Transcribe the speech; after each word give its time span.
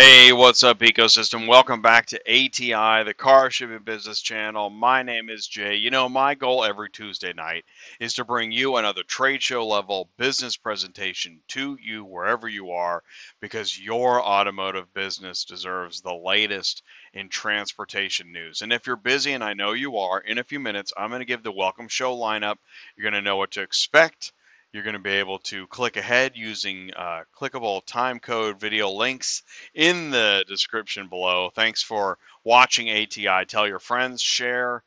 Hey, 0.00 0.32
what's 0.32 0.62
up, 0.62 0.78
ecosystem? 0.78 1.48
Welcome 1.48 1.82
back 1.82 2.06
to 2.06 2.20
ATI, 2.20 3.02
the 3.02 3.14
Car 3.16 3.50
Shipping 3.50 3.82
Business 3.82 4.20
Channel. 4.20 4.70
My 4.70 5.02
name 5.02 5.28
is 5.28 5.48
Jay. 5.48 5.74
You 5.74 5.90
know, 5.90 6.08
my 6.08 6.36
goal 6.36 6.64
every 6.64 6.88
Tuesday 6.88 7.32
night 7.32 7.64
is 7.98 8.14
to 8.14 8.24
bring 8.24 8.52
you 8.52 8.76
another 8.76 9.02
trade 9.02 9.42
show 9.42 9.66
level 9.66 10.08
business 10.16 10.56
presentation 10.56 11.40
to 11.48 11.76
you 11.82 12.04
wherever 12.04 12.48
you 12.48 12.70
are 12.70 13.02
because 13.40 13.76
your 13.76 14.22
automotive 14.22 14.94
business 14.94 15.44
deserves 15.44 16.00
the 16.00 16.14
latest 16.14 16.84
in 17.12 17.28
transportation 17.28 18.32
news. 18.32 18.62
And 18.62 18.72
if 18.72 18.86
you're 18.86 18.94
busy, 18.94 19.32
and 19.32 19.42
I 19.42 19.52
know 19.52 19.72
you 19.72 19.96
are, 19.96 20.20
in 20.20 20.38
a 20.38 20.44
few 20.44 20.60
minutes, 20.60 20.92
I'm 20.96 21.10
going 21.10 21.22
to 21.22 21.24
give 21.24 21.42
the 21.42 21.50
welcome 21.50 21.88
show 21.88 22.16
lineup. 22.16 22.58
You're 22.96 23.10
going 23.10 23.20
to 23.20 23.28
know 23.28 23.36
what 23.36 23.50
to 23.50 23.62
expect 23.62 24.30
you're 24.78 24.84
going 24.84 24.92
to 24.92 25.00
be 25.00 25.10
able 25.10 25.40
to 25.40 25.66
click 25.66 25.96
ahead 25.96 26.36
using 26.36 26.92
uh, 26.94 27.22
clickable 27.36 27.84
time 27.84 28.20
code 28.20 28.60
video 28.60 28.88
links 28.88 29.42
in 29.74 30.12
the 30.12 30.44
description 30.46 31.08
below. 31.08 31.50
Thanks 31.52 31.82
for 31.82 32.16
watching 32.44 32.88
ATI. 32.88 33.44
Tell 33.44 33.66
your 33.66 33.80
friends, 33.80 34.22
share, 34.22 34.84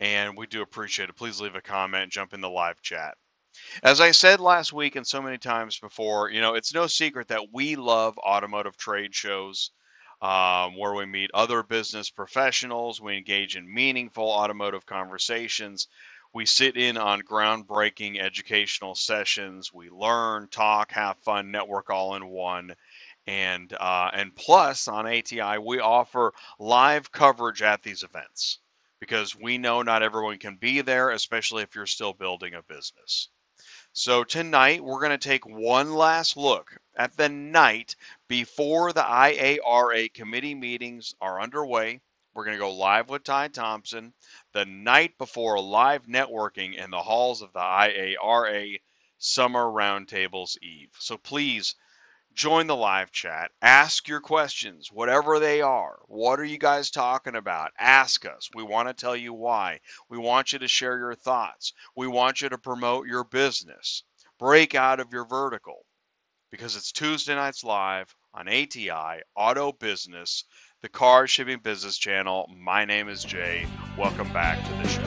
and 0.00 0.36
we 0.36 0.48
do 0.48 0.60
appreciate 0.60 1.08
it. 1.08 1.14
Please 1.14 1.40
leave 1.40 1.54
a 1.54 1.60
comment, 1.60 2.10
jump 2.10 2.34
in 2.34 2.40
the 2.40 2.50
live 2.50 2.82
chat. 2.82 3.14
As 3.84 4.00
I 4.00 4.10
said 4.10 4.40
last 4.40 4.72
week 4.72 4.96
and 4.96 5.06
so 5.06 5.22
many 5.22 5.38
times 5.38 5.78
before, 5.78 6.30
you 6.30 6.40
know, 6.40 6.54
it's 6.54 6.74
no 6.74 6.88
secret 6.88 7.28
that 7.28 7.52
we 7.52 7.76
love 7.76 8.18
automotive 8.18 8.76
trade 8.76 9.14
shows 9.14 9.70
um, 10.20 10.76
where 10.76 10.94
we 10.94 11.06
meet 11.06 11.30
other 11.32 11.62
business 11.62 12.10
professionals. 12.10 13.00
We 13.00 13.16
engage 13.16 13.54
in 13.54 13.72
meaningful 13.72 14.24
automotive 14.24 14.84
conversations 14.84 15.86
we 16.32 16.46
sit 16.46 16.76
in 16.76 16.96
on 16.96 17.22
groundbreaking 17.22 18.20
educational 18.20 18.94
sessions. 18.94 19.72
We 19.72 19.90
learn, 19.90 20.48
talk, 20.48 20.92
have 20.92 21.18
fun, 21.18 21.50
network 21.50 21.90
all 21.90 22.14
in 22.16 22.26
one. 22.28 22.74
And 23.26 23.72
uh, 23.78 24.10
and 24.14 24.34
plus 24.34 24.88
on 24.88 25.06
ATI 25.06 25.58
we 25.58 25.80
offer 25.80 26.32
live 26.58 27.12
coverage 27.12 27.60
at 27.60 27.82
these 27.82 28.02
events 28.02 28.60
because 29.00 29.36
we 29.36 29.58
know 29.58 29.82
not 29.82 30.02
everyone 30.02 30.38
can 30.38 30.56
be 30.56 30.80
there, 30.80 31.10
especially 31.10 31.62
if 31.62 31.74
you're 31.74 31.86
still 31.86 32.12
building 32.12 32.54
a 32.54 32.62
business. 32.62 33.28
So 33.92 34.22
tonight 34.24 34.82
we're 34.82 35.00
going 35.00 35.18
to 35.18 35.28
take 35.28 35.46
one 35.46 35.94
last 35.94 36.36
look 36.36 36.76
at 36.96 37.16
the 37.16 37.28
night 37.28 37.96
before 38.28 38.92
the 38.92 39.02
IARA 39.02 40.12
committee 40.14 40.54
meetings 40.54 41.14
are 41.20 41.40
underway. 41.40 42.00
We're 42.34 42.44
going 42.44 42.56
to 42.56 42.60
go 42.60 42.74
live 42.74 43.08
with 43.08 43.24
Ty 43.24 43.48
Thompson 43.48 44.14
the 44.52 44.64
night 44.64 45.16
before 45.18 45.60
live 45.60 46.06
networking 46.06 46.74
in 46.74 46.90
the 46.90 47.02
halls 47.02 47.42
of 47.42 47.52
the 47.52 47.58
IARA 47.58 48.80
Summer 49.18 49.64
Roundtables 49.64 50.56
Eve. 50.62 50.90
So 50.98 51.16
please 51.16 51.74
join 52.34 52.68
the 52.68 52.76
live 52.76 53.10
chat. 53.10 53.50
Ask 53.62 54.06
your 54.06 54.20
questions, 54.20 54.92
whatever 54.92 55.40
they 55.40 55.60
are. 55.60 55.98
What 56.06 56.38
are 56.38 56.44
you 56.44 56.58
guys 56.58 56.90
talking 56.90 57.34
about? 57.34 57.72
Ask 57.78 58.24
us. 58.24 58.48
We 58.54 58.62
want 58.62 58.88
to 58.88 58.94
tell 58.94 59.16
you 59.16 59.32
why. 59.32 59.80
We 60.08 60.18
want 60.18 60.52
you 60.52 60.60
to 60.60 60.68
share 60.68 60.98
your 60.98 61.16
thoughts. 61.16 61.72
We 61.96 62.06
want 62.06 62.40
you 62.40 62.48
to 62.48 62.58
promote 62.58 63.08
your 63.08 63.24
business. 63.24 64.04
Break 64.38 64.76
out 64.76 65.00
of 65.00 65.12
your 65.12 65.26
vertical 65.26 65.84
because 66.50 66.76
it's 66.76 66.92
Tuesday 66.92 67.34
nights 67.34 67.64
live 67.64 68.14
on 68.32 68.48
ATI 68.48 69.22
Auto 69.34 69.72
Business 69.72 70.44
the 70.80 70.88
Car 70.88 71.26
Shipping 71.26 71.58
Business 71.58 71.98
Channel. 71.98 72.48
My 72.56 72.84
name 72.84 73.08
is 73.08 73.24
Jay. 73.24 73.66
Welcome 73.96 74.32
back 74.32 74.64
to 74.64 74.72
the 74.74 74.88
show. 74.88 75.02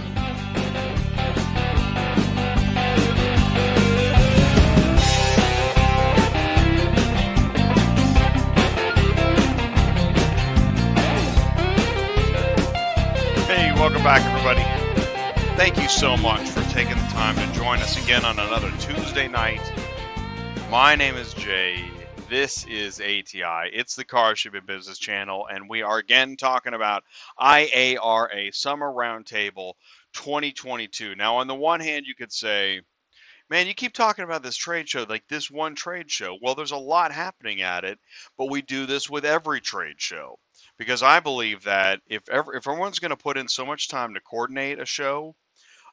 Hey, 13.48 13.72
welcome 13.74 14.04
back, 14.04 14.22
everybody. 14.26 14.64
Thank 15.56 15.78
you 15.78 15.88
so 15.88 16.18
much 16.18 16.50
for 16.50 16.64
taking 16.74 16.98
the 16.98 17.10
time 17.12 17.36
to 17.36 17.58
join 17.58 17.80
us 17.80 18.02
again 18.04 18.26
on 18.26 18.38
another 18.40 18.72
Tuesday 18.80 19.30
night. 19.30 19.62
My 20.70 20.96
name 20.96 21.16
is 21.16 21.34
Jay 21.34 21.90
this 22.32 22.66
is 22.68 23.02
ATI. 23.02 23.70
It's 23.74 23.94
the 23.94 24.06
Car 24.06 24.38
Shipping 24.38 24.66
Business 24.66 24.98
Channel, 24.98 25.48
and 25.52 25.68
we 25.68 25.82
are 25.82 25.98
again 25.98 26.38
talking 26.38 26.74
about 26.74 27.04
IARA 27.38 28.56
Summer 28.56 28.90
Roundtable 28.90 29.74
2022. 30.14 31.16
Now, 31.16 31.36
on 31.36 31.48
the 31.48 31.56
one 31.56 31.82
hand, 31.82 32.06
you 32.06 32.16
could 32.16 32.32
say, 32.32 32.80
man, 33.50 33.68
you 33.68 33.74
keep 33.74 33.92
talking 33.92 34.24
about 34.24 34.44
this 34.44 34.56
trade 34.56 34.88
show, 34.88 35.06
like 35.10 35.28
this 35.28 35.52
one 35.52 35.76
trade 35.76 36.10
show. 36.10 36.38
Well, 36.42 36.56
there's 36.56 36.72
a 36.72 36.78
lot 36.78 37.12
happening 37.12 37.64
at 37.64 37.84
it, 37.84 38.00
but 38.38 38.50
we 38.50 38.62
do 38.62 38.86
this 38.86 39.10
with 39.10 39.26
every 39.26 39.60
trade 39.60 40.00
show 40.00 40.40
because 40.78 41.04
I 41.04 41.20
believe 41.20 41.62
that 41.64 42.00
if 42.08 42.30
ever, 42.30 42.56
if 42.56 42.66
everyone's 42.66 43.00
going 43.00 43.10
to 43.10 43.18
put 43.18 43.38
in 43.38 43.50
so 43.50 43.66
much 43.66 43.90
time 43.90 44.14
to 44.14 44.22
coordinate 44.22 44.80
a 44.80 44.86
show, 44.86 45.36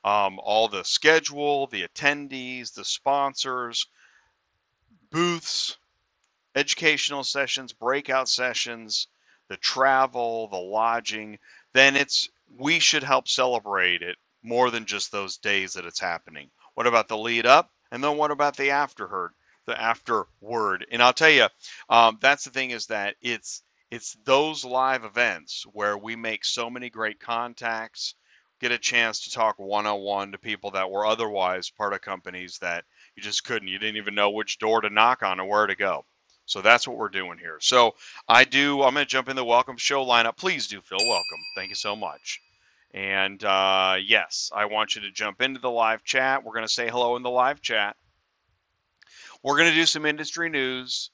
um, 0.04 0.38
all 0.40 0.68
the 0.68 0.84
schedule, 0.84 1.66
the 1.66 1.82
attendees, 1.82 2.72
the 2.72 2.84
sponsors, 2.84 3.88
booths, 5.10 5.78
educational 6.58 7.24
sessions, 7.24 7.72
breakout 7.72 8.28
sessions, 8.28 9.08
the 9.48 9.56
travel, 9.58 10.48
the 10.48 10.56
lodging, 10.58 11.38
then 11.72 11.96
it's 11.96 12.28
we 12.58 12.78
should 12.80 13.04
help 13.04 13.28
celebrate 13.28 14.02
it 14.02 14.16
more 14.42 14.70
than 14.70 14.84
just 14.84 15.12
those 15.12 15.38
days 15.38 15.72
that 15.74 15.84
it's 15.84 16.00
happening. 16.00 16.50
What 16.74 16.86
about 16.86 17.08
the 17.08 17.16
lead 17.18 17.46
up? 17.46 17.70
And 17.92 18.02
then 18.02 18.16
what 18.16 18.30
about 18.30 18.56
the 18.56 18.70
afterward? 18.70 19.32
The 19.66 19.80
afterward. 19.80 20.86
And 20.90 21.02
I'll 21.02 21.12
tell 21.12 21.30
you, 21.30 21.46
um, 21.88 22.18
that's 22.20 22.44
the 22.44 22.50
thing 22.50 22.70
is 22.70 22.86
that 22.86 23.16
it's 23.20 23.62
it's 23.90 24.16
those 24.24 24.64
live 24.64 25.04
events 25.04 25.64
where 25.72 25.96
we 25.96 26.16
make 26.16 26.44
so 26.44 26.68
many 26.68 26.90
great 26.90 27.20
contacts, 27.20 28.14
get 28.60 28.72
a 28.72 28.78
chance 28.78 29.24
to 29.24 29.30
talk 29.30 29.58
one 29.58 29.86
on 29.86 30.00
one 30.00 30.32
to 30.32 30.38
people 30.38 30.70
that 30.72 30.90
were 30.90 31.06
otherwise 31.06 31.70
part 31.70 31.94
of 31.94 32.00
companies 32.02 32.58
that 32.60 32.84
you 33.16 33.22
just 33.22 33.44
couldn't. 33.44 33.68
You 33.68 33.78
didn't 33.78 33.96
even 33.96 34.14
know 34.14 34.30
which 34.30 34.58
door 34.58 34.80
to 34.82 34.90
knock 34.90 35.22
on 35.22 35.40
or 35.40 35.48
where 35.48 35.66
to 35.66 35.76
go. 35.76 36.04
So 36.48 36.62
that's 36.62 36.88
what 36.88 36.96
we're 36.96 37.10
doing 37.10 37.36
here. 37.38 37.58
So 37.60 37.94
I 38.26 38.44
do, 38.44 38.82
I'm 38.82 38.94
going 38.94 39.04
to 39.04 39.10
jump 39.10 39.28
in 39.28 39.36
the 39.36 39.44
welcome 39.44 39.76
show 39.76 40.04
lineup. 40.04 40.38
Please 40.38 40.66
do 40.66 40.80
feel 40.80 41.06
welcome. 41.06 41.38
Thank 41.54 41.68
you 41.68 41.74
so 41.74 41.94
much. 41.94 42.40
And 42.94 43.44
uh, 43.44 43.96
yes, 44.02 44.50
I 44.54 44.64
want 44.64 44.96
you 44.96 45.02
to 45.02 45.10
jump 45.10 45.42
into 45.42 45.60
the 45.60 45.70
live 45.70 46.04
chat. 46.04 46.42
We're 46.42 46.54
going 46.54 46.66
to 46.66 46.72
say 46.72 46.88
hello 46.88 47.16
in 47.16 47.22
the 47.22 47.28
live 47.28 47.60
chat. 47.60 47.96
We're 49.42 49.58
going 49.58 49.68
to 49.68 49.74
do 49.74 49.84
some 49.84 50.06
industry 50.06 50.48
news. 50.48 51.10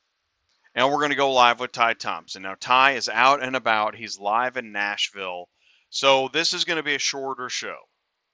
And 0.77 0.89
we're 0.89 0.99
going 0.99 1.11
to 1.11 1.17
go 1.17 1.33
live 1.33 1.59
with 1.59 1.73
Ty 1.73 1.95
Thompson. 1.95 2.43
Now, 2.43 2.55
Ty 2.61 2.93
is 2.93 3.09
out 3.09 3.43
and 3.43 3.57
about. 3.57 3.97
He's 3.97 4.21
live 4.21 4.57
in 4.57 4.71
Nashville. 4.71 5.49
So 5.91 6.29
this 6.33 6.53
is 6.53 6.65
going 6.65 6.77
to 6.77 6.83
be 6.85 6.95
a 6.95 7.01
shorter 7.01 7.49
show. 7.49 7.79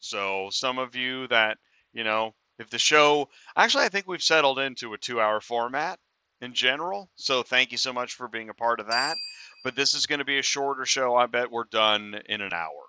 So 0.00 0.48
some 0.52 0.78
of 0.78 0.94
you 0.94 1.28
that, 1.28 1.56
you 1.94 2.04
know, 2.04 2.34
if 2.58 2.68
the 2.68 2.78
show, 2.78 3.30
actually, 3.56 3.84
I 3.84 3.88
think 3.88 4.06
we've 4.06 4.22
settled 4.22 4.58
into 4.58 4.92
a 4.92 4.98
two 4.98 5.18
hour 5.18 5.40
format 5.40 5.98
in 6.40 6.54
general. 6.54 7.10
So 7.16 7.42
thank 7.42 7.72
you 7.72 7.78
so 7.78 7.92
much 7.92 8.14
for 8.14 8.28
being 8.28 8.48
a 8.48 8.54
part 8.54 8.80
of 8.80 8.86
that. 8.88 9.16
But 9.62 9.76
this 9.76 9.94
is 9.94 10.06
going 10.06 10.20
to 10.20 10.24
be 10.24 10.38
a 10.38 10.42
shorter 10.42 10.86
show. 10.86 11.14
I 11.14 11.26
bet 11.26 11.50
we're 11.50 11.64
done 11.64 12.20
in 12.26 12.40
an 12.40 12.52
hour, 12.52 12.86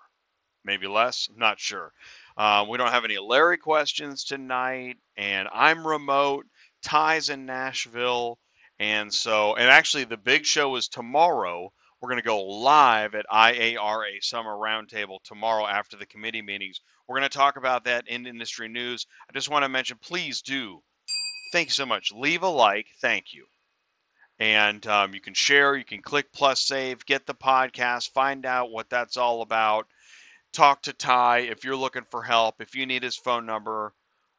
maybe 0.64 0.86
less. 0.86 1.28
Not 1.36 1.60
sure. 1.60 1.92
Uh, 2.36 2.64
we 2.68 2.78
don't 2.78 2.90
have 2.90 3.04
any 3.04 3.18
Larry 3.18 3.58
questions 3.58 4.24
tonight, 4.24 4.96
and 5.16 5.48
I'm 5.52 5.86
remote. 5.86 6.46
Ty's 6.82 7.28
in 7.28 7.44
Nashville, 7.44 8.38
and 8.78 9.12
so 9.12 9.54
and 9.56 9.68
actually 9.70 10.04
the 10.04 10.16
big 10.16 10.46
show 10.46 10.74
is 10.76 10.88
tomorrow. 10.88 11.72
We're 12.00 12.08
going 12.08 12.22
to 12.22 12.26
go 12.26 12.42
live 12.42 13.14
at 13.14 13.26
IARA 13.32 14.22
Summer 14.22 14.56
Roundtable 14.56 15.22
tomorrow 15.22 15.66
after 15.66 15.96
the 15.96 16.06
committee 16.06 16.42
meetings. 16.42 16.80
We're 17.06 17.18
going 17.18 17.30
to 17.30 17.38
talk 17.38 17.56
about 17.56 17.84
that 17.84 18.08
in 18.08 18.26
industry 18.26 18.66
news. 18.66 19.06
I 19.28 19.32
just 19.32 19.50
want 19.50 19.64
to 19.64 19.68
mention, 19.68 19.98
please 20.02 20.42
do 20.42 20.82
thank 21.52 21.68
you 21.68 21.72
so 21.72 21.86
much. 21.86 22.12
Leave 22.12 22.42
a 22.42 22.48
like. 22.48 22.86
Thank 23.00 23.32
you. 23.32 23.46
And 24.38 24.84
um, 24.88 25.14
you 25.14 25.20
can 25.20 25.34
share, 25.34 25.76
you 25.76 25.84
can 25.84 26.02
click 26.02 26.32
plus 26.32 26.62
save, 26.62 27.06
get 27.06 27.26
the 27.26 27.34
podcast, 27.34 28.10
find 28.10 28.44
out 28.44 28.72
what 28.72 28.90
that's 28.90 29.16
all 29.16 29.42
about. 29.42 29.86
Talk 30.52 30.82
to 30.82 30.92
Ty 30.92 31.40
if 31.40 31.62
you're 31.62 31.76
looking 31.76 32.04
for 32.10 32.22
help. 32.22 32.60
If 32.60 32.74
you 32.74 32.84
need 32.86 33.02
his 33.02 33.16
phone 33.16 33.46
number, 33.46 33.92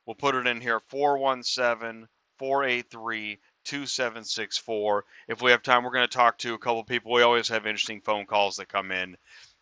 we'll 0.05 0.15
put 0.15 0.35
it 0.35 0.47
in 0.47 0.59
here 0.59 0.81
417 0.89 2.07
483 2.37 3.39
2764. 3.63 5.05
If 5.29 5.41
we 5.41 5.51
have 5.51 5.63
time, 5.63 5.83
we're 5.83 5.91
going 5.91 6.07
to 6.07 6.17
talk 6.17 6.37
to 6.39 6.53
a 6.53 6.59
couple 6.59 6.83
people. 6.83 7.13
We 7.13 7.21
always 7.21 7.47
have 7.47 7.65
interesting 7.65 8.01
phone 8.01 8.25
calls 8.25 8.57
that 8.57 8.67
come 8.67 8.91
in 8.91 9.15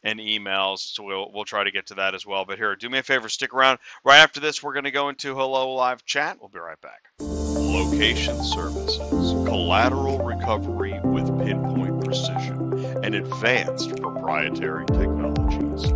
and 0.04 0.20
emails. 0.20 0.80
So 0.80 1.04
we'll 1.04 1.32
we'll 1.32 1.46
try 1.46 1.64
to 1.64 1.72
get 1.72 1.88
to 1.88 1.96
that 1.96 2.16
as 2.16 2.26
well. 2.26 2.46
But 2.46 2.58
here, 2.58 2.76
do 2.76 2.90
me 2.90 2.98
a 2.98 3.04
favor, 3.04 3.30
stick 3.30 3.54
around. 3.54 3.80
Right 4.04 4.20
after 4.20 4.40
this, 4.40 4.64
we're 4.64 4.74
going 4.74 4.86
to 4.86 4.92
go 4.92 5.10
into 5.10 5.36
Hello 5.36 5.74
Live 5.74 6.06
Chat. 6.06 6.38
We'll 6.40 6.50
be 6.50 6.60
right 6.60 6.82
back. 6.82 7.41
Location 7.72 8.44
services, 8.44 9.32
collateral 9.48 10.20
recovery 10.26 11.00
with 11.06 11.26
pinpoint 11.40 12.04
precision, 12.04 12.74
and 13.02 13.16
advanced 13.16 13.96
proprietary 14.02 14.86
technologies. 14.88 15.90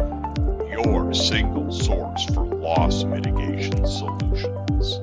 Your 0.71 1.13
single 1.13 1.73
source 1.73 2.23
for 2.33 2.45
loss 2.45 3.03
mitigation 3.03 3.85
solutions. 3.85 4.99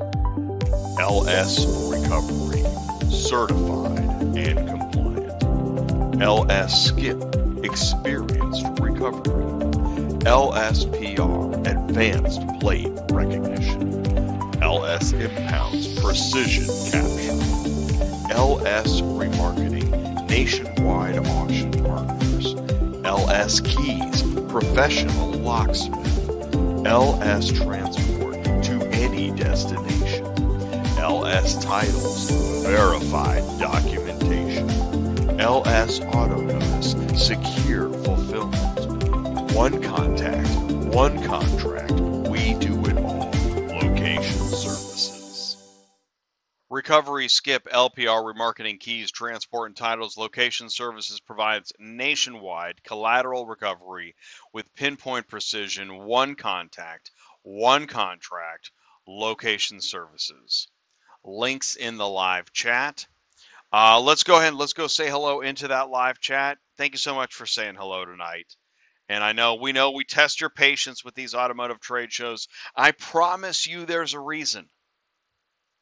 LS 0.99 1.67
Recovery, 1.91 2.65
certified 3.11 4.35
and 4.35 4.67
compliant 4.67 6.23
LS 6.23 6.87
Skip 6.87 7.23
Experienced 7.65 8.67
Recovery, 8.81 9.45
LSPR 10.25 11.67
Advanced 11.67 12.41
Plate 12.61 12.93
Recognition, 13.11 14.12
LS 14.62 15.12
Impounds 15.12 16.00
Precision 16.00 16.67
Capture, 16.88 18.32
LS 18.32 19.00
Remarketing 19.00 20.29
Nationwide 20.29 21.19
Auction 21.19 21.73
Partners, 21.85 22.55
LS 23.05 23.61
Keys 23.61 24.23
Professional 24.49 25.32
Locksmith, 25.32 26.87
LS 26.87 27.50
Transport 27.50 28.44
to 28.62 28.88
any 28.93 29.32
destination, 29.32 30.26
LS 30.97 31.62
Titles 31.65 32.31
Verified 32.65 33.43
Documentation, 33.58 34.70
LS 35.41 36.00
Auto 36.03 36.41
Notice 36.41 36.93
Secure 37.20 37.88
Fulfillment, 38.05 39.53
One 39.55 39.82
Contact, 39.82 40.49
One 40.94 41.20
Contract, 41.25 41.81
Recovery 46.82 47.29
Skip 47.29 47.69
LPR 47.69 48.34
Remarketing 48.34 48.81
Keys, 48.81 49.12
Transport 49.12 49.70
and 49.70 49.76
Titles 49.76 50.17
Location 50.17 50.69
Services 50.69 51.20
provides 51.20 51.73
nationwide 51.79 52.82
collateral 52.82 53.46
recovery 53.46 54.17
with 54.52 54.75
pinpoint 54.75 55.29
precision, 55.29 55.99
one 56.02 56.34
contact, 56.34 57.12
one 57.43 57.87
contract, 57.87 58.73
location 59.06 59.81
services. 59.81 60.67
Links 61.23 61.76
in 61.76 61.99
the 61.99 62.08
live 62.08 62.52
chat. 62.52 63.06
Uh, 63.73 64.00
let's 64.00 64.25
go 64.25 64.38
ahead 64.38 64.49
and 64.49 64.58
let's 64.58 64.73
go 64.73 64.88
say 64.88 65.08
hello 65.08 65.40
into 65.40 65.69
that 65.69 65.88
live 65.88 66.19
chat. 66.19 66.58
Thank 66.76 66.94
you 66.94 66.99
so 66.99 67.14
much 67.14 67.32
for 67.32 67.46
saying 67.46 67.76
hello 67.76 68.05
tonight. 68.05 68.56
And 69.08 69.23
I 69.23 69.31
know 69.31 69.55
we 69.55 69.70
know 69.70 69.93
we 69.93 70.02
test 70.02 70.40
your 70.40 70.50
patience 70.50 71.05
with 71.05 71.14
these 71.14 71.32
automotive 71.32 71.79
trade 71.79 72.12
shows. 72.12 72.49
I 72.75 72.90
promise 72.90 73.69
you 73.69 73.87
there's 73.87 74.14
a 74.14 74.20
reason. 74.20 74.69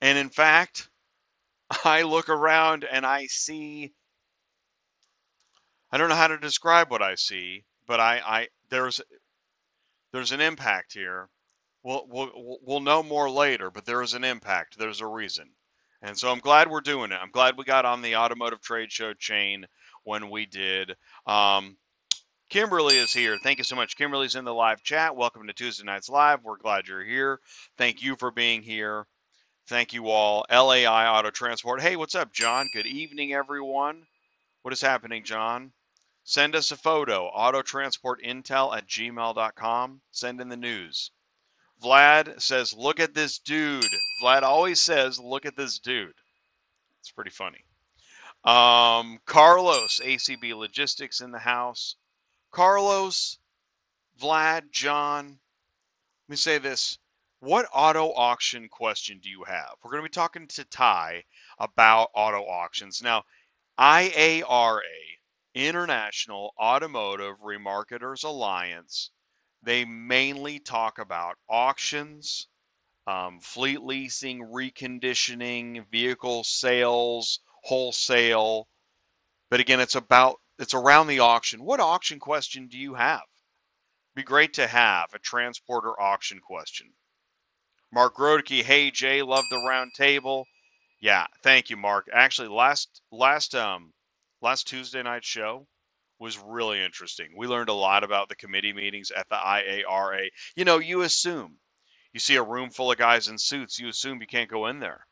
And 0.03 0.17
in 0.17 0.29
fact, 0.29 0.90
I 1.85 2.03
look 2.03 2.29
around 2.29 2.85
and 2.85 3.07
I 3.07 3.27
see 3.27 3.93
I 5.93 5.99
don't 5.99 6.09
know 6.09 6.15
how 6.15 6.29
to 6.29 6.39
describe 6.39 6.91
what 6.91 7.03
I 7.03 7.17
see, 7.17 7.65
but 7.87 7.99
I, 8.01 8.21
I 8.25 8.49
there's 8.71 9.01
there's 10.13 10.33
an 10.33 10.41
impact 10.41 10.93
here. 10.93 11.29
We'll, 11.83 12.07
we'll 12.09 12.59
we'll 12.63 12.81
know 12.81 13.03
more 13.03 13.29
later, 13.31 13.71
but 13.71 13.87
there 13.87 14.03
is 14.03 14.15
an 14.15 14.25
impact. 14.25 14.79
There's 14.79 15.01
a 15.01 15.07
reason. 15.07 15.51
And 16.03 16.17
so 16.17 16.31
I'm 16.31 16.39
glad 16.39 16.71
we're 16.71 16.81
doing 16.81 17.13
it. 17.13 17.19
I'm 17.21 17.31
glad 17.31 17.59
we 17.59 17.65
got 17.65 17.85
on 17.85 18.03
the 18.03 18.17
automotive 18.17 18.61
trade 18.63 18.93
show 18.93 19.13
chain 19.15 19.67
when 20.05 20.31
we 20.31 20.47
did. 20.47 20.95
Um, 21.27 21.77
Kimberly 22.49 22.97
is 22.97 23.13
here. 23.13 23.39
Thank 23.43 23.59
you 23.59 23.65
so 23.65 23.77
much. 23.77 23.97
Kimberly's 23.97 24.35
in 24.35 24.45
the 24.45 24.55
live 24.55 24.83
chat. 24.83 25.15
Welcome 25.15 25.47
to 25.47 25.53
Tuesday 25.53 25.85
Nights 25.85 26.09
Live. 26.09 26.43
We're 26.43 26.57
glad 26.57 26.89
you're 26.89 27.05
here. 27.05 27.41
Thank 27.77 28.03
you 28.03 28.17
for 28.17 28.31
being 28.31 28.63
here. 28.63 29.07
Thank 29.71 29.93
you 29.93 30.09
all. 30.09 30.45
LAI 30.51 31.07
Auto 31.07 31.31
Transport. 31.31 31.81
Hey, 31.81 31.95
what's 31.95 32.17
up, 32.17 32.33
John? 32.33 32.69
Good 32.73 32.87
evening, 32.87 33.33
everyone. 33.33 34.03
What 34.63 34.75
is 34.75 34.81
happening, 34.81 35.23
John? 35.23 35.71
Send 36.25 36.57
us 36.57 36.73
a 36.73 36.77
photo. 36.77 37.31
Autotransportintel 37.31 38.77
at 38.77 38.89
gmail.com. 38.89 40.01
Send 40.11 40.41
in 40.41 40.49
the 40.49 40.57
news. 40.57 41.13
Vlad 41.81 42.43
says, 42.43 42.75
Look 42.75 42.99
at 42.99 43.15
this 43.15 43.39
dude. 43.39 43.85
Vlad 44.21 44.43
always 44.43 44.81
says, 44.81 45.21
Look 45.21 45.47
at 45.47 45.55
this 45.55 45.79
dude. 45.79 46.15
It's 46.99 47.13
pretty 47.13 47.31
funny. 47.31 47.65
Um, 48.43 49.21
Carlos, 49.25 50.01
ACB 50.05 50.53
Logistics 50.53 51.21
in 51.21 51.31
the 51.31 51.39
house. 51.39 51.95
Carlos, 52.51 53.39
Vlad, 54.21 54.73
John, 54.73 55.39
let 56.27 56.29
me 56.29 56.35
say 56.35 56.59
this. 56.59 56.99
What 57.43 57.71
auto 57.73 58.13
auction 58.13 58.69
question 58.69 59.19
do 59.19 59.31
you 59.31 59.45
have? 59.45 59.77
We're 59.83 59.93
going 59.93 60.03
to 60.03 60.11
be 60.11 60.13
talking 60.13 60.47
to 60.47 60.65
Ty 60.67 61.25
about 61.59 62.11
auto 62.15 62.43
auctions. 62.43 63.01
Now, 63.03 63.25
IARA, 63.79 64.83
International 65.55 66.53
Automotive 66.59 67.41
Remarketers 67.41 68.25
Alliance, 68.25 69.11
they 69.63 69.87
mainly 69.87 70.59
talk 70.59 70.99
about 70.99 71.39
auctions, 71.49 72.47
um, 73.07 73.41
fleet 73.41 73.81
leasing, 73.81 74.41
reconditioning, 74.41 75.89
vehicle 75.91 76.45
sales, 76.45 77.41
wholesale. 77.63 78.69
But 79.49 79.61
again, 79.61 79.81
it's 79.81 79.95
about 79.95 80.43
it's 80.59 80.75
around 80.75 81.07
the 81.07 81.21
auction. 81.21 81.65
What 81.65 81.81
auction 81.81 82.19
question 82.19 82.69
do 82.69 82.77
you 82.77 82.95
have? 82.97 83.25
Be 84.15 84.23
great 84.23 84.53
to 84.55 84.67
have 84.67 85.15
a 85.15 85.19
transporter 85.19 85.99
auction 85.99 86.39
question. 86.41 86.93
Mark 87.93 88.17
Rodeke, 88.17 88.63
hey 88.63 88.91
Jay, 88.91 89.23
love 89.23 89.45
the 89.51 89.65
round 89.67 89.93
table. 89.95 90.47
Yeah, 91.01 91.27
thank 91.43 91.71
you, 91.71 91.77
Mark. 91.77 92.09
Actually, 92.13 92.49
last 92.49 93.03
last 93.11 93.55
um 93.55 93.93
last 94.43 94.69
Tuesday 94.69 95.03
night 95.03 95.25
show 95.25 95.67
was 96.19 96.39
really 96.39 96.81
interesting. 96.83 97.29
We 97.37 97.47
learned 97.47 97.69
a 97.71 97.75
lot 97.75 98.05
about 98.05 98.29
the 98.29 98.37
committee 98.37 98.73
meetings 98.73 99.11
at 99.11 99.29
the 99.29 99.37
IARA. 99.37 100.29
You 100.55 100.65
know, 100.65 100.79
you 100.79 101.03
assume 101.03 101.57
you 102.13 102.21
see 102.21 102.37
a 102.37 102.43
room 102.43 102.71
full 102.71 102.93
of 102.93 102.99
guys 102.99 103.29
in 103.29 103.39
suits, 103.39 103.79
you 103.79 103.89
assume 103.89 104.21
you 104.21 104.27
can't 104.27 104.51
go 104.51 104.67
in 104.67 104.81
there. 104.81 105.07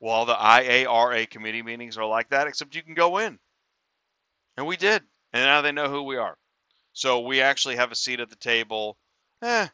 Well, 0.00 0.24
the 0.24 0.34
IARA 0.34 1.28
committee 1.28 1.62
meetings 1.62 1.98
are 1.98 2.06
like 2.06 2.28
that, 2.30 2.46
except 2.46 2.74
you 2.74 2.82
can 2.82 2.94
go 2.94 3.18
in. 3.18 3.38
And 4.56 4.66
we 4.66 4.76
did. 4.76 5.02
And 5.32 5.44
now 5.44 5.60
they 5.60 5.72
know 5.72 5.88
who 5.88 6.02
we 6.04 6.16
are. 6.16 6.38
So 6.92 7.20
we 7.20 7.40
actually 7.40 7.76
have 7.76 7.92
a 7.92 7.96
seat 7.96 8.20
at 8.20 8.30
the 8.30 8.36
table, 8.36 8.96
eh, 9.42 9.68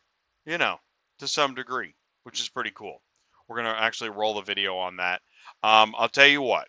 you 0.47 0.59
know, 0.59 0.79
to 1.19 1.29
some 1.29 1.55
degree, 1.55 1.95
which 2.25 2.41
is 2.41 2.49
pretty 2.49 2.73
cool. 2.73 3.00
We're 3.49 3.62
going 3.62 3.75
to 3.75 3.81
actually 3.81 4.11
roll 4.11 4.35
the 4.35 4.43
video 4.43 4.76
on 4.76 4.97
that. 4.97 5.23
Um, 5.62 5.94
I'll 5.97 6.09
tell 6.09 6.26
you 6.26 6.43
what, 6.43 6.69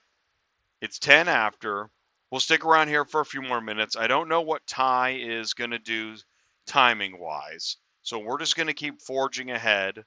it's 0.82 1.00
10 1.00 1.28
after. 1.28 1.90
We'll 2.32 2.40
stick 2.40 2.66
around 2.66 2.88
here 2.88 3.06
for 3.06 3.22
a 3.22 3.26
few 3.26 3.42
more 3.42 3.62
minutes. 3.62 3.96
I 3.96 4.08
don't 4.08 4.30
know 4.30 4.42
what 4.42 4.68
Ty 4.68 5.18
is 5.22 5.54
going 5.54 5.72
to 5.72 5.80
do 5.80 6.16
timing 6.68 7.20
wise. 7.20 7.78
So 8.02 8.20
we're 8.20 8.40
just 8.40 8.56
going 8.56 8.68
to 8.68 8.74
keep 8.74 9.02
forging 9.02 9.52
ahead. 9.52 10.04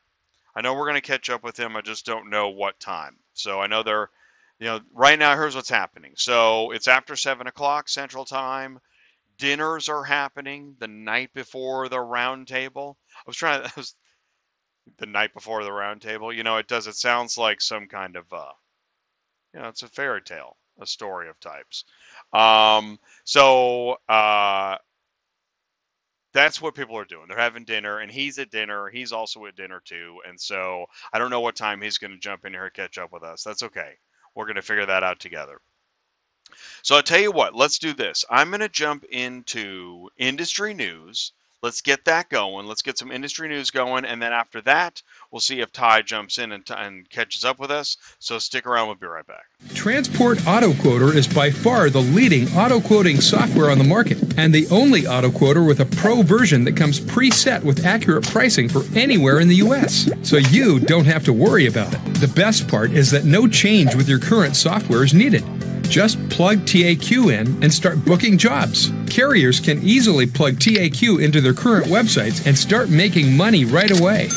I 0.54 0.60
know 0.60 0.74
we're 0.74 0.88
going 0.88 0.94
to 0.94 1.00
catch 1.00 1.30
up 1.30 1.42
with 1.42 1.58
him. 1.58 1.76
I 1.76 1.80
just 1.80 2.06
don't 2.06 2.30
know 2.30 2.48
what 2.48 2.78
time. 2.80 3.16
So 3.34 3.60
I 3.60 3.66
know 3.66 3.82
they're 3.82 4.10
you 4.58 4.66
know, 4.66 4.80
right 4.92 5.18
now, 5.18 5.36
here's 5.36 5.54
what's 5.54 5.68
happening. 5.68 6.14
So 6.16 6.72
it's 6.72 6.88
after 6.88 7.14
seven 7.14 7.46
o'clock 7.46 7.88
Central 7.88 8.24
Time. 8.24 8.80
Dinners 9.38 9.88
are 9.88 10.02
happening 10.02 10.74
the 10.80 10.88
night 10.88 11.32
before 11.32 11.88
the 11.88 11.96
roundtable. 11.96 12.96
I 13.16 13.22
was 13.26 13.36
trying 13.36 13.62
to, 13.62 13.72
was 13.76 13.94
the 14.96 15.06
night 15.06 15.34
before 15.34 15.62
the 15.62 15.70
roundtable. 15.70 16.34
You 16.34 16.42
know, 16.42 16.56
it 16.56 16.68
does. 16.68 16.86
It 16.86 16.96
sounds 16.96 17.38
like 17.38 17.60
some 17.60 17.86
kind 17.86 18.16
of, 18.16 18.32
uh, 18.32 18.52
you 19.54 19.60
know, 19.60 19.68
it's 19.68 19.82
a 19.82 19.88
fairy 19.88 20.22
tale, 20.22 20.56
a 20.80 20.86
story 20.86 21.28
of 21.28 21.38
types. 21.40 21.84
Um, 22.32 22.98
so 23.24 23.98
uh, 24.08 24.76
that's 26.32 26.60
what 26.60 26.74
people 26.74 26.96
are 26.96 27.04
doing. 27.04 27.26
They're 27.28 27.38
having 27.38 27.64
dinner, 27.64 27.98
and 27.98 28.10
he's 28.10 28.38
at 28.38 28.50
dinner. 28.50 28.88
He's 28.88 29.12
also 29.12 29.46
at 29.46 29.56
dinner 29.56 29.80
too. 29.84 30.18
And 30.28 30.40
so 30.40 30.86
I 31.12 31.18
don't 31.18 31.30
know 31.30 31.40
what 31.40 31.56
time 31.56 31.80
he's 31.80 31.98
going 31.98 32.12
to 32.12 32.18
jump 32.18 32.44
in 32.44 32.52
here 32.52 32.64
and 32.64 32.74
catch 32.74 32.98
up 32.98 33.12
with 33.12 33.22
us. 33.22 33.42
That's 33.42 33.62
okay. 33.62 33.92
We're 34.34 34.46
going 34.46 34.56
to 34.56 34.62
figure 34.62 34.86
that 34.86 35.02
out 35.02 35.20
together. 35.20 35.60
So 36.82 36.96
I'll 36.96 37.02
tell 37.02 37.20
you 37.20 37.32
what, 37.32 37.54
let's 37.54 37.78
do 37.78 37.92
this. 37.92 38.24
I'm 38.30 38.48
going 38.48 38.60
to 38.60 38.68
jump 38.68 39.04
into 39.10 40.08
industry 40.16 40.74
news. 40.74 41.32
Let's 41.60 41.80
get 41.80 42.04
that 42.04 42.28
going. 42.28 42.66
Let's 42.66 42.82
get 42.82 42.98
some 42.98 43.10
industry 43.10 43.48
news 43.48 43.70
going. 43.70 44.04
And 44.04 44.22
then 44.22 44.32
after 44.32 44.60
that, 44.62 45.02
we'll 45.32 45.40
see 45.40 45.60
if 45.60 45.72
Ty 45.72 46.02
jumps 46.02 46.38
in 46.38 46.52
and, 46.52 46.62
and 46.70 47.10
catches 47.10 47.44
up 47.44 47.58
with 47.58 47.70
us. 47.70 47.96
So 48.20 48.38
stick 48.38 48.64
around. 48.64 48.86
We'll 48.86 48.96
be 48.96 49.06
right 49.06 49.26
back. 49.26 49.46
Transport 49.74 50.46
Auto 50.46 50.72
Quoter 50.74 51.16
is 51.16 51.26
by 51.26 51.50
far 51.50 51.90
the 51.90 52.00
leading 52.00 52.48
auto 52.56 52.80
quoting 52.80 53.20
software 53.20 53.70
on 53.70 53.78
the 53.78 53.84
market 53.84 54.38
and 54.38 54.54
the 54.54 54.68
only 54.68 55.06
auto 55.06 55.32
quoter 55.32 55.64
with 55.64 55.80
a 55.80 55.86
pro 55.86 56.22
version 56.22 56.62
that 56.64 56.76
comes 56.76 57.00
preset 57.00 57.64
with 57.64 57.84
accurate 57.84 58.24
pricing 58.28 58.68
for 58.68 58.82
anywhere 58.96 59.40
in 59.40 59.48
the 59.48 59.56
U.S. 59.56 60.08
So 60.22 60.36
you 60.36 60.78
don't 60.78 61.06
have 61.06 61.24
to 61.24 61.32
worry 61.32 61.66
about 61.66 61.92
it. 61.92 62.14
The 62.14 62.28
best 62.28 62.68
part 62.68 62.92
is 62.92 63.10
that 63.10 63.24
no 63.24 63.48
change 63.48 63.96
with 63.96 64.08
your 64.08 64.20
current 64.20 64.54
software 64.54 65.02
is 65.02 65.12
needed. 65.12 65.44
Just 65.82 66.16
plug 66.28 66.58
TAQ 66.60 67.32
in 67.32 67.62
and 67.62 67.72
start 67.72 68.04
booking 68.04 68.38
jobs. 68.38 68.92
Carriers 69.08 69.60
can 69.60 69.82
easily 69.82 70.26
plug 70.26 70.54
TAQ 70.54 71.22
into 71.22 71.40
their 71.40 71.54
current 71.54 71.86
websites 71.86 72.46
and 72.46 72.56
start 72.56 72.88
making 72.90 73.36
money 73.36 73.64
right 73.64 73.90
away. 73.90 74.28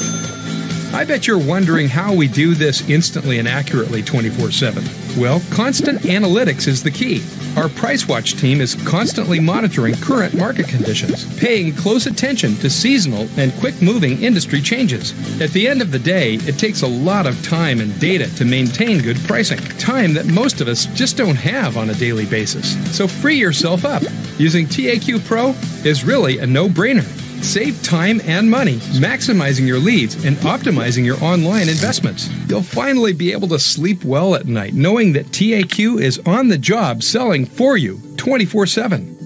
I 0.93 1.05
bet 1.05 1.25
you're 1.25 1.37
wondering 1.37 1.87
how 1.87 2.13
we 2.13 2.27
do 2.27 2.53
this 2.53 2.87
instantly 2.89 3.39
and 3.39 3.47
accurately 3.47 4.01
24 4.03 4.51
7. 4.51 4.83
Well, 5.17 5.41
constant 5.49 6.01
analytics 6.01 6.67
is 6.67 6.83
the 6.83 6.91
key. 6.91 7.23
Our 7.57 7.67
Price 7.67 8.07
Watch 8.07 8.35
team 8.35 8.61
is 8.61 8.75
constantly 8.87 9.39
monitoring 9.39 9.95
current 9.95 10.33
market 10.33 10.69
conditions, 10.69 11.25
paying 11.37 11.73
close 11.73 12.05
attention 12.05 12.55
to 12.55 12.69
seasonal 12.69 13.27
and 13.37 13.53
quick 13.59 13.81
moving 13.81 14.23
industry 14.23 14.61
changes. 14.61 15.11
At 15.41 15.49
the 15.51 15.67
end 15.67 15.81
of 15.81 15.91
the 15.91 15.99
day, 15.99 16.35
it 16.35 16.57
takes 16.57 16.81
a 16.81 16.87
lot 16.87 17.27
of 17.27 17.43
time 17.43 17.81
and 17.81 17.99
data 17.99 18.33
to 18.37 18.45
maintain 18.45 19.01
good 19.01 19.17
pricing, 19.25 19.59
time 19.77 20.13
that 20.13 20.27
most 20.27 20.61
of 20.61 20.69
us 20.69 20.85
just 20.87 21.17
don't 21.17 21.35
have 21.35 21.75
on 21.75 21.89
a 21.89 21.95
daily 21.95 22.25
basis. 22.25 22.73
So 22.95 23.05
free 23.05 23.35
yourself 23.35 23.83
up. 23.83 24.03
Using 24.37 24.65
TAQ 24.65 25.25
Pro 25.25 25.49
is 25.83 26.05
really 26.05 26.39
a 26.39 26.47
no 26.47 26.69
brainer. 26.69 27.05
Save 27.41 27.81
time 27.83 28.21
and 28.25 28.49
money, 28.49 28.77
maximizing 28.99 29.65
your 29.67 29.79
leads 29.79 30.23
and 30.25 30.37
optimizing 30.37 31.03
your 31.03 31.21
online 31.23 31.69
investments. 31.69 32.29
You'll 32.47 32.61
finally 32.61 33.13
be 33.13 33.31
able 33.31 33.47
to 33.49 33.59
sleep 33.59 34.03
well 34.03 34.35
at 34.35 34.45
night 34.45 34.73
knowing 34.73 35.13
that 35.13 35.25
TAQ 35.27 35.99
is 36.01 36.19
on 36.19 36.47
the 36.47 36.57
job 36.57 37.01
selling 37.03 37.45
for 37.45 37.77
you 37.77 37.99
24 38.17 38.67
7. 38.67 39.17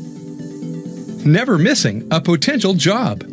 Never 1.25 1.57
missing 1.57 2.07
a 2.12 2.22
potential 2.22 2.74
job. 2.74 3.24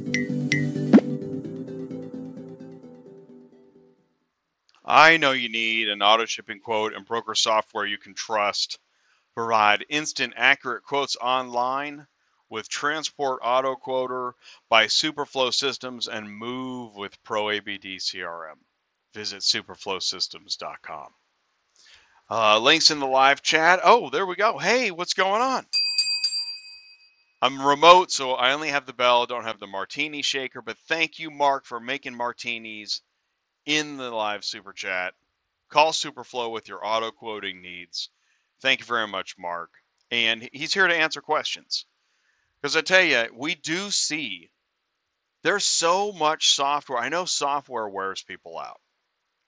I 4.85 5.17
know 5.17 5.33
you 5.33 5.49
need 5.49 5.89
an 5.89 6.03
auto 6.03 6.27
shipping 6.27 6.61
quote 6.61 6.93
and 6.93 7.07
broker 7.07 7.35
software 7.35 7.87
you 7.87 7.99
can 7.99 8.15
trust. 8.15 8.79
Provide 9.35 9.87
instant, 9.89 10.35
accurate 10.37 10.83
quotes 10.83 11.17
online 11.17 12.07
with 12.53 12.69
Transport 12.69 13.41
Auto 13.43 13.75
Quoter 13.75 14.35
by 14.69 14.85
Superflow 14.85 15.55
Systems 15.55 16.07
and 16.07 16.31
move 16.31 16.95
with 16.95 17.25
ProABD 17.25 17.97
CRM. 17.97 18.59
Visit 19.15 19.41
superflowsystems.com. 19.41 21.09
Uh, 22.31 22.59
links 22.59 22.91
in 22.91 23.01
the 23.01 23.07
live 23.07 23.41
chat. 23.41 23.81
Oh, 23.83 24.11
there 24.11 24.27
we 24.27 24.37
go. 24.37 24.59
Hey, 24.59 24.91
what's 24.91 25.15
going 25.15 25.41
on? 25.41 25.65
I'm 27.41 27.67
remote, 27.67 28.13
so 28.13 28.33
I 28.33 28.53
only 28.53 28.69
have 28.69 28.85
the 28.85 28.93
bell, 28.93 29.25
don't 29.25 29.45
have 29.45 29.59
the 29.59 29.67
martini 29.67 30.21
shaker. 30.21 30.61
But 30.61 30.77
thank 30.77 31.19
you, 31.19 31.31
Mark, 31.31 31.65
for 31.65 31.81
making 31.81 32.15
martinis 32.15 33.01
in 33.65 33.97
the 33.97 34.11
live 34.11 34.45
super 34.45 34.75
chat. 34.75 35.15
Call 35.71 35.93
Superflow 35.93 36.53
with 36.53 36.69
your 36.69 36.87
auto 36.87 37.13
quoting 37.13 37.63
needs. 37.63 38.11
Thank 38.61 38.81
you 38.81 38.87
very 38.87 39.09
much, 39.09 39.39
Mark. 39.39 39.71
And 40.11 40.51
he's 40.53 40.75
here 40.75 40.87
to 40.87 40.95
answer 40.95 41.23
questions. 41.23 41.87
Because 42.63 42.77
I 42.77 42.81
tell 42.81 43.03
you, 43.03 43.27
we 43.35 43.57
do 43.57 43.91
see 43.91 44.51
there's 45.43 45.65
so 45.65 46.13
much 46.13 46.51
software. 46.53 46.99
I 46.99 47.09
know 47.09 47.25
software 47.25 47.89
wears 47.89 48.23
people 48.23 48.59
out, 48.59 48.81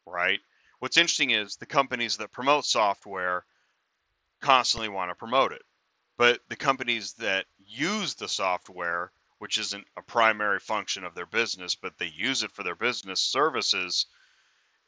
right? 0.07 0.41
What's 0.81 0.97
interesting 0.97 1.31
is 1.31 1.57
the 1.57 1.67
companies 1.67 2.17
that 2.17 2.33
promote 2.33 2.65
software 2.65 3.45
constantly 4.41 4.89
want 4.89 5.11
to 5.11 5.15
promote 5.15 5.53
it. 5.53 5.63
But 6.19 6.41
the 6.49 6.57
companies 6.57 7.13
that 7.15 7.47
use 7.59 8.15
the 8.15 8.29
software, 8.29 9.13
which 9.39 9.59
isn't 9.59 9.87
a 9.97 10.03
primary 10.03 10.59
function 10.59 11.05
of 11.05 11.15
their 11.15 11.27
business, 11.27 11.75
but 11.75 11.97
they 11.99 12.13
use 12.15 12.43
it 12.43 12.53
for 12.53 12.63
their 12.63 12.77
business 12.77 13.21
services, 13.21 14.07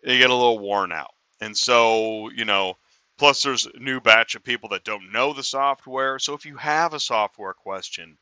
they 0.02 0.18
get 0.18 0.30
a 0.30 0.34
little 0.34 0.58
worn 0.58 0.92
out. 0.92 1.14
And 1.40 1.56
so, 1.56 2.30
you 2.30 2.44
know, 2.44 2.76
Plus, 3.18 3.42
there's 3.42 3.64
a 3.66 3.78
new 3.78 3.98
batch 3.98 4.34
of 4.34 4.44
people 4.44 4.68
that 4.68 4.84
don't 4.84 5.10
know 5.10 5.32
the 5.32 5.42
software. 5.42 6.18
So 6.18 6.34
if 6.34 6.44
you 6.44 6.56
have 6.58 6.92
a 6.92 7.00
software 7.00 7.54
question, 7.54 8.18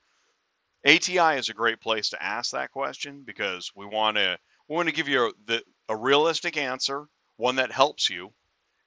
ATI 0.87 1.37
is 1.37 1.49
a 1.49 1.55
great 1.55 1.81
place 1.81 2.09
to 2.11 2.23
ask 2.23 2.53
that 2.53 2.71
question 2.71 3.23
because 3.25 3.73
we 3.75 3.87
want 3.87 4.17
to 4.19 4.39
we 4.69 4.77
want 4.77 4.89
to 4.89 4.95
give 4.95 5.09
you 5.09 5.27
a, 5.27 5.33
the, 5.47 5.63
a 5.89 5.97
realistic 5.97 6.57
answer, 6.57 7.09
one 7.37 7.57
that 7.57 7.73
helps 7.73 8.09
you, 8.09 8.33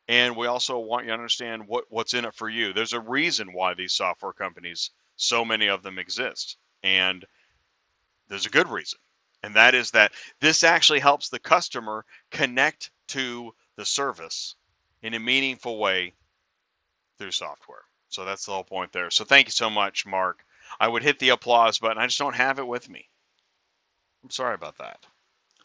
and 0.07 0.35
we 0.35 0.47
also 0.47 0.79
want 0.79 1.05
you 1.05 1.09
to 1.09 1.13
understand 1.13 1.67
what 1.67 1.85
what's 1.89 2.13
in 2.13 2.23
it 2.23 2.35
for 2.35 2.47
you. 2.47 2.71
There's 2.71 2.93
a 2.93 3.01
reason 3.01 3.51
why 3.51 3.73
these 3.73 3.93
software 3.93 4.33
companies, 4.33 4.91
so 5.17 5.43
many 5.43 5.67
of 5.67 5.83
them 5.83 5.99
exist, 5.99 6.57
and 6.83 7.25
there's 8.29 8.45
a 8.45 8.51
good 8.51 8.69
reason, 8.69 8.99
and 9.43 9.53
that 9.55 9.75
is 9.75 9.91
that 9.91 10.13
this 10.39 10.63
actually 10.63 10.99
helps 10.99 11.27
the 11.27 11.39
customer 11.39 12.05
connect 12.31 12.91
to 13.09 13.53
the 13.75 13.85
service 13.85 14.55
in 15.01 15.13
a 15.13 15.19
meaningful 15.19 15.77
way 15.79 16.13
through 17.17 17.31
software. 17.31 17.83
So 18.09 18.25
that's 18.25 18.45
the 18.45 18.51
whole 18.51 18.63
point 18.63 18.91
there. 18.91 19.09
So 19.11 19.25
thank 19.25 19.47
you 19.47 19.51
so 19.51 19.69
much, 19.69 20.05
Mark. 20.05 20.43
I 20.79 20.87
would 20.87 21.03
hit 21.03 21.19
the 21.19 21.29
applause 21.29 21.79
button. 21.79 21.97
I 21.97 22.07
just 22.07 22.19
don't 22.19 22.35
have 22.35 22.59
it 22.59 22.67
with 22.67 22.89
me. 22.89 23.09
I'm 24.23 24.29
sorry 24.29 24.55
about 24.55 24.77
that. 24.77 25.05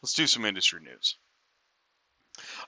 Let's 0.03 0.15
do 0.15 0.27
some 0.27 0.45
industry 0.45 0.81
news. 0.83 1.17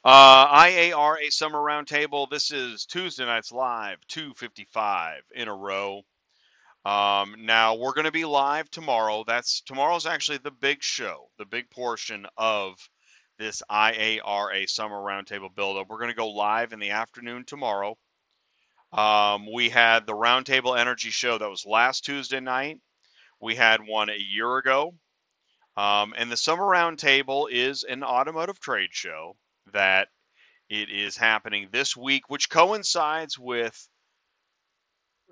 Uh, 0.04 0.47
IARA 0.54 1.30
Summer 1.30 1.59
Roundtable. 1.59 2.28
This 2.28 2.50
is 2.50 2.85
Tuesday 2.85 3.25
nights 3.25 3.50
live, 3.50 3.99
255 4.09 5.23
in 5.35 5.49
a 5.49 5.54
row. 5.54 6.02
Um, 6.85 7.37
now 7.38 7.75
we're 7.75 7.94
going 7.94 8.04
to 8.04 8.12
be 8.12 8.26
live 8.26 8.71
tomorrow. 8.71 9.25
That's 9.26 9.62
tomorrow's 9.62 10.04
actually 10.06 10.38
the 10.38 10.50
big 10.50 10.83
show, 10.83 11.30
the 11.38 11.47
big 11.47 11.71
portion 11.71 12.26
of 12.37 12.76
this 13.38 13.62
IARA 13.70 14.68
Summer 14.68 14.96
Roundtable 14.96 15.54
buildup. 15.54 15.88
We're 15.88 15.98
going 15.98 16.10
to 16.10 16.16
go 16.16 16.28
live 16.28 16.72
in 16.72 16.78
the 16.78 16.90
afternoon 16.90 17.44
tomorrow. 17.44 17.96
Um, 18.92 19.52
we 19.52 19.70
had 19.70 20.06
the 20.06 20.14
Roundtable 20.14 20.78
Energy 20.78 21.10
Show 21.10 21.38
that 21.38 21.50
was 21.50 21.66
last 21.66 22.04
Tuesday 22.04 22.40
night. 22.40 22.78
We 23.40 23.56
had 23.56 23.80
one 23.86 24.08
a 24.08 24.16
year 24.16 24.56
ago. 24.58 24.94
Um, 25.76 26.14
and 26.16 26.30
the 26.30 26.36
Summer 26.36 26.62
Roundtable 26.64 27.48
is 27.50 27.82
an 27.82 28.04
automotive 28.04 28.60
trade 28.60 28.90
show 28.92 29.36
that 29.72 30.08
it 30.68 30.88
is 30.90 31.16
happening 31.16 31.68
this 31.72 31.96
week, 31.96 32.30
which 32.30 32.48
coincides 32.48 33.38
with 33.38 33.88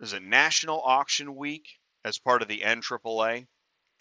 is 0.01 0.13
it 0.13 0.23
National 0.23 0.83
Auction 0.83 1.37
Week 1.37 1.79
as 2.05 2.19
part 2.19 2.43
of 2.43 2.49
the 2.49 2.61
NAAA. 2.61 3.47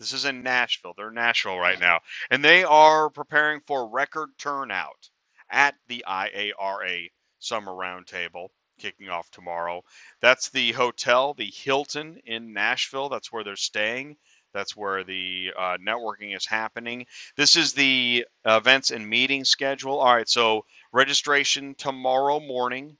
This 0.01 0.13
is 0.13 0.25
in 0.25 0.41
Nashville. 0.41 0.95
They're 0.97 1.09
in 1.09 1.13
Nashville 1.13 1.59
right 1.59 1.79
now. 1.79 1.99
And 2.31 2.43
they 2.43 2.63
are 2.63 3.11
preparing 3.11 3.61
for 3.67 3.87
record 3.87 4.29
turnout 4.39 5.11
at 5.51 5.75
the 5.87 6.03
IARA 6.07 7.11
Summer 7.37 7.71
Roundtable 7.71 8.47
kicking 8.79 9.09
off 9.09 9.29
tomorrow. 9.29 9.83
That's 10.19 10.49
the 10.49 10.71
hotel, 10.71 11.35
the 11.35 11.51
Hilton 11.51 12.19
in 12.25 12.51
Nashville. 12.51 13.09
That's 13.09 13.31
where 13.31 13.43
they're 13.43 13.55
staying. 13.55 14.17
That's 14.55 14.75
where 14.75 15.03
the 15.03 15.53
uh, 15.55 15.77
networking 15.77 16.35
is 16.35 16.47
happening. 16.47 17.05
This 17.37 17.55
is 17.55 17.73
the 17.73 18.25
events 18.43 18.89
and 18.89 19.07
meeting 19.07 19.45
schedule. 19.45 19.99
All 19.99 20.15
right, 20.15 20.27
so 20.27 20.65
registration 20.91 21.75
tomorrow 21.75 22.39
morning, 22.39 22.97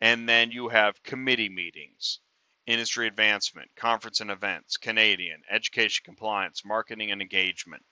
and 0.00 0.26
then 0.26 0.50
you 0.50 0.68
have 0.68 1.02
committee 1.02 1.50
meetings 1.50 2.20
industry 2.68 3.06
advancement, 3.06 3.70
conference 3.76 4.20
and 4.20 4.30
events, 4.30 4.76
Canadian, 4.76 5.40
education 5.50 6.02
compliance, 6.04 6.64
marketing 6.66 7.10
and 7.10 7.22
engagement. 7.22 7.82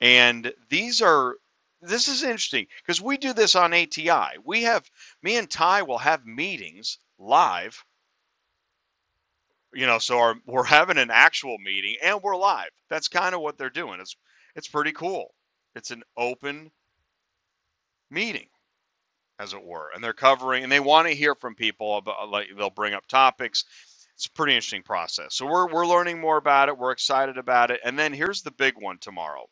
And 0.00 0.52
these 0.70 1.02
are 1.02 1.34
this 1.82 2.08
is 2.08 2.22
interesting 2.22 2.66
because 2.82 3.02
we 3.02 3.16
do 3.16 3.32
this 3.32 3.54
on 3.54 3.74
ATI. 3.74 4.38
We 4.44 4.62
have 4.62 4.88
me 5.22 5.36
and 5.36 5.50
Ty 5.50 5.82
will 5.82 5.98
have 5.98 6.24
meetings 6.24 6.98
live. 7.18 7.84
You 9.74 9.86
know, 9.86 9.98
so 9.98 10.18
our, 10.18 10.36
we're 10.46 10.64
having 10.64 10.98
an 10.98 11.10
actual 11.12 11.58
meeting 11.58 11.96
and 12.02 12.22
we're 12.22 12.36
live. 12.36 12.70
That's 12.88 13.08
kind 13.08 13.34
of 13.34 13.40
what 13.40 13.58
they're 13.58 13.70
doing. 13.70 14.00
It's 14.00 14.16
it's 14.54 14.68
pretty 14.68 14.92
cool. 14.92 15.34
It's 15.74 15.90
an 15.90 16.04
open 16.16 16.70
meeting 18.08 18.46
as 19.38 19.52
it 19.52 19.62
were 19.62 19.90
and 19.94 20.02
they're 20.02 20.12
covering 20.12 20.62
and 20.62 20.72
they 20.72 20.80
want 20.80 21.08
to 21.08 21.14
hear 21.14 21.34
from 21.34 21.54
people 21.54 21.98
about 21.98 22.30
like 22.30 22.48
they'll 22.56 22.70
bring 22.70 22.94
up 22.94 23.06
topics 23.06 23.64
it's 24.16 24.26
a 24.26 24.30
pretty 24.30 24.54
interesting 24.54 24.82
process. 24.82 25.34
So 25.34 25.46
we're 25.46 25.70
we're 25.70 25.86
learning 25.86 26.18
more 26.20 26.38
about 26.38 26.70
it. 26.70 26.78
We're 26.78 26.92
excited 26.92 27.36
about 27.36 27.70
it. 27.70 27.80
And 27.84 27.98
then 27.98 28.14
here's 28.14 28.40
the 28.40 28.50
big 28.50 28.74
one 28.78 28.96
tomorrow. 28.98 29.44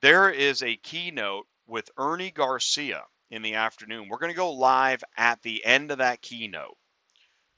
There 0.00 0.30
is 0.30 0.62
a 0.62 0.76
keynote 0.76 1.46
with 1.66 1.90
Ernie 1.98 2.30
Garcia 2.30 3.02
in 3.32 3.42
the 3.42 3.54
afternoon. 3.54 4.08
We're 4.08 4.18
going 4.18 4.32
to 4.32 4.36
go 4.36 4.52
live 4.52 5.02
at 5.16 5.42
the 5.42 5.64
end 5.64 5.90
of 5.90 5.98
that 5.98 6.22
keynote 6.22 6.76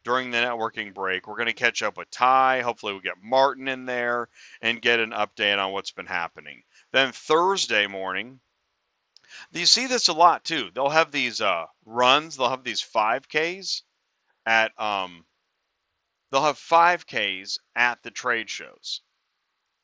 during 0.05 0.31
the 0.31 0.39
networking 0.39 0.95
break. 0.95 1.27
We're 1.27 1.37
going 1.37 1.47
to 1.49 1.53
catch 1.53 1.83
up 1.83 1.99
with 1.99 2.11
Ty. 2.11 2.63
Hopefully, 2.63 2.95
we 2.95 3.01
get 3.01 3.23
Martin 3.23 3.69
in 3.69 3.85
there 3.85 4.29
and 4.63 4.81
get 4.81 5.01
an 5.01 5.11
update 5.11 5.63
on 5.63 5.73
what's 5.73 5.93
been 5.93 6.07
happening. 6.07 6.63
Then 6.93 7.13
Thursday 7.13 7.87
morning, 7.87 8.41
you 9.53 9.67
see 9.67 9.87
this 9.87 10.09
a 10.09 10.15
lot 10.15 10.45
too. 10.45 10.71
They'll 10.75 10.89
have 10.89 11.13
these 11.13 11.43
uh, 11.43 11.67
runs. 11.85 12.37
They'll 12.37 12.49
have 12.49 12.65
these 12.65 12.83
5Ks 12.83 13.83
at 14.47 14.73
um, 14.81 15.27
they'll 16.33 16.43
have 16.43 16.57
5Ks 16.57 17.59
at 17.77 18.03
the 18.03 18.11
trade 18.11 18.51
shows, 18.51 19.03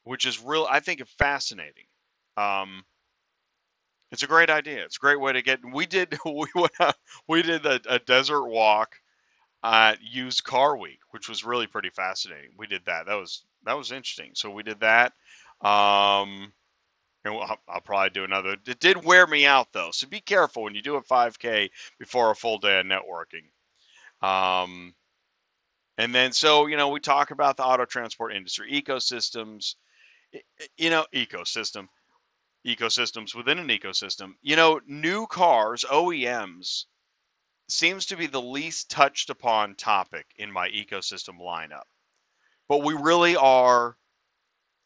which 0.04 0.26
is 0.26 0.42
real. 0.42 0.66
I 0.68 0.80
think 0.80 1.06
fascinating. 1.06 1.84
Um, 2.36 2.84
it's 4.10 4.22
a 4.22 4.26
great 4.26 4.48
idea. 4.48 4.84
It's 4.84 4.96
a 4.96 5.00
great 5.00 5.20
way 5.20 5.34
to 5.34 5.42
get. 5.42 5.60
We 5.72 5.86
did 5.86 6.18
we 6.24 6.46
went 6.54 6.72
out, 6.80 6.96
we 7.28 7.42
did 7.42 7.66
a, 7.66 7.80
a 7.88 7.98
desert 8.00 8.46
walk 8.46 8.96
at 9.62 10.02
used 10.02 10.44
car 10.44 10.76
week, 10.76 11.00
which 11.10 11.28
was 11.28 11.44
really 11.44 11.66
pretty 11.66 11.90
fascinating. 11.90 12.50
We 12.56 12.66
did 12.66 12.82
that. 12.86 13.06
That 13.06 13.14
was 13.14 13.44
that 13.64 13.76
was 13.76 13.92
interesting. 13.92 14.30
So 14.34 14.50
we 14.50 14.62
did 14.62 14.80
that. 14.80 15.12
Um, 15.60 16.52
and 17.24 17.34
I'll, 17.34 17.58
I'll, 17.68 17.80
probably 17.80 18.10
do 18.10 18.24
another. 18.24 18.56
It 18.64 18.78
did 18.78 19.04
wear 19.04 19.26
me 19.26 19.44
out 19.44 19.72
though, 19.72 19.90
so 19.90 20.06
be 20.06 20.20
careful 20.20 20.62
when 20.62 20.76
you 20.76 20.82
do 20.82 20.94
a 20.94 21.02
5K 21.02 21.68
before 21.98 22.30
a 22.30 22.36
full 22.36 22.58
day 22.58 22.78
of 22.78 22.86
networking. 22.86 23.48
Um, 24.26 24.94
And 25.98 26.14
then, 26.14 26.32
so, 26.32 26.66
you 26.66 26.76
know, 26.76 26.88
we 26.88 27.00
talk 27.00 27.32
about 27.32 27.56
the 27.56 27.64
auto 27.64 27.84
transport 27.84 28.32
industry, 28.32 28.70
ecosystems, 28.70 29.74
you 30.76 30.90
know, 30.90 31.04
ecosystem, 31.12 31.88
ecosystems 32.64 33.34
within 33.34 33.58
an 33.58 33.66
ecosystem. 33.66 34.34
You 34.40 34.54
know, 34.54 34.80
new 34.86 35.26
cars, 35.26 35.84
OEMs, 35.90 36.84
seems 37.68 38.06
to 38.06 38.16
be 38.16 38.28
the 38.28 38.40
least 38.40 38.88
touched 38.90 39.28
upon 39.28 39.74
topic 39.74 40.26
in 40.36 40.52
my 40.52 40.68
ecosystem 40.68 41.40
lineup. 41.40 41.82
But 42.68 42.84
we 42.84 42.94
really 42.94 43.34
are, 43.34 43.96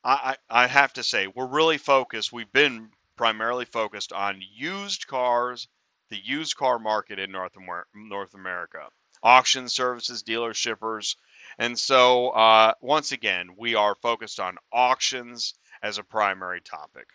I, 0.02 0.36
I 0.48 0.66
have 0.66 0.94
to 0.94 1.02
say, 1.02 1.26
we're 1.26 1.46
really 1.46 1.78
focused. 1.78 2.32
We've 2.32 2.52
been 2.52 2.88
primarily 3.16 3.66
focused 3.66 4.14
on 4.14 4.40
used 4.40 5.06
cars, 5.06 5.68
the 6.08 6.18
used 6.24 6.56
car 6.56 6.78
market 6.78 7.18
in 7.18 7.32
North, 7.32 7.52
North 7.94 8.34
America, 8.34 8.88
auction 9.22 9.68
services, 9.68 10.22
dealer 10.22 10.54
shippers. 10.54 11.16
And 11.58 11.78
so, 11.78 12.30
uh, 12.30 12.74
once 12.80 13.12
again, 13.12 13.50
we 13.56 13.74
are 13.74 13.94
focused 13.94 14.40
on 14.40 14.56
auctions 14.72 15.54
as 15.82 15.98
a 15.98 16.04
primary 16.04 16.60
topic. 16.60 17.08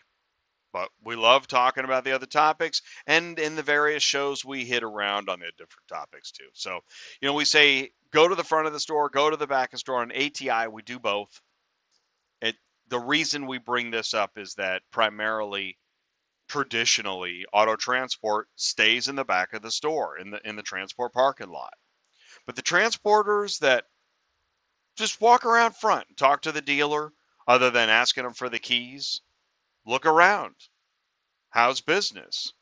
But 0.74 0.90
we 1.04 1.16
love 1.16 1.48
talking 1.48 1.86
about 1.86 2.04
the 2.04 2.12
other 2.12 2.26
topics, 2.26 2.82
and 3.08 3.40
in 3.40 3.56
the 3.56 3.64
various 3.64 4.04
shows, 4.04 4.46
we 4.46 4.66
hit 4.66 4.84
around 4.84 5.30
on 5.30 5.40
the 5.40 5.52
different 5.58 5.88
topics 5.88 6.32
too. 6.32 6.50
So, 6.54 6.82
you 7.22 7.28
know, 7.28 7.34
we 7.34 7.46
say 7.46 7.92
go 8.12 8.28
to 8.28 8.36
the 8.36 8.44
front 8.44 8.68
of 8.68 8.74
the 8.74 8.80
store, 8.80 9.10
go 9.10 9.30
to 9.30 9.38
the 9.38 9.48
back 9.48 9.70
of 9.70 9.72
the 9.72 9.80
store. 9.80 10.02
On 10.02 10.12
ATI, 10.12 10.68
we 10.68 10.82
do 10.84 11.00
both. 11.00 11.42
It 12.42 12.58
the 12.90 13.00
reason 13.00 13.48
we 13.48 13.58
bring 13.58 13.92
this 13.92 14.14
up 14.14 14.38
is 14.38 14.54
that 14.56 14.84
primarily 14.92 15.78
traditionally 16.48 17.46
auto 17.54 17.76
transport 17.76 18.48
stays 18.56 19.08
in 19.08 19.16
the 19.16 19.26
back 19.26 19.54
of 19.54 19.62
the 19.62 19.72
store 19.72 20.18
in 20.18 20.32
the 20.32 20.48
in 20.48 20.56
the 20.56 20.64
transport 20.64 21.14
parking 21.14 21.50
lot. 21.50 21.74
But 22.46 22.56
the 22.56 22.62
transporters 22.62 23.60
that 23.60 23.86
just 24.96 25.22
walk 25.22 25.46
around 25.46 25.76
front 25.76 26.08
and 26.10 26.18
talk 26.18 26.42
to 26.44 26.52
the 26.52 26.62
dealer 26.62 27.14
other 27.48 27.70
than 27.70 27.90
asking 27.90 28.24
them 28.24 28.34
for 28.34 28.50
the 28.50 28.60
keys, 28.60 29.22
look 29.86 30.06
around. 30.06 30.56
How's 31.50 31.82
business? 31.82 32.54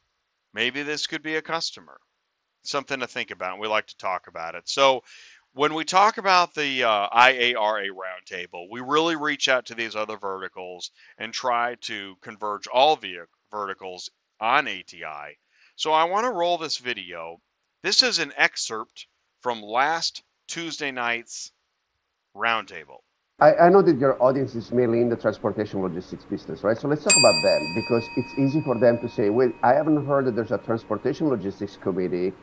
Maybe 0.53 0.84
this 0.84 1.08
could 1.08 1.24
be 1.24 1.36
a 1.36 1.41
customer. 1.41 2.00
Something 2.63 3.00
to 3.00 3.08
think 3.08 3.32
about. 3.32 3.60
We 3.60 3.67
like 3.67 3.88
to 3.88 3.98
talk 3.98 4.27
about 4.27 4.55
it. 4.55 4.70
So 4.70 5.03
when 5.53 5.74
we 5.74 5.86
talk 5.86 6.17
about 6.17 6.53
the 6.53 6.84
uh, 6.84 7.10
IARA 7.10 7.88
roundtable, 7.89 8.67
we 8.70 8.82
really 8.82 9.15
reach 9.15 9.48
out 9.48 9.65
to 9.67 9.75
these 9.75 9.96
other 9.96 10.17
verticals 10.17 10.91
and 11.17 11.34
try 11.34 11.75
to 11.82 12.15
converge 12.22 12.67
all 12.67 13.00
verticals 13.51 14.10
on 14.41 14.67
ATI. 14.67 15.38
So 15.77 15.94
I 15.94 16.03
want 16.03 16.25
to 16.25 16.32
roll 16.32 16.58
this 16.58 16.77
video. 16.77 17.41
This 17.84 18.03
is 18.03 18.20
an 18.20 18.34
excerpt 18.36 19.08
from 19.46 19.62
last 19.62 20.24
Tuesday 20.48 20.90
night's 20.90 21.52
roundtable. 22.36 23.02
I, 23.40 23.54
I, 23.54 23.70
know 23.70 23.84
that 23.84 24.00
your 24.00 24.20
audience 24.20 24.56
is 24.56 24.72
mainly 24.72 25.02
in 25.02 25.10
the 25.10 25.16
transportation 25.16 25.84
logistics 25.84 26.25
business, 26.25 26.64
right? 26.64 26.75
So 26.75 26.88
let's 26.88 27.04
talk 27.04 27.14
about 27.16 27.44
them 27.44 27.62
because 27.75 28.04
it's 28.18 28.34
easy 28.40 28.60
for 28.62 28.75
them 28.80 28.98
to 29.02 29.08
say, 29.08 29.30
wait, 29.30 29.52
I 29.62 29.74
haven't 29.74 30.04
heard 30.08 30.25
that 30.25 30.36
there's 30.36 30.52
a 30.52 30.58
transportation 30.58 31.28
logistics 31.28 31.78
committee. 31.78 32.34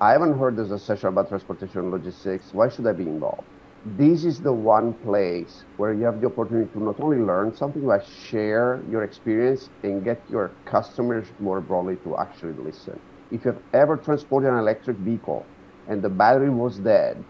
I 0.00 0.10
haven't 0.10 0.36
heard 0.36 0.56
there's 0.56 0.72
a 0.72 0.80
session 0.80 1.10
about 1.10 1.28
transportation 1.28 1.92
logistics. 1.92 2.52
Why 2.52 2.68
should 2.68 2.88
I 2.88 2.92
be 2.92 3.04
involved? 3.04 3.44
this 3.96 4.24
is 4.24 4.40
the 4.40 4.52
one 4.52 4.94
place 4.94 5.62
where 5.76 5.94
you 5.94 6.02
have 6.02 6.20
the 6.20 6.26
opportunity 6.26 6.68
to 6.72 6.82
not 6.82 6.98
only 6.98 7.18
learn 7.18 7.54
something, 7.54 7.86
but 7.86 8.04
share 8.04 8.82
your 8.90 9.04
experience 9.04 9.70
and 9.84 10.02
get 10.02 10.20
your 10.28 10.50
customers 10.64 11.28
more 11.38 11.60
broadly 11.60 11.94
to 12.02 12.16
actually 12.16 12.54
listen. 12.54 12.98
If 13.30 13.44
you've 13.44 13.62
ever 13.72 13.96
transported 13.96 14.50
an 14.50 14.58
electric 14.58 14.96
vehicle 14.96 15.46
and 15.88 16.02
the 16.02 16.08
battery 16.08 16.50
was 16.50 16.78
dead, 16.78 17.22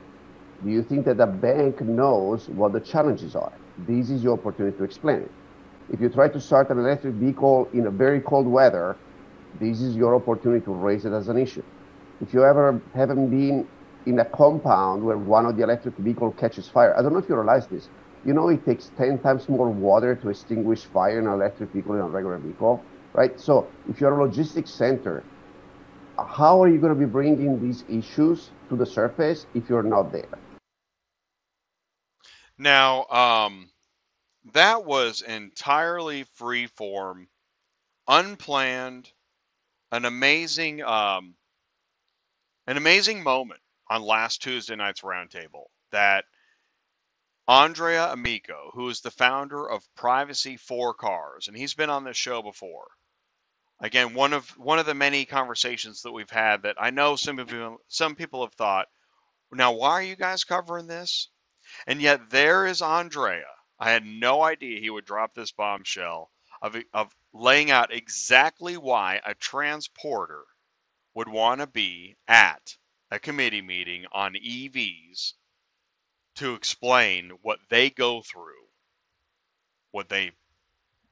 do 0.65 0.71
you 0.71 0.83
think 0.83 1.05
that 1.07 1.17
the 1.17 1.27
bank 1.27 1.81
knows 1.81 2.49
what 2.49 2.73
the 2.73 2.81
challenges 2.81 3.37
are? 3.37 3.53
This 3.87 4.11
is 4.11 4.23
your 4.23 4.35
opportunity 4.35 4.77
to 4.77 4.85
explain 4.85 5.19
it. 5.23 5.31
If 5.91 6.01
you 6.01 6.09
try 6.09 6.29
to 6.29 6.41
start 6.41 6.71
an 6.71 6.79
electric 6.79 7.15
vehicle 7.15 7.69
in 7.73 7.87
a 7.87 7.91
very 7.91 8.21
cold 8.21 8.47
weather, 8.47 8.97
this 9.61 9.81
is 9.81 9.97
your 9.97 10.15
opportunity 10.15 10.65
to 10.65 10.73
raise 10.73 11.05
it 11.05 11.13
as 11.13 11.29
an 11.29 11.39
issue. 11.39 11.63
If 12.21 12.35
you 12.35 12.45
ever 12.45 12.81
haven't 12.95 13.31
been 13.31 13.67
in 14.07 14.19
a 14.19 14.25
compound 14.25 15.05
where 15.05 15.19
one 15.19 15.47
of 15.47 15.57
the 15.57 15.63
electric 15.63 15.95
vehicle 15.97 16.33
catches 16.33 16.69
fire. 16.69 16.97
I 16.97 17.03
don't 17.03 17.13
know 17.13 17.19
if 17.19 17.29
you 17.29 17.37
realize 17.37 17.67
this. 17.67 17.89
You 18.25 18.33
know, 18.33 18.49
it 18.49 18.65
takes 18.65 18.91
10 18.97 19.19
times 19.19 19.49
more 19.49 19.69
water 19.69 20.15
to 20.17 20.31
extinguish 20.31 20.85
fire 20.85 21.19
in 21.19 21.27
an 21.27 21.33
electric 21.33 21.71
vehicle 21.73 21.95
than 21.95 22.03
a 22.03 22.09
regular 22.09 22.39
vehicle, 22.39 22.83
right? 23.13 23.39
So 23.39 23.69
if 23.89 24.01
you're 24.01 24.19
a 24.19 24.25
logistics 24.25 24.71
center, 24.71 25.23
how 26.27 26.63
are 26.63 26.69
you 26.69 26.79
going 26.79 26.93
to 26.93 26.99
be 26.99 27.07
bringing 27.07 27.61
these 27.61 27.85
issues 27.89 28.51
to 28.69 28.77
the 28.77 28.87
surface 28.87 29.47
if 29.55 29.69
you're 29.69 29.83
not 29.83 30.13
there? 30.13 30.29
Now, 32.59 33.05
um, 33.07 33.71
that 34.53 34.85
was 34.85 35.23
entirely 35.23 36.25
free 36.35 36.67
form, 36.67 37.29
unplanned, 38.09 39.13
an 39.93 40.05
amazing, 40.05 40.83
um, 40.83 41.35
an 42.67 42.77
amazing 42.77 43.23
moment 43.23 43.61
on 43.89 44.03
last 44.03 44.43
Tuesday 44.43 44.77
night's 44.77 45.03
roundtable 45.03 45.67
that 45.93 46.25
Andrea 47.47 48.13
Amico, 48.13 48.71
who 48.75 48.89
is 48.89 49.01
the 49.01 49.11
founder 49.11 49.71
of 49.71 49.89
Privacy 49.95 50.57
for 50.57 50.93
Cars, 50.93 51.49
and 51.49 51.57
he's 51.57 51.75
been 51.75 51.89
on 51.91 52.05
this 52.05 52.17
show 52.17 52.43
before. 52.43 52.89
Again, 53.81 54.15
one 54.15 54.33
of 54.33 54.51
one 54.59 54.79
of 54.79 54.87
the 54.87 54.95
many 54.95 55.25
conversations 55.25 56.03
that 56.03 56.13
we've 56.13 56.31
had 56.31 56.63
that 56.63 56.77
I 56.81 56.91
know 56.91 57.15
some 57.15 57.39
of 57.39 57.53
you, 57.53 57.81
some 57.87 58.17
people 58.17 58.43
have 58.43 58.55
thought, 58.55 58.89
now 59.53 59.73
why 59.73 59.93
are 59.93 60.03
you 60.03 60.17
guys 60.17 60.45
covering 60.45 60.89
this? 60.89 61.31
And 61.87 62.03
yet 62.03 62.31
there 62.31 62.67
is 62.67 62.83
Andrea. 62.83 63.47
I 63.79 63.91
had 63.91 64.05
no 64.05 64.43
idea 64.43 64.81
he 64.81 64.91
would 64.91 65.05
drop 65.05 65.35
this 65.35 65.53
bombshell 65.53 66.33
of 66.61 66.77
of 66.93 67.15
laying 67.33 67.71
out 67.71 67.93
exactly 67.93 68.77
why 68.77 69.21
a 69.25 69.35
transporter 69.35 70.45
would 71.15 71.29
want 71.29 71.61
to 71.61 71.67
be 71.67 72.17
at 72.27 72.77
a 73.11 73.19
committee 73.19 73.63
meeting 73.63 74.07
on 74.13 74.35
EVs 74.35 75.35
to 76.37 76.55
explain 76.55 77.31
what 77.43 77.61
they 77.69 77.91
go 77.91 78.23
through, 78.23 78.67
what 79.93 80.09
they 80.09 80.33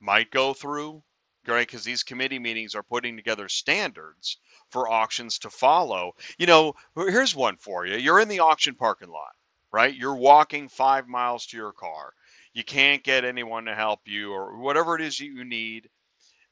might 0.00 0.30
go 0.30 0.52
through, 0.52 1.02
right? 1.48 1.66
Because 1.66 1.84
these 1.84 2.02
committee 2.02 2.38
meetings 2.38 2.74
are 2.74 2.82
putting 2.82 3.16
together 3.16 3.48
standards 3.48 4.38
for 4.70 4.88
auctions 4.88 5.38
to 5.40 5.50
follow. 5.50 6.12
You 6.38 6.46
know, 6.46 6.74
here's 6.96 7.34
one 7.34 7.56
for 7.56 7.86
you. 7.86 7.96
You're 7.96 8.20
in 8.20 8.28
the 8.28 8.40
auction 8.40 8.74
parking 8.74 9.10
lot, 9.10 9.34
right? 9.72 9.94
You're 9.94 10.16
walking 10.16 10.68
five 10.68 11.08
miles 11.08 11.46
to 11.46 11.56
your 11.56 11.72
car. 11.72 12.12
You 12.52 12.64
can't 12.64 13.04
get 13.04 13.24
anyone 13.24 13.64
to 13.66 13.74
help 13.74 14.00
you 14.06 14.32
or 14.32 14.58
whatever 14.58 14.96
it 14.96 15.02
is 15.02 15.20
you 15.20 15.44
need. 15.44 15.88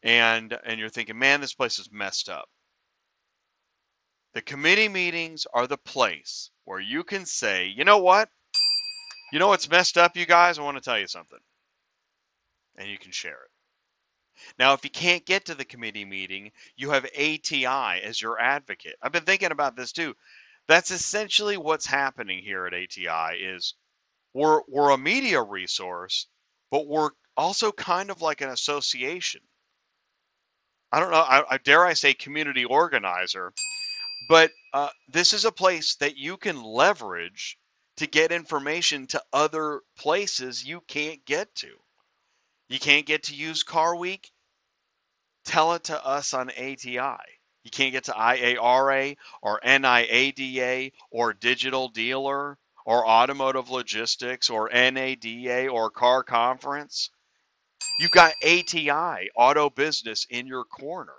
And 0.02 0.58
and 0.66 0.78
you're 0.78 0.90
thinking, 0.90 1.18
man, 1.18 1.40
this 1.40 1.54
place 1.54 1.78
is 1.78 1.90
messed 1.90 2.28
up. 2.28 2.48
The 4.34 4.42
committee 4.42 4.88
meetings 4.88 5.46
are 5.54 5.66
the 5.66 5.78
place 5.78 6.50
where 6.64 6.80
you 6.80 7.04
can 7.04 7.24
say, 7.24 7.66
you 7.68 7.84
know 7.84 7.98
what? 7.98 8.28
You 9.32 9.38
know 9.38 9.48
what's 9.48 9.70
messed 9.70 9.96
up, 9.96 10.16
you 10.16 10.26
guys? 10.26 10.58
I 10.58 10.62
want 10.62 10.76
to 10.76 10.82
tell 10.82 10.98
you 10.98 11.06
something. 11.06 11.38
And 12.76 12.88
you 12.88 12.98
can 12.98 13.12
share 13.12 13.32
it. 13.32 13.53
Now, 14.58 14.72
if 14.74 14.84
you 14.84 14.90
can't 14.90 15.26
get 15.26 15.44
to 15.46 15.54
the 15.54 15.64
committee 15.64 16.04
meeting, 16.04 16.52
you 16.76 16.90
have 16.90 17.06
ATI 17.18 18.02
as 18.02 18.20
your 18.20 18.40
advocate. 18.40 18.96
I've 19.02 19.12
been 19.12 19.24
thinking 19.24 19.52
about 19.52 19.76
this 19.76 19.92
too. 19.92 20.14
That's 20.68 20.90
essentially 20.90 21.56
what's 21.56 21.86
happening 21.86 22.40
here 22.42 22.66
at 22.66 22.74
ATI 22.74 23.38
is 23.38 23.74
we're, 24.34 24.62
we're 24.68 24.90
a 24.90 24.98
media 24.98 25.42
resource, 25.42 26.28
but 26.70 26.86
we're 26.86 27.10
also 27.36 27.72
kind 27.72 28.10
of 28.10 28.22
like 28.22 28.40
an 28.40 28.50
association. 28.50 29.42
I 30.92 31.00
don't 31.00 31.10
know, 31.10 31.18
I, 31.18 31.44
I 31.50 31.58
dare 31.58 31.84
I 31.84 31.94
say 31.94 32.14
community 32.14 32.64
organizer 32.64 33.52
but 34.28 34.52
uh, 34.72 34.90
this 35.08 35.32
is 35.32 35.44
a 35.44 35.52
place 35.52 35.96
that 35.96 36.16
you 36.16 36.36
can 36.36 36.62
leverage 36.62 37.58
to 37.96 38.06
get 38.06 38.32
information 38.32 39.06
to 39.08 39.22
other 39.32 39.82
places 39.98 40.64
you 40.64 40.80
can't 40.88 41.24
get 41.26 41.54
to. 41.56 41.83
You 42.68 42.78
can't 42.78 43.06
get 43.06 43.24
to 43.24 43.34
Used 43.34 43.66
Car 43.66 43.96
Week? 43.96 44.30
Tell 45.44 45.74
it 45.74 45.84
to 45.84 46.04
us 46.06 46.32
on 46.32 46.50
ATI. 46.50 47.18
You 47.64 47.70
can't 47.70 47.92
get 47.92 48.04
to 48.04 48.12
IARA 48.12 49.16
or 49.42 49.60
NIADA 49.60 50.92
or 51.10 51.32
Digital 51.32 51.88
Dealer 51.88 52.58
or 52.86 53.06
Automotive 53.06 53.70
Logistics 53.70 54.50
or 54.50 54.68
NADA 54.70 55.68
or 55.68 55.90
Car 55.90 56.22
Conference. 56.22 57.10
You've 57.98 58.10
got 58.10 58.34
ATI, 58.44 59.30
Auto 59.36 59.70
Business, 59.70 60.26
in 60.28 60.46
your 60.46 60.64
corner. 60.64 61.14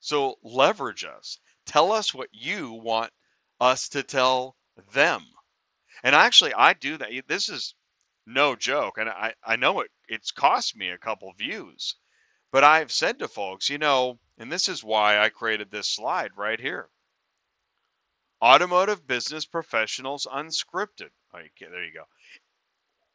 So 0.00 0.36
leverage 0.42 1.04
us. 1.04 1.38
Tell 1.64 1.90
us 1.92 2.14
what 2.14 2.28
you 2.32 2.72
want 2.72 3.12
us 3.60 3.88
to 3.90 4.02
tell 4.02 4.56
them. 4.92 5.24
And 6.04 6.14
actually, 6.14 6.54
I 6.54 6.74
do 6.74 6.96
that. 6.98 7.10
This 7.26 7.48
is 7.48 7.74
no 8.26 8.54
joke. 8.54 8.98
And 8.98 9.08
I, 9.08 9.34
I 9.44 9.56
know 9.56 9.80
it, 9.80 9.90
it's 10.08 10.30
cost 10.30 10.76
me 10.76 10.90
a 10.90 10.98
couple 10.98 11.32
views. 11.32 11.96
But 12.50 12.64
I've 12.64 12.92
said 12.92 13.18
to 13.18 13.28
folks, 13.28 13.68
you 13.68 13.78
know, 13.78 14.18
and 14.38 14.50
this 14.50 14.68
is 14.68 14.84
why 14.84 15.18
I 15.18 15.28
created 15.28 15.70
this 15.70 15.88
slide 15.88 16.36
right 16.36 16.60
here. 16.60 16.90
Automotive 18.42 19.06
Business 19.06 19.46
Professionals 19.46 20.26
Unscripted. 20.26 21.10
Okay, 21.34 21.50
there 21.60 21.84
you 21.84 21.92
go. 21.92 22.04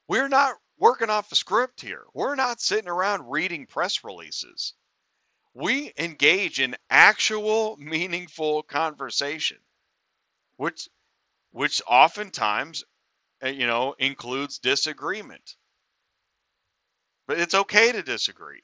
We're 0.08 0.28
not 0.28 0.56
working 0.78 1.10
off 1.10 1.32
a 1.32 1.36
script 1.36 1.82
here. 1.82 2.06
We're 2.14 2.36
not 2.36 2.60
sitting 2.60 2.90
around 2.90 3.30
reading 3.30 3.68
press 3.68 4.04
releases. 4.04 4.74
We 5.54 5.94
engage 5.98 6.60
in 6.60 6.76
actual 6.90 7.78
meaningful 7.80 8.64
conversation, 8.64 9.60
which 10.58 10.90
which 11.52 11.82
oftentimes 11.88 12.84
uh, 13.44 13.48
you 13.48 13.68
know 13.68 13.94
includes 14.00 14.58
disagreement. 14.58 15.56
But 17.32 17.40
it's 17.40 17.56
okay 17.56 17.94
to 17.94 18.04
disagree. 18.04 18.62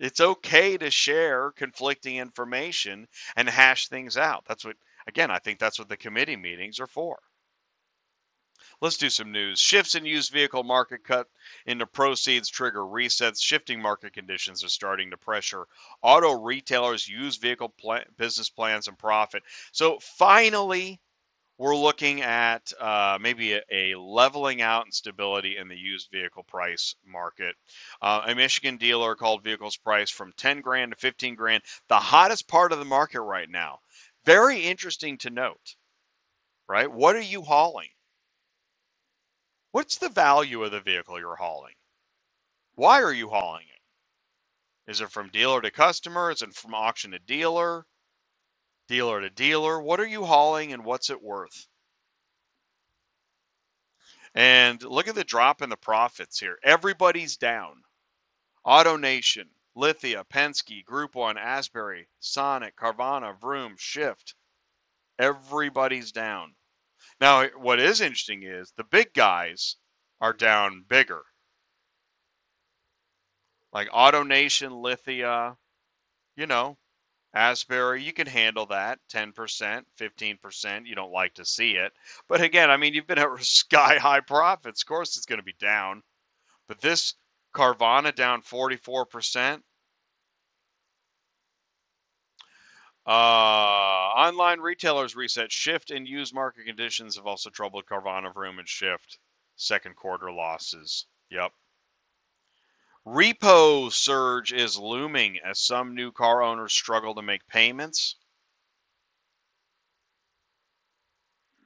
It's 0.00 0.18
okay 0.18 0.76
to 0.76 0.90
share 0.90 1.52
conflicting 1.52 2.16
information 2.16 3.06
and 3.36 3.48
hash 3.48 3.86
things 3.86 4.16
out. 4.16 4.44
That's 4.48 4.64
what 4.64 4.74
again, 5.06 5.30
I 5.30 5.38
think 5.38 5.60
that's 5.60 5.78
what 5.78 5.88
the 5.88 5.96
committee 5.96 6.34
meetings 6.34 6.80
are 6.80 6.88
for. 6.88 7.20
Let's 8.80 8.96
do 8.96 9.10
some 9.10 9.30
news. 9.30 9.60
Shifts 9.60 9.94
in 9.94 10.04
used 10.04 10.32
vehicle 10.32 10.64
market 10.64 11.04
cut 11.04 11.28
into 11.66 11.86
proceeds 11.86 12.48
trigger 12.48 12.80
resets. 12.80 13.40
Shifting 13.40 13.80
market 13.80 14.12
conditions 14.12 14.64
are 14.64 14.68
starting 14.70 15.12
to 15.12 15.16
pressure 15.16 15.68
auto 16.02 16.32
retailers' 16.32 17.08
used 17.08 17.40
vehicle 17.40 17.68
pl- 17.68 18.02
business 18.16 18.50
plans 18.50 18.88
and 18.88 18.98
profit. 18.98 19.44
So 19.70 20.00
finally, 20.00 21.00
we're 21.60 21.76
looking 21.76 22.22
at 22.22 22.72
uh, 22.80 23.18
maybe 23.20 23.52
a, 23.52 23.60
a, 23.70 23.94
leveling 23.94 24.62
out 24.62 24.86
and 24.86 24.94
stability 24.94 25.58
in 25.58 25.68
the 25.68 25.76
used 25.76 26.08
vehicle 26.10 26.42
price 26.44 26.94
market. 27.06 27.54
Uh, 28.00 28.22
a 28.28 28.34
Michigan 28.34 28.78
dealer 28.78 29.14
called 29.14 29.44
vehicles 29.44 29.76
price 29.76 30.08
from 30.08 30.32
10 30.38 30.62
grand 30.62 30.92
to 30.92 30.96
15 30.98 31.34
grand, 31.34 31.62
the 31.90 31.96
hottest 31.96 32.48
part 32.48 32.72
of 32.72 32.78
the 32.78 32.86
market 32.86 33.20
right 33.20 33.50
now. 33.50 33.78
Very 34.24 34.60
interesting 34.62 35.18
to 35.18 35.28
note, 35.28 35.76
right? 36.66 36.90
What 36.90 37.14
are 37.14 37.20
you 37.20 37.42
hauling? 37.42 37.90
What's 39.72 39.98
the 39.98 40.08
value 40.08 40.64
of 40.64 40.70
the 40.70 40.80
vehicle 40.80 41.20
you're 41.20 41.36
hauling? 41.36 41.74
Why 42.74 43.02
are 43.02 43.12
you 43.12 43.28
hauling 43.28 43.66
it? 43.68 44.90
Is 44.90 45.02
it 45.02 45.10
from 45.10 45.28
dealer 45.28 45.60
to 45.60 45.70
customer? 45.70 46.30
Is 46.30 46.40
it 46.40 46.54
from 46.54 46.72
auction 46.72 47.10
to 47.10 47.18
dealer? 47.18 47.84
Dealer 48.90 49.20
to 49.20 49.30
dealer? 49.30 49.80
What 49.80 50.00
are 50.00 50.06
you 50.06 50.24
hauling 50.24 50.72
and 50.72 50.84
what's 50.84 51.10
it 51.10 51.22
worth? 51.22 51.68
And 54.34 54.82
look 54.82 55.06
at 55.06 55.14
the 55.14 55.22
drop 55.22 55.62
in 55.62 55.70
the 55.70 55.76
profits 55.76 56.40
here. 56.40 56.58
Everybody's 56.64 57.36
down. 57.36 57.84
AutoNation, 58.66 59.44
Lithia, 59.76 60.24
Penske, 60.24 60.84
Group 60.84 61.14
One, 61.14 61.38
Asbury, 61.38 62.08
Sonic, 62.18 62.76
Carvana, 62.76 63.40
Vroom, 63.40 63.76
Shift. 63.78 64.34
Everybody's 65.20 66.10
down. 66.10 66.56
Now, 67.20 67.46
what 67.58 67.78
is 67.78 68.00
interesting 68.00 68.42
is 68.42 68.72
the 68.76 68.82
big 68.82 69.14
guys 69.14 69.76
are 70.20 70.32
down 70.32 70.84
bigger. 70.88 71.22
Like 73.72 73.88
AutoNation, 73.90 74.82
Lithia, 74.82 75.56
you 76.34 76.48
know, 76.48 76.76
Asbury, 77.32 78.02
you 78.02 78.12
can 78.12 78.26
handle 78.26 78.66
that 78.66 78.98
10%, 79.12 79.84
15%. 79.98 80.86
You 80.86 80.94
don't 80.94 81.12
like 81.12 81.34
to 81.34 81.44
see 81.44 81.72
it. 81.72 81.92
But 82.28 82.40
again, 82.40 82.70
I 82.70 82.76
mean, 82.76 82.92
you've 82.94 83.06
been 83.06 83.18
at 83.18 83.28
sky 83.44 83.98
high 83.98 84.20
profits. 84.20 84.82
Of 84.82 84.88
course, 84.88 85.16
it's 85.16 85.26
going 85.26 85.38
to 85.38 85.44
be 85.44 85.54
down. 85.60 86.02
But 86.66 86.80
this 86.80 87.14
Carvana 87.54 88.14
down 88.14 88.42
44%. 88.42 89.62
Uh, 93.06 93.10
online 93.10 94.60
retailers 94.60 95.16
reset. 95.16 95.50
Shift 95.50 95.90
and 95.90 96.06
used 96.06 96.34
market 96.34 96.66
conditions 96.66 97.16
have 97.16 97.26
also 97.26 97.50
troubled 97.50 97.86
Carvana, 97.86 98.32
Vroom, 98.32 98.58
and 98.58 98.68
Shift. 98.68 99.18
Second 99.56 99.96
quarter 99.96 100.30
losses. 100.30 101.06
Yep. 101.30 101.52
Repo 103.06 103.90
surge 103.90 104.52
is 104.52 104.78
looming 104.78 105.38
as 105.44 105.60
some 105.60 105.94
new 105.94 106.12
car 106.12 106.42
owners 106.42 106.72
struggle 106.72 107.14
to 107.14 107.22
make 107.22 107.46
payments. 107.46 108.16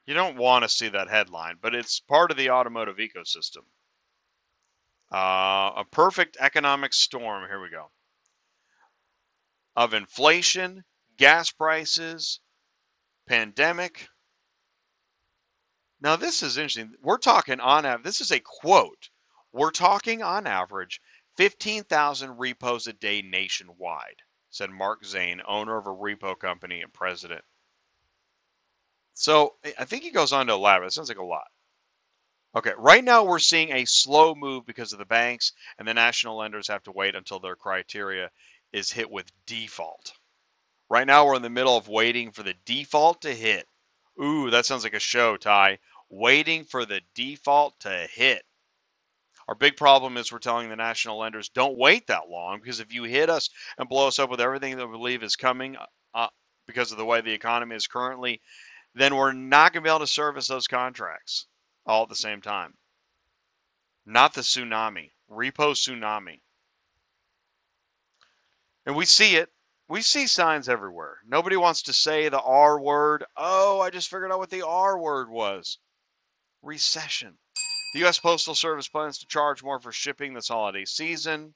You 0.07 0.15
don't 0.15 0.37
want 0.37 0.63
to 0.65 0.69
see 0.69 0.89
that 0.89 1.09
headline, 1.09 1.57
but 1.61 1.75
it's 1.75 1.99
part 1.99 2.31
of 2.31 2.37
the 2.37 2.51
automotive 2.51 2.99
ecosystem. 2.99 3.65
Uh, 5.13 5.73
a 5.77 5.85
perfect 5.91 6.37
economic 6.41 6.93
storm. 6.93 7.49
Here 7.49 7.61
we 7.61 7.71
go. 7.71 7.91
Of 9.77 9.95
inflation, 9.95 10.85
gas 11.17 11.51
prices, 11.51 12.41
pandemic. 13.27 14.09
Now, 16.01 16.17
this 16.17 16.43
is 16.43 16.59
interesting. 16.59 16.95
We're 17.03 17.19
talking 17.19 17.61
on 17.61 17.87
average, 17.87 18.05
this 18.05 18.21
is 18.21 18.31
a 18.31 18.41
quote. 18.41 19.09
We're 19.53 19.71
talking 19.71 20.23
on 20.23 20.47
average 20.47 21.01
15,000 21.37 22.39
repos 22.39 22.87
a 22.87 22.93
day 22.93 23.23
nationwide, 23.23 24.23
said 24.51 24.71
Mark 24.71 25.05
Zane, 25.05 25.43
owner 25.47 25.77
of 25.77 25.87
a 25.87 25.91
repo 25.91 26.39
company 26.39 26.83
and 26.83 26.93
president. 26.93 27.43
So 29.15 29.55
I 29.79 29.85
think 29.85 30.03
he 30.03 30.11
goes 30.11 30.33
on 30.33 30.47
to 30.49 30.53
elaborate. 30.55 30.89
It 30.89 30.93
sounds 30.93 31.09
like 31.09 31.19
a 31.19 31.25
lot. 31.25 31.47
Okay, 32.57 32.73
right 32.79 33.03
now 33.03 33.25
we're 33.25 33.41
seeing 33.41 33.73
a 33.73 33.85
slow 33.85 34.35
move 34.35 34.65
because 34.65 34.93
of 34.93 35.01
the 35.01 35.05
banks, 35.05 35.53
and 35.79 35.89
the 35.89 35.95
national 35.95 36.37
lenders 36.37 36.69
have 36.69 36.83
to 36.85 36.93
wait 36.93 37.17
until 37.17 37.41
their 37.41 37.57
criteria 37.57 38.31
is 38.73 38.93
hit 38.93 39.11
with 39.11 39.33
default. 39.47 40.13
Right 40.89 41.07
now 41.07 41.27
we're 41.27 41.37
in 41.37 41.43
the 41.43 41.51
middle 41.51 41.77
of 41.77 41.89
waiting 41.89 42.31
for 42.31 42.45
the 42.45 42.55
default 42.65 43.23
to 43.23 43.35
hit. 43.35 43.67
Ooh, 44.23 44.51
that 44.51 44.67
sounds 44.67 44.85
like 44.85 44.95
a 44.95 45.01
show, 45.01 45.37
Ty. 45.37 45.79
Waiting 46.11 46.65
for 46.65 46.85
the 46.85 47.01
default 47.15 47.81
to 47.81 48.07
hit. 48.13 48.45
Our 49.49 49.55
big 49.55 49.77
problem 49.77 50.17
is 50.17 50.33
we're 50.33 50.39
telling 50.39 50.69
the 50.69 50.77
national 50.77 51.19
lenders 51.19 51.49
don't 51.49 51.79
wait 51.79 52.07
that 52.07 52.29
long 52.31 52.61
because 52.61 52.81
if 52.81 52.93
you 52.93 53.05
hit 53.05 53.29
us 53.29 53.51
and 53.79 53.89
blow 53.89 54.09
us 54.09 54.19
up 54.19 54.31
with 54.31 54.41
everything 54.41 54.77
that 54.77 54.87
we 54.87 54.93
believe 54.93 55.23
is 55.23 55.37
coming 55.37 55.77
uh, 56.15 56.29
because 56.67 56.93
of 56.93 56.99
the 56.99 57.05
way 57.05 57.21
the 57.21 57.33
economy 57.33 57.77
is 57.77 57.87
currently, 57.87 58.41
then 58.95 59.17
we're 59.17 59.33
not 59.33 59.73
going 59.73 59.83
to 59.83 59.87
be 59.87 59.91
able 59.91 60.01
to 60.01 60.07
service 60.07 60.49
those 60.49 60.67
contracts 60.67 61.47
all 61.87 62.05
at 62.05 62.09
the 62.09 62.17
same 62.17 62.41
time. 62.41 62.75
Not 64.07 64.35
the 64.35 64.41
tsunami, 64.43 65.11
repo 65.31 65.73
tsunami. 65.73 66.41
And 68.87 68.97
we 68.97 69.07
see 69.07 69.37
it. 69.37 69.51
We 69.89 70.01
see 70.01 70.27
signs 70.27 70.69
everywhere. 70.69 71.19
Nobody 71.27 71.57
wants 71.57 71.83
to 71.83 71.93
say 71.93 72.29
the 72.29 72.41
R 72.41 72.81
word. 72.81 73.25
Oh, 73.37 73.81
I 73.81 73.91
just 73.91 74.09
figured 74.09 74.33
out 74.33 74.39
what 74.39 74.51
the 74.51 74.67
R 74.67 74.99
word 74.99 75.29
was 75.29 75.79
recession. 76.63 77.37
The 77.95 78.01
U.S. 78.01 78.19
Postal 78.19 78.57
Service 78.57 78.89
plans 78.89 79.19
to 79.19 79.27
charge 79.29 79.63
more 79.63 79.79
for 79.79 79.93
shipping 79.93 80.35
this 80.35 80.49
holiday 80.49 80.85
season. 80.85 81.55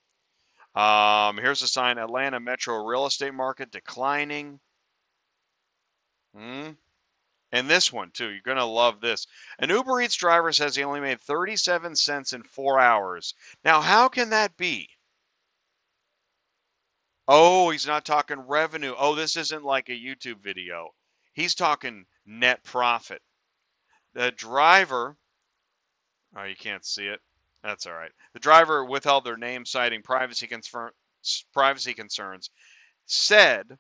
Um, 0.73 1.37
here's 1.37 1.63
a 1.63 1.67
sign 1.67 1.99
Atlanta 1.99 2.39
metro 2.39 2.77
real 2.87 3.07
estate 3.07 3.35
market 3.35 3.73
declining. 3.73 4.61
Hmm. 6.33 6.71
And 7.51 7.69
this 7.69 7.93
one, 7.93 8.13
too. 8.13 8.29
You're 8.29 8.43
going 8.43 8.57
to 8.57 8.65
love 8.65 9.01
this. 9.01 9.27
An 9.59 9.71
Uber 9.71 10.01
Eats 10.01 10.15
driver 10.15 10.53
says 10.53 10.77
he 10.77 10.85
only 10.85 11.01
made 11.01 11.21
37 11.21 11.97
cents 11.97 12.33
in 12.33 12.45
four 12.45 12.79
hours. 12.79 13.35
Now, 13.65 13.81
how 13.81 14.09
can 14.09 14.31
that 14.31 14.57
be? 14.57 14.89
Oh, 17.27 17.71
he's 17.71 17.87
not 17.89 18.05
talking 18.05 18.39
revenue. 18.39 18.95
Oh, 18.97 19.17
this 19.17 19.37
isn't 19.37 19.65
like 19.65 19.89
a 19.89 19.93
YouTube 19.93 20.39
video. 20.39 20.91
He's 21.33 21.57
talking 21.57 22.07
net 22.25 22.63
profit. 22.63 23.23
The 24.15 24.31
driver 24.31 25.17
Oh, 26.37 26.45
you 26.45 26.57
can't 26.57 26.85
see 26.85 27.07
it. 27.07 27.21
That's 27.63 27.87
all 27.87 27.95
right. 27.95 28.13
The 28.35 28.41
driver 28.41 28.85
withheld 28.85 29.25
their 29.25 29.37
name, 29.37 29.65
citing 29.65 30.03
privacy, 30.03 30.47
confirm, 30.47 30.93
privacy 31.53 31.95
concerns. 31.95 32.51
Said 33.07 33.79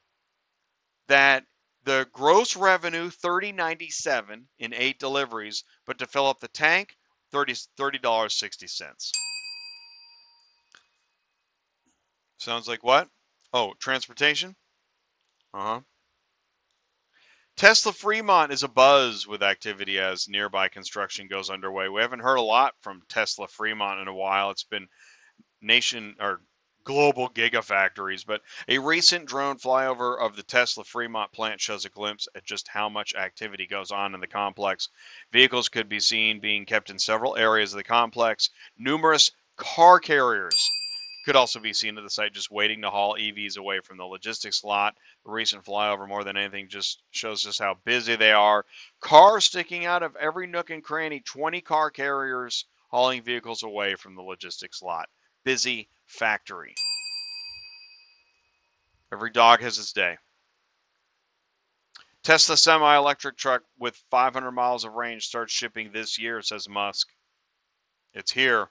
that 1.08 1.44
the 1.84 2.08
gross 2.12 2.56
revenue 2.56 3.10
3097 3.10 4.48
in 4.58 4.74
eight 4.74 4.98
deliveries, 4.98 5.64
but 5.86 5.98
to 5.98 6.06
fill 6.06 6.26
up 6.26 6.40
the 6.40 6.48
tank, 6.48 6.96
30 7.30 7.54
$30.60. 7.78 9.10
Sounds 12.38 12.68
like 12.68 12.82
what? 12.84 13.08
Oh, 13.52 13.74
transportation? 13.78 14.56
Uh-huh. 15.54 15.80
Tesla 17.58 17.92
Fremont 17.92 18.52
is 18.52 18.62
a 18.62 18.68
buzz 18.68 19.26
with 19.26 19.42
activity 19.42 19.98
as 19.98 20.28
nearby 20.28 20.68
construction 20.68 21.26
goes 21.26 21.50
underway. 21.50 21.88
We 21.88 22.00
haven't 22.00 22.20
heard 22.20 22.36
a 22.36 22.40
lot 22.40 22.74
from 22.80 23.02
Tesla 23.08 23.48
Fremont 23.48 23.98
in 24.00 24.06
a 24.06 24.14
while. 24.14 24.52
It's 24.52 24.62
been 24.62 24.86
nation 25.60 26.14
or 26.20 26.40
global 26.84 27.28
gigafactories, 27.28 28.24
but 28.24 28.42
a 28.68 28.78
recent 28.78 29.26
drone 29.26 29.58
flyover 29.58 30.20
of 30.20 30.36
the 30.36 30.44
Tesla 30.44 30.84
Fremont 30.84 31.32
plant 31.32 31.60
shows 31.60 31.84
a 31.84 31.88
glimpse 31.88 32.28
at 32.36 32.44
just 32.44 32.68
how 32.68 32.88
much 32.88 33.16
activity 33.16 33.66
goes 33.66 33.90
on 33.90 34.14
in 34.14 34.20
the 34.20 34.28
complex. 34.28 34.88
Vehicles 35.32 35.68
could 35.68 35.88
be 35.88 35.98
seen 35.98 36.38
being 36.38 36.64
kept 36.64 36.90
in 36.90 36.98
several 37.00 37.36
areas 37.36 37.72
of 37.72 37.78
the 37.78 37.82
complex. 37.82 38.50
Numerous 38.78 39.32
car 39.56 39.98
carriers 39.98 40.70
Could 41.28 41.36
also 41.36 41.60
be 41.60 41.74
seen 41.74 41.98
at 41.98 42.02
the 42.02 42.08
site 42.08 42.32
just 42.32 42.50
waiting 42.50 42.80
to 42.80 42.88
haul 42.88 43.14
EVs 43.18 43.58
away 43.58 43.80
from 43.80 43.98
the 43.98 44.04
logistics 44.06 44.64
lot. 44.64 44.96
The 45.26 45.30
recent 45.30 45.62
flyover, 45.62 46.08
more 46.08 46.24
than 46.24 46.38
anything, 46.38 46.70
just 46.70 47.02
shows 47.10 47.46
us 47.46 47.58
how 47.58 47.76
busy 47.84 48.16
they 48.16 48.32
are. 48.32 48.64
Cars 49.00 49.44
sticking 49.44 49.84
out 49.84 50.02
of 50.02 50.16
every 50.16 50.46
nook 50.46 50.70
and 50.70 50.82
cranny, 50.82 51.20
20 51.20 51.60
car 51.60 51.90
carriers 51.90 52.64
hauling 52.88 53.22
vehicles 53.22 53.62
away 53.62 53.94
from 53.94 54.14
the 54.14 54.22
logistics 54.22 54.80
lot. 54.80 55.10
Busy 55.44 55.90
factory. 56.06 56.74
Every 59.12 59.30
dog 59.30 59.60
has 59.60 59.78
its 59.78 59.92
day. 59.92 60.16
Tesla 62.22 62.56
semi 62.56 62.96
electric 62.96 63.36
truck 63.36 63.64
with 63.78 64.02
500 64.10 64.50
miles 64.50 64.86
of 64.86 64.94
range 64.94 65.26
starts 65.26 65.52
shipping 65.52 65.92
this 65.92 66.18
year, 66.18 66.40
says 66.40 66.70
Musk. 66.70 67.08
It's 68.14 68.32
here. 68.32 68.70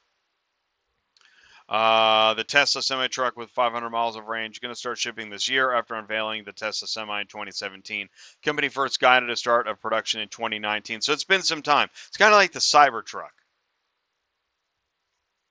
Uh, 1.69 2.33
the 2.35 2.45
Tesla 2.45 2.81
semi 2.81 3.07
truck 3.07 3.35
with 3.35 3.49
500 3.49 3.89
miles 3.89 4.15
of 4.15 4.27
range 4.27 4.61
going 4.61 4.73
to 4.73 4.79
start 4.79 4.97
shipping 4.97 5.29
this 5.29 5.49
year 5.49 5.73
after 5.73 5.95
unveiling 5.95 6.45
the 6.45 6.53
Tesla 6.53 6.87
semi 6.87 7.21
in 7.21 7.27
2017. 7.27 8.07
Company 8.41 8.69
first 8.69 9.01
guided 9.01 9.29
a 9.29 9.35
start 9.35 9.67
of 9.67 9.81
production 9.81 10.21
in 10.21 10.29
2019, 10.29 11.01
so 11.01 11.11
it's 11.11 11.25
been 11.25 11.41
some 11.41 11.61
time. 11.61 11.89
It's 12.07 12.15
kind 12.15 12.33
of 12.33 12.37
like 12.37 12.53
the 12.53 12.59
Cybertruck. 12.59 13.31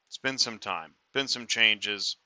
It's 0.09 0.17
been 0.17 0.39
some 0.39 0.59
time, 0.59 0.95
been 1.13 1.29
some 1.29 1.47
changes. 1.47 2.17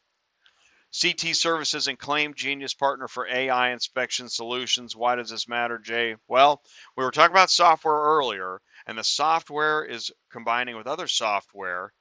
CT 0.93 1.35
Services 1.35 1.89
and 1.89 1.99
Claim 1.99 2.35
Genius 2.35 2.75
partner 2.75 3.09
for 3.09 3.27
AI 3.27 3.71
inspection 3.71 4.29
solutions. 4.29 4.95
Why 4.95 5.17
does 5.17 5.31
this 5.31 5.49
matter, 5.49 5.79
Jay? 5.79 6.15
Well, 6.29 6.63
we 6.97 7.05
were 7.05 7.11
talking 7.11 7.33
about 7.33 7.51
software 7.51 7.95
earlier, 7.95 8.61
and 8.87 8.99
the 8.99 9.05
software 9.05 9.85
is 9.85 10.13
combining 10.31 10.77
with 10.77 10.87
other 10.87 11.07
software 11.09 11.93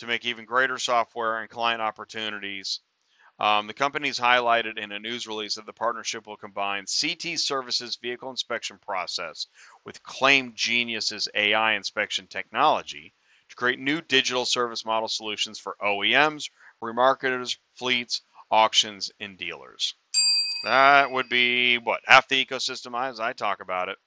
to 0.00 0.06
make 0.06 0.24
even 0.24 0.46
greater 0.46 0.78
software 0.78 1.40
and 1.40 1.50
client 1.50 1.82
opportunities. 1.82 2.80
Um, 3.38 3.66
the 3.66 3.74
company's 3.74 4.18
highlighted 4.18 4.78
in 4.78 4.92
a 4.92 4.98
news 4.98 5.26
release 5.26 5.54
that 5.54 5.66
the 5.66 5.72
partnership 5.72 6.26
will 6.26 6.36
combine 6.36 6.84
CT 6.84 7.38
Services 7.38 7.96
vehicle 7.96 8.30
inspection 8.30 8.78
process 8.78 9.46
with 9.84 10.02
Claim 10.02 10.52
Genius's 10.54 11.28
AI 11.34 11.72
inspection 11.72 12.26
technology 12.26 13.14
to 13.50 13.56
create 13.56 13.78
new 13.78 14.00
digital 14.00 14.44
service 14.46 14.84
model 14.84 15.08
solutions 15.08 15.58
for 15.58 15.76
OEMs, 15.82 16.50
remarketers, 16.82 17.58
fleets, 17.74 18.22
auctions, 18.50 19.10
and 19.20 19.36
dealers. 19.36 19.94
That 20.64 21.10
would 21.10 21.28
be 21.28 21.78
what 21.78 22.00
half 22.06 22.28
the 22.28 22.44
ecosystem 22.44 22.98
as 22.98 23.20
I 23.20 23.32
talk 23.32 23.60
about 23.60 23.88
it. 23.88 23.98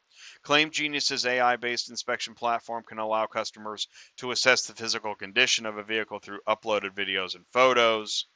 Claim 0.43 0.71
Genius's 0.71 1.25
AI 1.25 1.55
based 1.55 1.89
inspection 1.89 2.35
platform 2.35 2.83
can 2.83 2.99
allow 2.99 3.25
customers 3.25 3.87
to 4.17 4.31
assess 4.31 4.65
the 4.65 4.75
physical 4.75 5.15
condition 5.15 5.65
of 5.65 5.77
a 5.77 5.83
vehicle 5.83 6.19
through 6.19 6.41
uploaded 6.47 6.91
videos 6.91 7.35
and 7.35 7.45
photos, 7.51 8.27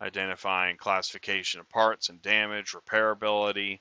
identifying 0.00 0.76
classification 0.76 1.60
of 1.60 1.68
parts 1.68 2.08
and 2.08 2.22
damage, 2.22 2.72
repairability. 2.72 3.80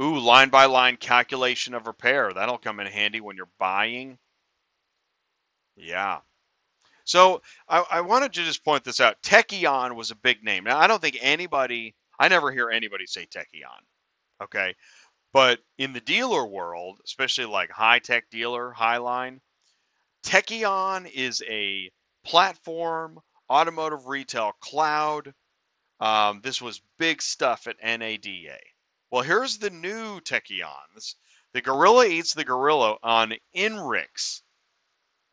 Ooh, 0.00 0.18
line 0.18 0.48
by 0.48 0.64
line 0.66 0.96
calculation 0.96 1.74
of 1.74 1.86
repair. 1.86 2.32
That'll 2.32 2.58
come 2.58 2.80
in 2.80 2.86
handy 2.86 3.20
when 3.20 3.36
you're 3.36 3.48
buying. 3.58 4.18
Yeah. 5.76 6.20
So 7.04 7.42
I, 7.68 7.84
I 7.90 8.00
wanted 8.00 8.32
to 8.32 8.44
just 8.44 8.64
point 8.64 8.84
this 8.84 9.00
out. 9.00 9.20
Tekion 9.22 9.94
was 9.94 10.10
a 10.10 10.16
big 10.16 10.42
name. 10.42 10.64
Now 10.64 10.78
I 10.78 10.86
don't 10.86 11.00
think 11.00 11.18
anybody, 11.20 11.94
I 12.18 12.28
never 12.28 12.50
hear 12.50 12.70
anybody 12.70 13.06
say 13.06 13.26
Tekion. 13.26 13.82
Okay. 14.42 14.74
But 15.34 15.58
in 15.78 15.92
the 15.92 16.00
dealer 16.00 16.46
world, 16.46 17.00
especially 17.04 17.46
like 17.46 17.70
high 17.70 17.98
tech 17.98 18.30
dealer, 18.30 18.72
Highline, 18.72 19.40
Tekion 20.24 21.10
is 21.12 21.42
a 21.48 21.90
platform, 22.24 23.18
automotive 23.50 24.06
retail 24.06 24.52
cloud. 24.60 25.34
Um, 25.98 26.40
this 26.42 26.62
was 26.62 26.82
big 26.98 27.20
stuff 27.20 27.66
at 27.66 27.82
NADA. 27.82 28.58
Well, 29.10 29.22
here's 29.22 29.58
the 29.58 29.70
new 29.70 30.20
Tekion. 30.20 31.14
the 31.52 31.60
gorilla 31.60 32.06
eats 32.06 32.32
the 32.32 32.44
gorilla 32.44 32.96
on 33.02 33.34
INRIX 33.54 34.42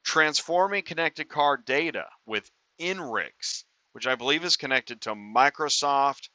transforming 0.03 0.81
connected 0.81 1.29
car 1.29 1.57
data 1.57 2.07
with 2.25 2.49
INRIX, 2.79 3.65
which 3.91 4.07
I 4.07 4.15
believe 4.15 4.43
is 4.43 4.57
connected 4.57 4.99
to 5.01 5.13
Microsoft. 5.13 6.29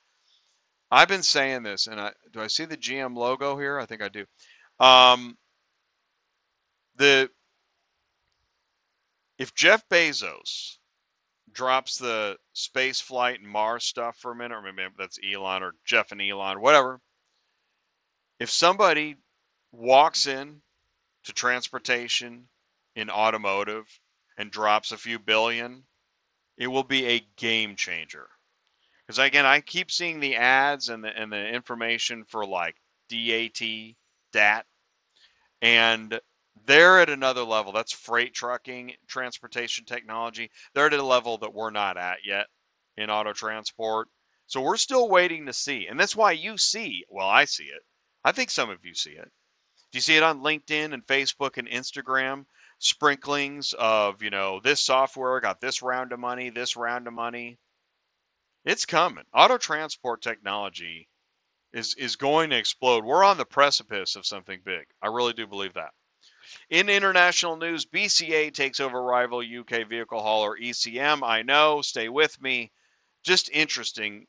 I've 0.91 1.09
been 1.09 1.23
saying 1.23 1.63
this, 1.63 1.87
and 1.89 2.01
I, 2.01 2.13
do 2.33 2.41
I 2.41 2.47
see 2.47 2.65
the 2.65 2.77
GM 2.77 3.17
logo 3.17 3.59
here? 3.59 3.79
I 3.79 3.87
think 3.87 4.03
I 4.03 4.09
do. 4.09 4.25
Um, 4.79 5.37
the 6.97 7.31
if 9.39 9.55
Jeff 9.55 9.89
Bezos 9.89 10.79
drops 11.53 11.99
the 11.99 12.37
space 12.53 13.01
flight 13.01 13.41
and 13.41 13.49
Mars 13.49 13.85
stuff 13.85 14.17
for 14.19 14.33
a 14.33 14.37
minute, 14.37 14.55
or 14.55 14.63
maybe 14.63 14.93
that's 14.99 15.19
Elon 15.25 15.63
or 15.63 15.73
Jeff 15.85 16.13
and 16.13 16.23
Elon, 16.23 16.61
whatever. 16.61 17.01
If 18.39 18.51
somebody 18.51 19.17
walks 19.73 20.27
in 20.27 20.61
to 21.25 21.33
transportation 21.33 22.49
in 22.95 23.11
automotive 23.11 23.87
and 24.37 24.51
drops 24.51 24.93
a 24.93 24.99
few 24.99 25.19
billion, 25.19 25.85
it 26.59 26.67
will 26.67 26.85
be 26.85 27.07
a 27.07 27.27
game 27.37 27.75
changer. 27.77 28.29
Because 29.07 29.19
again, 29.19 29.47
I 29.47 29.61
keep 29.61 29.91
seeing 29.91 30.21
the 30.21 30.37
ads 30.37 30.89
and 30.89 31.05
the 31.05 31.17
and 31.17 31.33
the 31.33 31.49
information 31.49 32.25
for 32.25 32.45
like 32.45 32.77
DAT, 33.09 33.61
DAT, 34.33 34.67
and 35.63 36.21
they're 36.67 37.01
at 37.01 37.11
another 37.11 37.43
level. 37.43 37.73
That's 37.73 37.93
freight 37.93 38.35
trucking, 38.35 38.95
transportation 39.07 39.85
technology. 39.85 40.51
They're 40.75 40.87
at 40.87 40.93
a 40.93 41.03
level 41.03 41.39
that 41.39 41.55
we're 41.55 41.71
not 41.71 41.97
at 41.97 42.19
yet 42.25 42.47
in 42.97 43.11
auto 43.11 43.33
transport. 43.33 44.09
So 44.47 44.61
we're 44.61 44.77
still 44.77 45.09
waiting 45.09 45.47
to 45.47 45.53
see. 45.53 45.87
And 45.87 45.99
that's 45.99 46.17
why 46.17 46.33
you 46.33 46.57
see, 46.57 47.05
well, 47.09 47.29
I 47.29 47.45
see 47.45 47.65
it. 47.65 47.83
I 48.25 48.33
think 48.33 48.51
some 48.51 48.71
of 48.71 48.85
you 48.85 48.95
see 48.95 49.11
it. 49.11 49.31
Do 49.93 49.99
you 49.99 50.01
see 50.01 50.17
it 50.17 50.23
on 50.23 50.41
LinkedIn 50.41 50.93
and 50.95 51.07
Facebook 51.07 51.59
and 51.59 51.69
Instagram? 51.69 52.47
sprinklings 52.79 53.75
of, 53.79 54.23
you 54.23 54.31
know, 54.31 54.61
this 54.61 54.83
software 54.83 55.41
got 55.41 55.61
this 55.61 55.83
round 55.83 56.13
of 56.13 56.21
money, 56.21 56.51
this 56.51 56.77
round 56.77 57.07
of 57.07 57.15
money. 57.15 57.59
It's 58.67 58.85
coming. 58.85 59.23
Auto 59.33 59.59
transport 59.59 60.21
technology 60.23 61.09
is 61.73 61.95
is 61.95 62.17
going 62.17 62.51
to 62.51 62.57
explode. 62.57 63.05
We're 63.05 63.23
on 63.23 63.39
the 63.39 63.45
precipice 63.45 64.17
of 64.17 64.27
something 64.27 64.61
big. 64.65 64.89
I 65.01 65.07
really 65.07 65.35
do 65.35 65.47
believe 65.47 65.75
that. 65.75 65.95
In 66.69 66.89
international 66.89 67.57
news, 67.57 67.87
BCA 67.87 68.53
takes 68.53 68.81
over 68.81 69.01
rival 69.01 69.39
UK 69.39 69.87
vehicle 69.89 70.21
hauler 70.21 70.59
ECM. 70.59 71.23
I 71.23 71.43
know, 71.43 71.81
stay 71.81 72.09
with 72.09 72.43
me. 72.43 72.73
Just 73.23 73.49
interesting. 73.51 74.27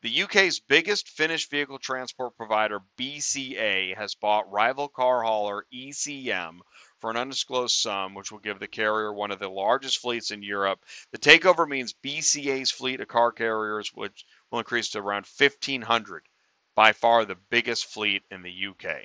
The 0.00 0.22
UK's 0.22 0.60
biggest 0.60 1.10
finished 1.10 1.50
vehicle 1.50 1.78
transport 1.78 2.38
provider, 2.38 2.80
BCA, 2.98 3.94
has 3.98 4.14
bought 4.14 4.50
rival 4.50 4.88
car 4.88 5.24
hauler 5.24 5.66
ECM 5.70 6.60
for 7.04 7.10
an 7.10 7.18
undisclosed 7.18 7.76
sum, 7.76 8.14
which 8.14 8.32
will 8.32 8.38
give 8.38 8.58
the 8.58 8.66
carrier 8.66 9.12
one 9.12 9.30
of 9.30 9.38
the 9.38 9.46
largest 9.46 9.98
fleets 9.98 10.30
in 10.30 10.42
Europe. 10.42 10.82
The 11.12 11.18
takeover 11.18 11.68
means 11.68 11.92
BCA's 12.02 12.70
fleet 12.70 12.98
of 12.98 13.08
car 13.08 13.30
carriers, 13.30 13.92
which 13.92 14.24
will 14.50 14.60
increase 14.60 14.88
to 14.88 15.00
around 15.00 15.26
1,500, 15.36 16.22
by 16.74 16.92
far 16.94 17.26
the 17.26 17.36
biggest 17.50 17.84
fleet 17.84 18.22
in 18.30 18.40
the 18.40 18.68
UK. 18.68 19.02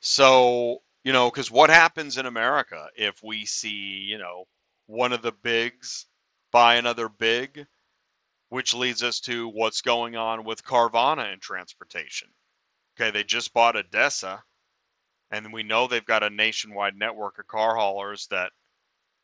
So, 0.00 0.82
you 1.04 1.12
know, 1.12 1.30
because 1.30 1.52
what 1.52 1.70
happens 1.70 2.18
in 2.18 2.26
America 2.26 2.88
if 2.96 3.22
we 3.22 3.46
see, 3.46 3.68
you 4.08 4.18
know, 4.18 4.48
one 4.86 5.12
of 5.12 5.22
the 5.22 5.30
bigs 5.30 6.06
buy 6.50 6.74
another 6.74 7.08
big, 7.08 7.64
which 8.48 8.74
leads 8.74 9.04
us 9.04 9.20
to 9.20 9.46
what's 9.46 9.82
going 9.82 10.16
on 10.16 10.42
with 10.42 10.64
Carvana 10.64 11.32
in 11.32 11.38
transportation. 11.38 12.26
Okay, 12.96 13.12
they 13.12 13.22
just 13.22 13.54
bought 13.54 13.76
ADESA 13.76 14.42
and 15.30 15.52
we 15.52 15.62
know 15.62 15.86
they've 15.86 16.04
got 16.04 16.22
a 16.22 16.30
nationwide 16.30 16.96
network 16.96 17.38
of 17.38 17.46
car 17.46 17.76
haulers 17.76 18.26
that 18.28 18.52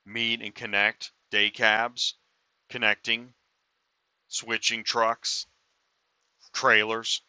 meet 0.05 0.41
and 0.41 0.55
connect 0.55 1.13
day 1.31 1.51
cabs, 1.51 2.15
connecting, 2.69 3.35
switching 4.29 4.85
trucks, 4.85 5.47
trailers. 6.53 7.23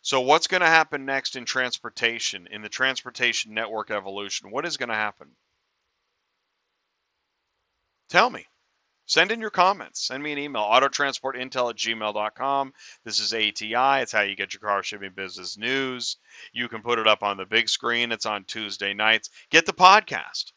So, 0.00 0.20
what's 0.20 0.46
going 0.46 0.62
to 0.62 0.66
happen 0.66 1.04
next 1.04 1.36
in 1.36 1.44
transportation, 1.44 2.48
in 2.48 2.62
the 2.62 2.68
transportation 2.68 3.54
network 3.54 3.90
evolution? 3.90 4.50
What 4.50 4.66
is 4.66 4.76
going 4.76 4.88
to 4.88 4.94
happen? 4.94 5.36
Tell 8.08 8.30
me. 8.30 8.46
Send 9.12 9.30
in 9.30 9.42
your 9.42 9.50
comments. 9.50 10.06
Send 10.06 10.22
me 10.22 10.32
an 10.32 10.38
email, 10.38 10.62
autotransportintel 10.62 11.68
at 11.68 11.76
gmail.com. 11.76 12.72
This 13.04 13.20
is 13.20 13.34
ATI. 13.34 14.00
It's 14.00 14.12
how 14.12 14.22
you 14.22 14.34
get 14.34 14.54
your 14.54 14.62
car 14.62 14.82
shipping 14.82 15.12
business 15.14 15.58
news. 15.58 16.16
You 16.54 16.66
can 16.66 16.80
put 16.80 16.98
it 16.98 17.06
up 17.06 17.22
on 17.22 17.36
the 17.36 17.44
big 17.44 17.68
screen. 17.68 18.10
It's 18.10 18.24
on 18.24 18.44
Tuesday 18.44 18.94
nights. 18.94 19.28
Get 19.50 19.66
the 19.66 19.74
podcast. 19.74 20.52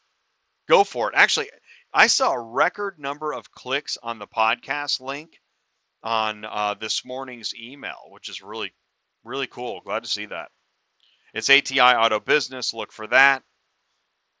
Go 0.70 0.84
for 0.84 1.10
it. 1.10 1.14
Actually, 1.18 1.50
I 1.92 2.06
saw 2.06 2.32
a 2.32 2.40
record 2.40 2.98
number 2.98 3.34
of 3.34 3.50
clicks 3.50 3.98
on 4.02 4.18
the 4.18 4.26
podcast 4.26 5.02
link 5.02 5.38
on 6.02 6.46
uh, 6.46 6.72
this 6.80 7.04
morning's 7.04 7.54
email, 7.54 8.08
which 8.08 8.30
is 8.30 8.40
really, 8.40 8.72
really 9.22 9.48
cool. 9.48 9.82
Glad 9.84 10.02
to 10.04 10.08
see 10.08 10.24
that. 10.24 10.48
It's 11.34 11.50
ATI 11.50 11.80
Auto 11.80 12.20
Business. 12.20 12.72
Look 12.72 12.90
for 12.90 13.06
that. 13.08 13.42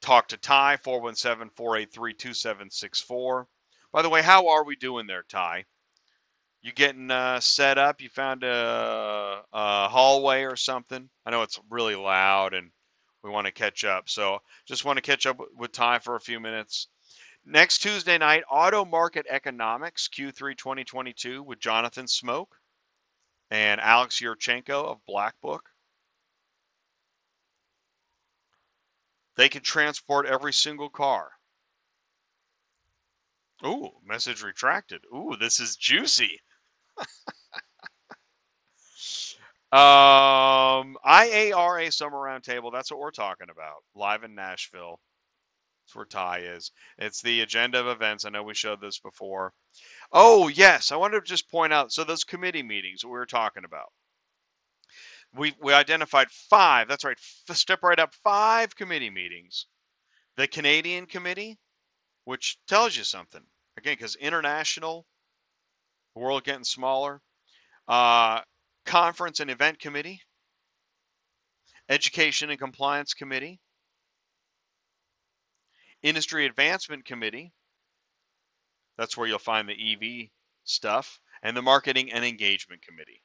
talk 0.00 0.26
to 0.28 0.38
Ty, 0.38 0.78
417 0.78 1.50
483 1.54 2.14
2764. 2.14 3.46
By 3.92 4.02
the 4.02 4.08
way, 4.08 4.22
how 4.22 4.48
are 4.48 4.64
we 4.64 4.76
doing 4.76 5.06
there, 5.06 5.24
Ty? 5.28 5.64
You 6.62 6.72
getting 6.72 7.10
uh, 7.10 7.40
set 7.40 7.78
up? 7.78 8.00
You 8.00 8.08
found 8.08 8.42
a, 8.42 9.42
a 9.52 9.88
hallway 9.88 10.42
or 10.42 10.56
something? 10.56 11.08
I 11.24 11.30
know 11.30 11.42
it's 11.42 11.60
really 11.70 11.94
loud 11.94 12.54
and 12.54 12.70
we 13.22 13.30
want 13.30 13.46
to 13.46 13.52
catch 13.52 13.84
up. 13.84 14.08
So 14.08 14.40
just 14.66 14.84
want 14.84 14.96
to 14.96 15.02
catch 15.02 15.26
up 15.26 15.38
with 15.56 15.72
Ty 15.72 16.00
for 16.00 16.16
a 16.16 16.20
few 16.20 16.40
minutes. 16.40 16.88
Next 17.44 17.78
Tuesday 17.78 18.18
night, 18.18 18.42
Auto 18.50 18.84
Market 18.84 19.26
Economics 19.30 20.08
Q3 20.08 20.56
2022 20.56 21.42
with 21.42 21.60
Jonathan 21.60 22.08
Smoke 22.08 22.56
and 23.50 23.80
Alex 23.80 24.20
Yurchenko 24.20 24.84
of 24.84 24.98
Black 25.06 25.40
Book. 25.40 25.70
They 29.36 29.48
can 29.48 29.62
transport 29.62 30.26
every 30.26 30.52
single 30.52 30.88
car. 30.88 31.35
Ooh, 33.64 33.90
message 34.04 34.42
retracted. 34.42 35.02
Ooh, 35.14 35.36
this 35.38 35.60
is 35.60 35.76
juicy. 35.76 36.40
um, 39.72 40.96
IARA 41.06 41.92
Summer 41.92 42.18
Roundtable. 42.18 42.72
That's 42.72 42.90
what 42.90 43.00
we're 43.00 43.10
talking 43.10 43.48
about. 43.50 43.82
Live 43.94 44.24
in 44.24 44.34
Nashville. 44.34 45.00
That's 45.86 45.94
where 45.96 46.04
Ty 46.04 46.40
is. 46.40 46.72
It's 46.98 47.22
the 47.22 47.40
agenda 47.42 47.80
of 47.80 47.86
events. 47.86 48.24
I 48.24 48.30
know 48.30 48.42
we 48.42 48.54
showed 48.54 48.80
this 48.80 48.98
before. 48.98 49.52
Oh, 50.12 50.48
yes. 50.48 50.92
I 50.92 50.96
wanted 50.96 51.20
to 51.20 51.28
just 51.28 51.50
point 51.50 51.72
out 51.72 51.92
so 51.92 52.04
those 52.04 52.24
committee 52.24 52.62
meetings 52.62 53.04
we 53.04 53.10
were 53.10 53.26
talking 53.26 53.64
about. 53.64 53.92
We, 55.34 55.54
we 55.60 55.72
identified 55.72 56.30
five. 56.30 56.88
That's 56.88 57.04
right. 57.04 57.18
Step 57.52 57.82
right 57.82 57.98
up. 57.98 58.14
Five 58.24 58.74
committee 58.74 59.10
meetings. 59.10 59.66
The 60.36 60.46
Canadian 60.48 61.06
committee, 61.06 61.58
which 62.26 62.58
tells 62.66 62.96
you 62.96 63.04
something. 63.04 63.40
Again, 63.78 63.94
because 63.94 64.16
international, 64.16 65.06
the 66.14 66.20
world 66.20 66.44
getting 66.44 66.64
smaller. 66.64 67.22
Uh, 67.88 68.40
conference 68.84 69.40
and 69.40 69.50
event 69.50 69.78
committee, 69.78 70.20
education 71.88 72.50
and 72.50 72.58
compliance 72.58 73.14
committee, 73.14 73.60
industry 76.02 76.46
advancement 76.46 77.04
committee. 77.04 77.52
That's 78.98 79.16
where 79.16 79.28
you'll 79.28 79.38
find 79.38 79.68
the 79.68 79.92
EV 79.92 80.28
stuff, 80.64 81.20
and 81.42 81.56
the 81.56 81.62
marketing 81.62 82.12
and 82.12 82.24
engagement 82.24 82.82
committee. 82.82 83.22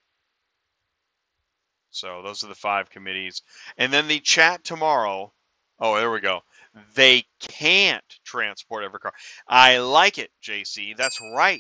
So 1.90 2.22
those 2.22 2.44
are 2.44 2.48
the 2.48 2.56
five 2.56 2.90
committees. 2.92 3.42
And 3.78 3.92
then 3.92 4.08
the 4.08 4.20
chat 4.20 4.64
tomorrow. 4.64 5.34
Oh, 5.84 5.96
there 5.96 6.12
we 6.12 6.20
go. 6.20 6.44
They 6.94 7.26
can't 7.40 8.06
transport 8.24 8.84
every 8.84 9.00
car. 9.00 9.14
I 9.48 9.80
like 9.80 10.20
it, 10.20 10.32
JC. 10.42 10.96
That's 10.96 11.20
right. 11.36 11.60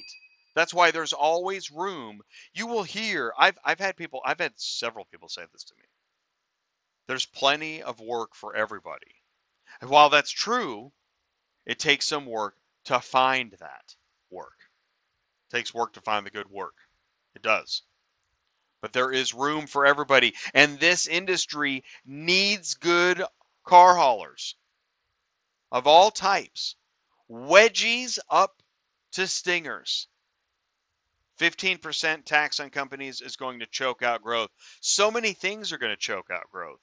That's 0.53 0.75
why 0.75 0.91
there's 0.91 1.11
always 1.11 1.71
room. 1.71 2.21
You 2.53 2.67
will 2.67 2.83
hear. 2.83 3.33
I've 3.37 3.57
I've 3.65 3.79
had 3.79 3.97
people. 3.97 4.21
I've 4.23 4.39
had 4.39 4.53
several 4.57 5.05
people 5.05 5.27
say 5.27 5.43
this 5.51 5.63
to 5.65 5.73
me. 5.75 5.85
There's 7.07 7.25
plenty 7.25 7.81
of 7.81 7.99
work 7.99 8.35
for 8.35 8.55
everybody. 8.55 9.15
And 9.81 9.89
while 9.89 10.09
that's 10.09 10.31
true, 10.31 10.91
it 11.65 11.79
takes 11.79 12.05
some 12.05 12.27
work 12.27 12.55
to 12.85 12.99
find 12.99 13.53
that 13.59 13.95
work. 14.29 14.69
It 15.49 15.57
takes 15.57 15.73
work 15.73 15.93
to 15.93 16.01
find 16.01 16.25
the 16.25 16.31
good 16.31 16.49
work. 16.49 16.75
It 17.35 17.41
does. 17.41 17.81
But 18.81 18.93
there 18.93 19.11
is 19.11 19.33
room 19.33 19.67
for 19.67 19.85
everybody. 19.85 20.35
And 20.53 20.79
this 20.79 21.07
industry 21.07 21.83
needs 22.05 22.75
good 22.75 23.23
car 23.63 23.95
haulers 23.95 24.55
of 25.71 25.87
all 25.87 26.11
types. 26.11 26.75
Wedgies 27.29 28.19
up 28.29 28.61
to 29.13 29.27
stingers. 29.27 30.07
15% 31.39 32.25
tax 32.25 32.59
on 32.59 32.69
companies 32.69 33.21
is 33.21 33.35
going 33.35 33.59
to 33.59 33.65
choke 33.65 34.03
out 34.03 34.21
growth. 34.21 34.51
So 34.79 35.09
many 35.09 35.33
things 35.33 35.71
are 35.71 35.77
going 35.77 35.93
to 35.93 35.97
choke 35.97 36.29
out 36.29 36.49
growth. 36.51 36.81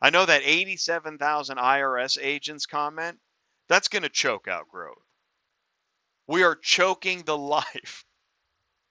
I 0.00 0.10
know 0.10 0.24
that 0.24 0.42
87,000 0.44 1.58
IRS 1.58 2.18
agents 2.20 2.66
comment, 2.66 3.18
that's 3.68 3.88
going 3.88 4.04
to 4.04 4.08
choke 4.08 4.46
out 4.46 4.68
growth. 4.68 5.02
We 6.28 6.44
are 6.44 6.54
choking 6.54 7.22
the 7.24 7.36
life 7.56 8.04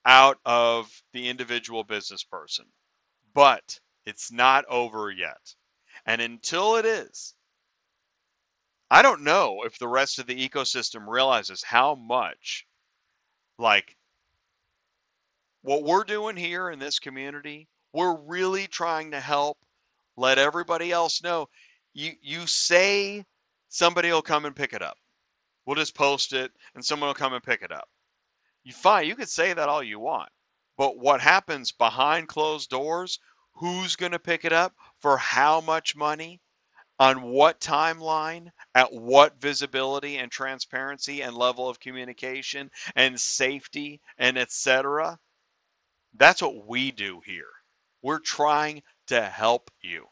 out 0.05 0.39
of 0.45 1.03
the 1.13 1.29
individual 1.29 1.83
business 1.83 2.23
person. 2.23 2.65
But 3.33 3.79
it's 4.05 4.31
not 4.31 4.65
over 4.65 5.11
yet. 5.11 5.55
And 6.07 6.21
until 6.21 6.77
it 6.77 6.85
is, 6.85 7.35
I 8.89 9.01
don't 9.01 9.23
know 9.23 9.63
if 9.65 9.77
the 9.77 9.89
rest 9.89 10.17
of 10.17 10.25
the 10.25 10.49
ecosystem 10.49 11.05
realizes 11.05 11.61
how 11.61 11.95
much, 11.95 12.65
like, 13.59 13.97
what 15.61 15.83
we're 15.83 16.05
doing 16.05 16.37
here 16.37 16.69
in 16.71 16.79
this 16.79 16.97
community, 16.97 17.67
we're 17.91 18.15
really 18.15 18.67
trying 18.67 19.11
to 19.11 19.19
help 19.19 19.57
let 20.15 20.37
everybody 20.37 20.93
else 20.93 21.21
know. 21.21 21.49
You 21.93 22.13
you 22.21 22.47
say 22.47 23.25
somebody 23.67 24.09
will 24.09 24.21
come 24.21 24.45
and 24.45 24.55
pick 24.55 24.71
it 24.71 24.81
up. 24.81 24.97
We'll 25.65 25.75
just 25.75 25.95
post 25.95 26.31
it 26.31 26.51
and 26.73 26.85
someone 26.85 27.07
will 27.07 27.13
come 27.13 27.33
and 27.33 27.43
pick 27.43 27.61
it 27.61 27.71
up. 27.71 27.89
You 28.63 28.71
fine, 28.71 29.07
you 29.07 29.15
could 29.15 29.29
say 29.29 29.53
that 29.53 29.67
all 29.67 29.83
you 29.83 29.99
want. 29.99 30.29
But 30.77 30.99
what 30.99 31.19
happens 31.19 31.71
behind 31.71 32.29
closed 32.29 32.69
doors? 32.69 33.19
Who's 33.53 33.95
going 33.95 34.11
to 34.11 34.19
pick 34.19 34.45
it 34.45 34.53
up 34.53 34.75
for 34.99 35.17
how 35.17 35.61
much 35.61 35.95
money? 35.95 36.39
On 36.99 37.21
what 37.23 37.59
timeline? 37.59 38.49
At 38.73 38.91
what 38.91 39.39
visibility 39.39 40.17
and 40.17 40.31
transparency 40.31 41.21
and 41.21 41.35
level 41.35 41.69
of 41.69 41.79
communication 41.79 42.71
and 42.95 43.19
safety 43.19 44.01
and 44.17 44.37
etc. 44.37 45.19
That's 46.15 46.41
what 46.41 46.65
we 46.65 46.91
do 46.91 47.21
here. 47.25 47.51
We're 48.01 48.19
trying 48.19 48.83
to 49.07 49.21
help 49.21 49.69
you. 49.81 50.07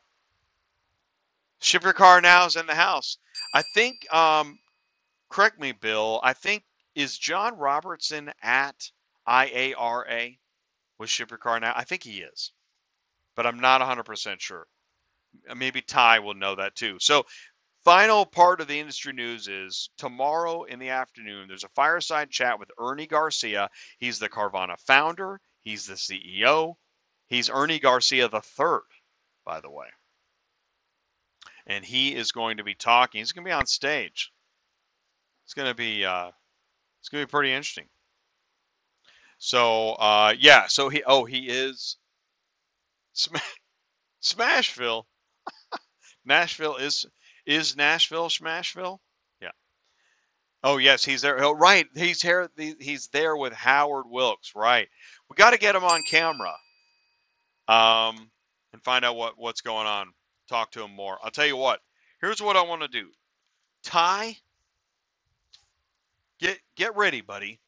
Ship 1.59 1.83
your 1.83 1.93
car 1.93 2.21
now 2.21 2.45
is 2.45 2.55
in 2.55 2.67
the 2.67 2.75
house. 2.75 3.17
I 3.53 3.63
think, 3.73 4.11
um, 4.13 4.59
correct 5.29 5.59
me, 5.59 5.71
Bill. 5.71 6.19
I 6.23 6.33
think 6.33 6.63
is 6.95 7.17
John 7.17 7.57
Robertson 7.57 8.31
at 8.41 8.91
IARA 9.27 10.37
with 10.97 11.09
Ship 11.09 11.29
Your 11.29 11.37
Car 11.37 11.59
Now? 11.59 11.73
I 11.75 11.83
think 11.83 12.03
he 12.03 12.21
is, 12.21 12.53
but 13.35 13.45
I'm 13.45 13.59
not 13.59 13.81
100% 13.81 14.39
sure. 14.39 14.67
Maybe 15.55 15.81
Ty 15.81 16.19
will 16.19 16.33
know 16.33 16.55
that 16.55 16.75
too. 16.75 16.97
So, 16.99 17.25
final 17.83 18.25
part 18.25 18.61
of 18.61 18.67
the 18.67 18.79
industry 18.79 19.13
news 19.13 19.47
is 19.47 19.89
tomorrow 19.97 20.63
in 20.63 20.79
the 20.79 20.89
afternoon, 20.89 21.47
there's 21.47 21.63
a 21.63 21.69
fireside 21.69 22.31
chat 22.31 22.59
with 22.59 22.71
Ernie 22.79 23.07
Garcia. 23.07 23.69
He's 23.99 24.19
the 24.19 24.29
Carvana 24.29 24.79
founder, 24.79 25.39
he's 25.61 25.85
the 25.85 25.95
CEO. 25.95 26.75
He's 27.27 27.49
Ernie 27.49 27.79
Garcia 27.79 28.27
the 28.27 28.41
third, 28.41 28.83
by 29.45 29.59
the 29.59 29.71
way. 29.71 29.87
And 31.65 31.83
he 31.83 32.15
is 32.15 32.31
going 32.31 32.57
to 32.57 32.63
be 32.63 32.75
talking. 32.75 33.19
He's 33.19 33.31
going 33.31 33.43
to 33.43 33.49
be 33.49 33.53
on 33.53 33.65
stage. 33.65 34.31
It's 35.43 35.55
going 35.55 35.67
to 35.67 35.73
be 35.73 36.05
uh, 36.05 36.29
it's 37.05 37.09
gonna 37.09 37.23
be 37.23 37.29
pretty 37.29 37.51
interesting. 37.51 37.85
So 39.37 39.91
uh, 39.91 40.33
yeah, 40.39 40.65
so 40.65 40.89
he 40.89 41.03
oh 41.05 41.23
he 41.23 41.49
is 41.49 41.97
Sm- 43.13 43.35
Smashville. 44.23 45.03
Nashville 46.25 46.77
is 46.77 47.05
is 47.45 47.75
Nashville 47.75 48.29
Smashville? 48.29 48.99
Yeah. 49.41 49.51
Oh 50.63 50.77
yes, 50.77 51.03
he's 51.05 51.21
there. 51.21 51.43
Oh, 51.43 51.53
right, 51.53 51.87
he's 51.95 52.21
here. 52.21 52.49
He's 52.79 53.07
there 53.07 53.37
with 53.37 53.53
Howard 53.53 54.05
Wilkes. 54.09 54.53
Right. 54.55 54.87
We 55.29 55.35
got 55.35 55.51
to 55.51 55.59
get 55.59 55.75
him 55.75 55.83
on 55.83 56.01
camera. 56.09 56.53
Um, 57.67 58.29
and 58.73 58.81
find 58.83 59.05
out 59.05 59.15
what 59.15 59.37
what's 59.37 59.61
going 59.61 59.87
on. 59.87 60.13
Talk 60.47 60.71
to 60.71 60.83
him 60.83 60.91
more. 60.91 61.17
I'll 61.23 61.31
tell 61.31 61.47
you 61.47 61.57
what. 61.57 61.81
Here's 62.21 62.41
what 62.41 62.55
I 62.55 62.61
want 62.61 62.81
to 62.83 62.87
do. 62.87 63.09
Ty 63.83 64.37
Get 66.39 66.59
get 66.75 66.95
ready, 66.95 67.21
buddy. 67.21 67.59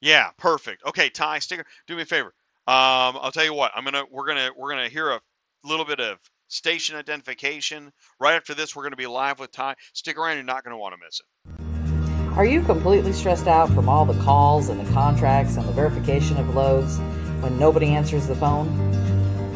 Yeah, 0.00 0.30
perfect. 0.38 0.84
Okay, 0.86 1.10
Ty, 1.10 1.40
sticker. 1.40 1.64
Do 1.86 1.96
me 1.96 2.02
a 2.02 2.06
favor. 2.06 2.34
Um, 2.66 3.18
I'll 3.20 3.32
tell 3.32 3.44
you 3.44 3.54
what. 3.54 3.72
I'm 3.74 3.84
gonna 3.84 4.04
we're 4.10 4.26
gonna 4.26 4.50
we're 4.56 4.70
gonna 4.70 4.88
hear 4.88 5.10
a 5.10 5.20
little 5.64 5.84
bit 5.84 6.00
of 6.00 6.18
station 6.50 6.96
identification. 6.96 7.92
Right 8.20 8.34
after 8.34 8.52
this, 8.52 8.76
we're 8.76 8.82
gonna 8.82 8.96
be 8.96 9.06
live 9.06 9.40
with 9.40 9.52
Ty. 9.52 9.76
Stick 9.94 10.18
around. 10.18 10.36
You're 10.36 10.44
not 10.44 10.64
gonna 10.64 10.76
want 10.76 10.94
to 10.94 11.00
miss 11.02 11.20
it. 11.20 12.36
Are 12.36 12.44
you 12.44 12.62
completely 12.62 13.12
stressed 13.12 13.48
out 13.48 13.70
from 13.70 13.88
all 13.88 14.04
the 14.04 14.22
calls 14.22 14.68
and 14.68 14.78
the 14.78 14.92
contracts 14.92 15.56
and 15.56 15.66
the 15.66 15.72
verification 15.72 16.36
of 16.36 16.54
loads 16.54 16.98
when 17.40 17.58
nobody 17.58 17.86
answers 17.86 18.26
the 18.26 18.36
phone? 18.36 18.68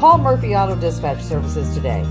Call 0.00 0.16
Murphy 0.16 0.56
Auto 0.56 0.74
Dispatch 0.74 1.22
Services 1.22 1.74
today. 1.74 2.02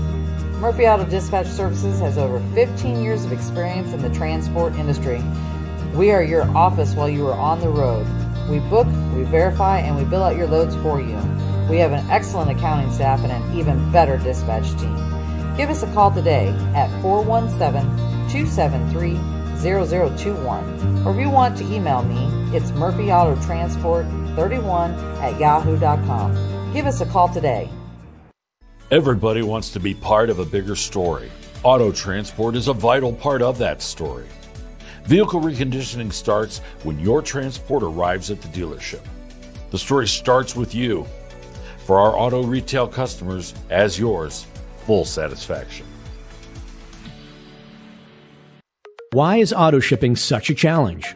Murphy 0.60 0.86
Auto 0.86 1.04
Dispatch 1.04 1.46
Services 1.46 1.98
has 1.98 2.16
over 2.16 2.40
15 2.54 3.02
years 3.02 3.24
of 3.24 3.32
experience 3.32 3.92
in 3.92 4.00
the 4.00 4.10
transport 4.10 4.72
industry 4.74 5.20
we 5.94 6.10
are 6.10 6.24
your 6.24 6.42
office 6.56 6.92
while 6.94 7.08
you 7.08 7.24
are 7.28 7.34
on 7.34 7.60
the 7.60 7.68
road. 7.68 8.04
We 8.50 8.58
book, 8.58 8.88
we 9.14 9.22
verify, 9.22 9.78
and 9.78 9.96
we 9.96 10.02
bill 10.02 10.24
out 10.24 10.36
your 10.36 10.48
loads 10.48 10.74
for 10.76 11.00
you. 11.00 11.16
We 11.68 11.76
have 11.78 11.92
an 11.92 12.08
excellent 12.10 12.50
accounting 12.50 12.90
staff 12.92 13.24
and 13.24 13.32
an 13.32 13.58
even 13.58 13.90
better 13.90 14.18
dispatch 14.18 14.70
team. 14.78 14.94
Give 15.56 15.70
us 15.70 15.82
a 15.82 15.90
call 15.94 16.10
today 16.10 16.48
at 16.74 16.90
417 17.00 17.88
273 18.28 19.16
0021. 19.62 21.06
Or 21.06 21.14
if 21.14 21.20
you 21.20 21.30
want 21.30 21.56
to 21.58 21.64
email 21.72 22.02
me, 22.02 22.28
it's 22.54 22.70
murphyautotransport31 22.72 25.22
at 25.22 25.40
yahoo.com. 25.40 26.72
Give 26.74 26.84
us 26.86 27.00
a 27.00 27.06
call 27.06 27.30
today. 27.30 27.70
Everybody 28.90 29.40
wants 29.40 29.70
to 29.70 29.80
be 29.80 29.94
part 29.94 30.28
of 30.28 30.40
a 30.40 30.44
bigger 30.44 30.76
story. 30.76 31.32
Auto 31.62 31.90
transport 31.90 32.56
is 32.56 32.68
a 32.68 32.74
vital 32.74 33.14
part 33.14 33.40
of 33.40 33.56
that 33.56 33.80
story. 33.80 34.26
Vehicle 35.04 35.40
reconditioning 35.40 36.12
starts 36.12 36.58
when 36.82 36.98
your 36.98 37.22
transport 37.22 37.82
arrives 37.82 38.30
at 38.30 38.42
the 38.42 38.48
dealership. 38.48 39.00
The 39.70 39.78
story 39.78 40.06
starts 40.06 40.54
with 40.54 40.74
you. 40.74 41.06
For 41.84 41.98
our 41.98 42.16
auto 42.16 42.42
retail 42.42 42.88
customers, 42.88 43.52
as 43.68 43.98
yours, 43.98 44.46
full 44.86 45.04
satisfaction. 45.04 45.84
Why 49.12 49.36
is 49.36 49.52
auto 49.52 49.80
shipping 49.80 50.16
such 50.16 50.48
a 50.48 50.54
challenge? 50.54 51.14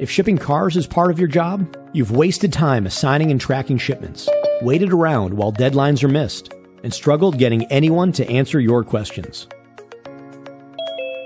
If 0.00 0.10
shipping 0.10 0.38
cars 0.38 0.76
is 0.76 0.86
part 0.86 1.10
of 1.10 1.18
your 1.18 1.28
job, 1.28 1.76
you've 1.92 2.12
wasted 2.12 2.50
time 2.50 2.86
assigning 2.86 3.30
and 3.30 3.38
tracking 3.38 3.76
shipments, 3.76 4.26
waited 4.62 4.90
around 4.90 5.34
while 5.34 5.52
deadlines 5.52 6.02
are 6.02 6.08
missed, 6.08 6.50
and 6.82 6.92
struggled 6.92 7.38
getting 7.38 7.66
anyone 7.66 8.10
to 8.12 8.26
answer 8.26 8.58
your 8.60 8.82
questions. 8.82 9.48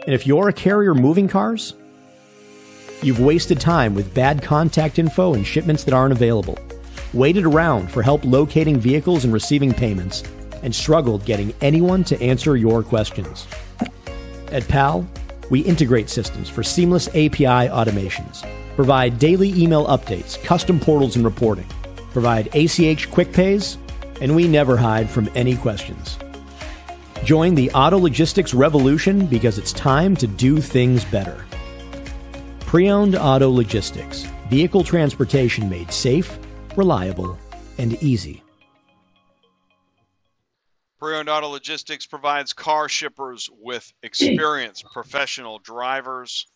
And 0.04 0.14
if 0.14 0.26
you're 0.26 0.48
a 0.48 0.52
carrier 0.52 0.96
moving 0.96 1.28
cars, 1.28 1.74
you've 3.02 3.20
wasted 3.20 3.60
time 3.60 3.94
with 3.94 4.14
bad 4.14 4.42
contact 4.42 4.98
info 4.98 5.34
and 5.34 5.46
shipments 5.46 5.84
that 5.84 5.94
aren't 5.94 6.12
available, 6.12 6.58
waited 7.14 7.44
around 7.44 7.90
for 7.90 8.02
help 8.02 8.24
locating 8.24 8.78
vehicles 8.78 9.24
and 9.24 9.32
receiving 9.32 9.72
payments, 9.72 10.22
and 10.62 10.74
struggled 10.74 11.24
getting 11.24 11.54
anyone 11.60 12.04
to 12.04 12.20
answer 12.22 12.56
your 12.56 12.82
questions. 12.82 13.46
At 14.50 14.68
PAL, 14.68 15.06
we 15.50 15.60
integrate 15.60 16.08
systems 16.08 16.48
for 16.48 16.62
seamless 16.62 17.08
API 17.08 17.68
automations, 17.68 18.46
provide 18.76 19.18
daily 19.18 19.50
email 19.60 19.86
updates, 19.86 20.42
custom 20.44 20.78
portals 20.78 21.16
and 21.16 21.24
reporting, 21.24 21.66
provide 22.12 22.54
ACH 22.54 23.10
quick 23.10 23.32
pays, 23.32 23.76
and 24.20 24.34
we 24.34 24.46
never 24.46 24.76
hide 24.76 25.10
from 25.10 25.28
any 25.34 25.56
questions. 25.56 26.18
Join 27.24 27.54
the 27.54 27.70
auto 27.72 27.98
logistics 27.98 28.54
revolution 28.54 29.26
because 29.26 29.58
it's 29.58 29.72
time 29.72 30.16
to 30.16 30.26
do 30.26 30.60
things 30.60 31.04
better. 31.04 31.44
Pre 32.60 32.90
owned 32.90 33.16
auto 33.16 33.50
logistics, 33.50 34.26
vehicle 34.48 34.84
transportation 34.84 35.68
made 35.68 35.92
safe, 35.92 36.38
reliable, 36.76 37.38
and 37.78 38.02
easy. 38.02 38.42
Pre-owned 40.98 41.28
Auto 41.28 41.48
Logistics 41.48 42.06
provides 42.06 42.52
car 42.52 42.88
shippers 42.88 43.50
with 43.60 43.92
experienced 44.04 44.84
professional 44.92 45.58
drivers, 45.58 46.46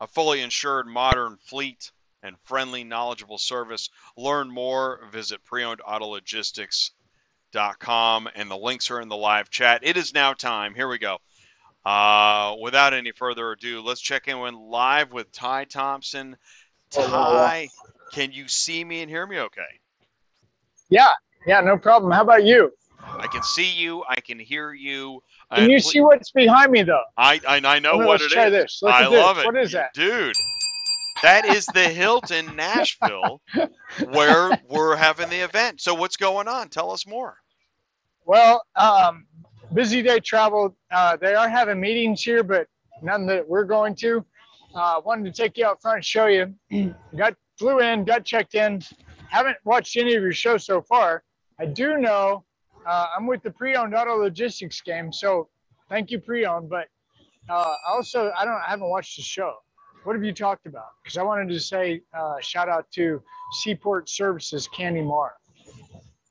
a 0.00 0.06
fully 0.06 0.42
insured 0.42 0.86
modern 0.86 1.38
fleet, 1.38 1.90
and 2.22 2.36
friendly, 2.44 2.84
knowledgeable 2.84 3.38
service. 3.38 3.88
Learn 4.16 4.48
more, 4.50 5.00
visit 5.10 5.40
preownedautologistics.com, 5.50 8.28
and 8.34 8.50
the 8.50 8.56
links 8.56 8.90
are 8.90 9.00
in 9.00 9.08
the 9.08 9.16
live 9.16 9.48
chat. 9.50 9.80
It 9.82 9.96
is 9.96 10.12
now 10.12 10.34
time. 10.34 10.74
Here 10.74 10.88
we 10.88 10.98
go. 10.98 11.18
Uh, 11.86 12.56
without 12.60 12.92
any 12.92 13.12
further 13.12 13.52
ado, 13.52 13.80
let's 13.80 14.00
check 14.00 14.26
in 14.28 14.40
with 14.40 14.54
live 14.54 15.12
with 15.12 15.30
Ty 15.32 15.64
Thompson. 15.64 16.36
Ty, 16.90 17.68
can 18.12 18.32
you 18.32 18.48
see 18.48 18.84
me 18.84 19.02
and 19.02 19.10
hear 19.10 19.26
me 19.26 19.38
okay? 19.40 19.62
Yeah, 20.88 21.08
yeah, 21.46 21.60
no 21.60 21.76
problem. 21.76 22.12
How 22.12 22.22
about 22.22 22.44
you? 22.44 22.72
I 23.00 23.26
can 23.28 23.42
see 23.42 23.70
you. 23.70 24.04
I 24.08 24.20
can 24.20 24.38
hear 24.38 24.72
you. 24.72 25.22
Can 25.52 25.64
and 25.64 25.72
you 25.72 25.80
see 25.80 26.00
what's 26.00 26.30
behind 26.30 26.72
me 26.72 26.82
though? 26.82 27.02
I 27.16 27.40
I, 27.46 27.60
I 27.64 27.78
know 27.78 27.96
what 27.96 28.08
let's 28.08 28.24
it 28.24 28.30
try 28.30 28.46
is. 28.46 28.52
this. 28.52 28.80
Look 28.82 28.92
I 28.92 29.04
at 29.04 29.10
this. 29.10 29.20
love 29.20 29.38
it. 29.38 29.44
What 29.46 29.56
is 29.56 29.72
that? 29.72 29.94
dude? 29.94 30.34
That 31.22 31.46
is 31.46 31.66
the 31.66 31.88
Hilton 31.88 32.54
Nashville, 32.56 33.40
where 34.12 34.60
we're 34.68 34.96
having 34.96 35.28
the 35.28 35.40
event. 35.40 35.80
So 35.80 35.94
what's 35.94 36.16
going 36.16 36.48
on? 36.48 36.68
Tell 36.68 36.90
us 36.90 37.06
more. 37.06 37.38
Well, 38.24 38.62
um, 38.76 39.26
busy 39.74 40.02
day 40.02 40.20
travel. 40.20 40.76
Uh, 40.90 41.16
they 41.16 41.34
are 41.34 41.48
having 41.48 41.80
meetings 41.80 42.22
here, 42.22 42.44
but 42.44 42.68
none 43.02 43.26
that 43.26 43.48
we're 43.48 43.64
going 43.64 43.94
to. 43.96 44.24
Uh, 44.74 45.00
wanted 45.04 45.24
to 45.24 45.42
take 45.42 45.56
you 45.56 45.64
out 45.66 45.80
front 45.80 45.96
and 45.96 46.04
show 46.04 46.26
you. 46.26 46.54
got 47.16 47.34
flew 47.58 47.80
in, 47.80 48.04
got 48.04 48.24
checked 48.24 48.54
in. 48.54 48.82
Haven't 49.28 49.56
watched 49.64 49.96
any 49.96 50.14
of 50.14 50.22
your 50.22 50.32
shows 50.32 50.64
so 50.64 50.80
far. 50.80 51.22
I 51.58 51.66
do 51.66 51.98
know 51.98 52.44
uh, 52.86 53.06
I'm 53.16 53.26
with 53.26 53.42
the 53.42 53.50
pre-owned 53.50 53.94
auto 53.94 54.16
logistics 54.16 54.80
game, 54.80 55.12
so 55.12 55.48
thank 55.88 56.10
you 56.10 56.18
pre-owned. 56.18 56.70
But 56.70 56.88
uh, 57.48 57.74
also, 57.86 58.32
I 58.38 58.44
don't, 58.44 58.54
I 58.54 58.70
haven't 58.70 58.88
watched 58.88 59.16
the 59.16 59.22
show. 59.22 59.54
What 60.04 60.14
have 60.14 60.24
you 60.24 60.32
talked 60.32 60.66
about? 60.66 60.86
Because 61.02 61.18
I 61.18 61.22
wanted 61.22 61.48
to 61.48 61.60
say 61.60 62.02
uh, 62.16 62.40
shout 62.40 62.68
out 62.68 62.90
to 62.92 63.22
Seaport 63.60 64.08
Services, 64.08 64.68
Candy 64.68 65.02
Marr. 65.02 65.34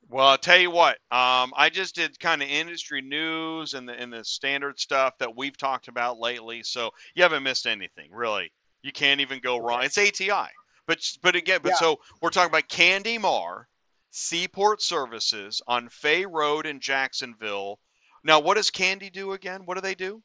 Well, 0.10 0.26
I'll 0.26 0.38
tell 0.38 0.58
you 0.58 0.72
what. 0.72 0.96
Um, 1.12 1.54
I 1.56 1.70
just 1.72 1.94
did 1.94 2.18
kind 2.20 2.42
of 2.42 2.48
industry 2.48 3.02
news 3.02 3.74
and 3.74 3.88
the 3.88 3.94
and 3.94 4.12
the 4.12 4.24
standard 4.24 4.80
stuff 4.80 5.18
that 5.18 5.36
we've 5.36 5.58
talked 5.58 5.90
about 5.90 6.18
lately. 6.18 6.64
So 6.64 6.92
you 7.14 7.24
haven't 7.24 7.44
missed 7.44 7.68
anything, 7.68 8.10
really. 8.12 8.54
You 8.84 8.94
can't 8.94 9.20
even 9.20 9.40
go 9.40 9.58
wrong. 9.58 9.84
It's 9.84 9.98
ATI, 9.98 10.50
but 10.88 11.00
but 11.22 11.36
again, 11.36 11.60
but 11.62 11.74
Yeah. 11.74 11.76
so 11.76 12.00
we're 12.22 12.30
talking 12.30 12.50
about 12.50 12.68
Candy 12.70 13.18
Mar, 13.18 13.68
Seaport 14.10 14.82
Services 14.82 15.62
on 15.68 15.90
Faye 15.90 16.26
Road 16.26 16.66
in 16.66 16.80
Jacksonville. 16.80 17.80
Now, 18.24 18.40
what 18.40 18.56
does 18.56 18.72
Candy 18.72 19.10
do 19.10 19.34
again? 19.34 19.66
What 19.66 19.76
do 19.76 19.82
they 19.82 19.96
do? 19.96 20.24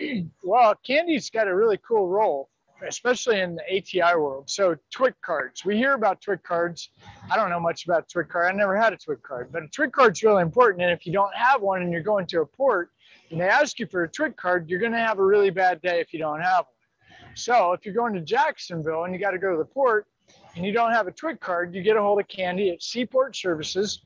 Well, 0.42 0.74
Candy's 0.86 1.28
got 1.28 1.48
a 1.48 1.54
really 1.54 1.78
cool 1.86 2.08
role, 2.08 2.48
especially 2.86 3.40
in 3.40 3.56
the 3.56 3.62
ATI 3.76 4.16
world. 4.16 4.48
So 4.48 4.76
TWIC 4.94 5.14
cards, 5.22 5.64
we 5.64 5.76
hear 5.76 5.94
about 5.94 6.22
TWIC 6.22 6.42
cards. 6.44 6.90
I 7.30 7.36
don't 7.36 7.50
know 7.50 7.60
much 7.60 7.84
about 7.84 8.08
TWIC 8.08 8.28
card. 8.28 8.46
I 8.54 8.56
never 8.56 8.76
had 8.76 8.92
a 8.92 8.96
TWIC 8.96 9.22
card, 9.22 9.50
but 9.52 9.64
a 9.64 9.66
TWIC 9.66 9.92
card's 9.92 10.22
really 10.22 10.42
important. 10.42 10.82
And 10.82 10.92
if 10.92 11.04
you 11.04 11.12
don't 11.12 11.34
have 11.34 11.60
one 11.60 11.82
and 11.82 11.92
you're 11.92 12.02
going 12.02 12.26
to 12.28 12.40
a 12.42 12.46
port 12.46 12.90
and 13.30 13.40
they 13.40 13.48
ask 13.48 13.78
you 13.80 13.86
for 13.86 14.04
a 14.04 14.08
TWIC 14.08 14.36
card, 14.36 14.70
you're 14.70 14.78
going 14.80 14.92
to 14.92 14.98
have 14.98 15.18
a 15.18 15.24
really 15.24 15.50
bad 15.50 15.82
day 15.82 16.00
if 16.00 16.12
you 16.12 16.18
don't 16.20 16.40
have 16.40 16.64
one. 16.64 16.74
So 17.38 17.72
if 17.72 17.84
you're 17.84 17.94
going 17.94 18.14
to 18.14 18.20
Jacksonville 18.20 19.04
and 19.04 19.14
you 19.14 19.20
got 19.20 19.30
to 19.30 19.38
go 19.38 19.52
to 19.52 19.58
the 19.58 19.64
port 19.64 20.06
and 20.56 20.64
you 20.64 20.72
don't 20.72 20.92
have 20.92 21.06
a 21.06 21.12
TWIC 21.12 21.40
card, 21.40 21.74
you 21.74 21.82
get 21.82 21.96
a 21.96 22.02
hold 22.02 22.20
of 22.20 22.28
Candy 22.28 22.70
at 22.70 22.82
Seaport 22.82 23.36
Services. 23.36 24.02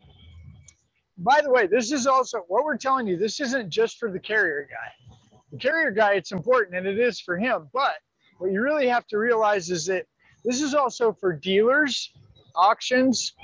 By 1.18 1.40
the 1.40 1.50
way, 1.50 1.66
this 1.66 1.92
is 1.92 2.06
also 2.06 2.44
what 2.48 2.64
we're 2.64 2.76
telling 2.76 3.06
you. 3.06 3.16
This 3.16 3.40
isn't 3.40 3.70
just 3.70 3.98
for 3.98 4.10
the 4.10 4.20
carrier 4.20 4.68
guy 4.70 5.12
the 5.52 5.58
carrier 5.58 5.90
guy, 5.90 6.14
it's 6.14 6.32
important 6.32 6.76
and 6.76 6.86
it 6.86 6.98
is 6.98 7.20
for 7.20 7.36
him. 7.36 7.68
But 7.72 7.96
what 8.38 8.50
you 8.50 8.60
really 8.60 8.88
have 8.88 9.06
to 9.08 9.18
realize 9.18 9.70
is 9.70 9.86
that 9.86 10.06
this 10.44 10.60
is 10.60 10.74
also 10.74 11.12
for 11.12 11.32
dealers, 11.32 12.10
auctions, 12.56 13.34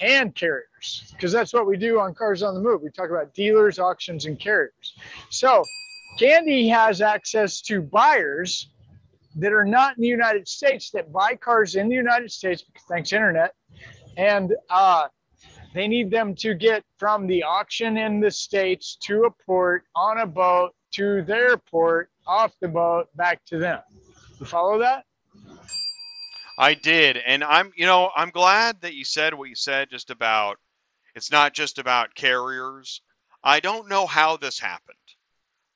and 0.00 0.34
carriers, 0.34 1.12
because 1.12 1.30
that's 1.30 1.52
what 1.52 1.66
we 1.66 1.76
do 1.76 2.00
on 2.00 2.14
Cars 2.14 2.42
on 2.42 2.54
the 2.54 2.60
Move. 2.60 2.82
We 2.82 2.90
talk 2.90 3.10
about 3.10 3.34
dealers, 3.34 3.78
auctions, 3.78 4.24
and 4.24 4.40
carriers. 4.40 4.94
So 5.30 5.62
Candy 6.18 6.66
has 6.68 7.00
access 7.00 7.60
to 7.62 7.82
buyers 7.82 8.70
that 9.36 9.52
are 9.52 9.64
not 9.64 9.96
in 9.96 10.02
the 10.02 10.08
United 10.08 10.46
States 10.46 10.90
that 10.90 11.12
buy 11.12 11.34
cars 11.34 11.76
in 11.76 11.88
the 11.88 11.94
United 11.94 12.30
States, 12.30 12.64
thanks 12.88 13.12
internet, 13.12 13.54
and 14.16 14.54
uh, 14.70 15.08
they 15.74 15.88
need 15.88 16.10
them 16.10 16.34
to 16.36 16.54
get 16.54 16.84
from 16.98 17.26
the 17.26 17.42
auction 17.42 17.96
in 17.96 18.20
the 18.20 18.30
states 18.30 18.96
to 19.02 19.24
a 19.24 19.30
port 19.44 19.84
on 19.96 20.18
a 20.18 20.26
boat 20.26 20.72
to 20.92 21.22
their 21.22 21.56
port 21.56 22.10
off 22.26 22.52
the 22.60 22.68
boat 22.68 23.08
back 23.16 23.44
to 23.46 23.58
them. 23.58 23.80
You 24.38 24.46
follow 24.46 24.78
that? 24.78 25.04
I 26.58 26.74
did, 26.74 27.16
and 27.16 27.42
I'm 27.42 27.72
you 27.76 27.86
know 27.86 28.10
I'm 28.14 28.30
glad 28.30 28.82
that 28.82 28.94
you 28.94 29.04
said 29.04 29.32
what 29.32 29.48
you 29.48 29.54
said 29.54 29.88
just 29.90 30.10
about 30.10 30.58
it's 31.14 31.30
not 31.30 31.52
just 31.54 31.78
about 31.78 32.14
carriers. 32.14 33.02
I 33.44 33.60
don't 33.60 33.88
know 33.88 34.06
how 34.06 34.36
this 34.36 34.58
happened, 34.58 34.96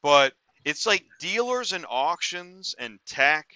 but 0.02 0.34
it's 0.66 0.84
like 0.84 1.04
dealers 1.20 1.72
and 1.72 1.86
auctions 1.88 2.74
and 2.78 2.98
tech 3.06 3.46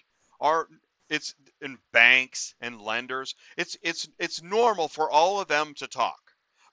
are 0.41 0.69
it's 1.11 1.35
and 1.61 1.77
banks 1.93 2.55
and 2.61 2.81
lenders. 2.81 3.35
It's 3.57 3.77
it's 3.83 4.09
it's 4.19 4.43
normal 4.43 4.87
for 4.89 5.11
all 5.11 5.41
of 5.41 5.49
them 5.49 5.75
to 5.79 5.89
talk, 5.89 6.21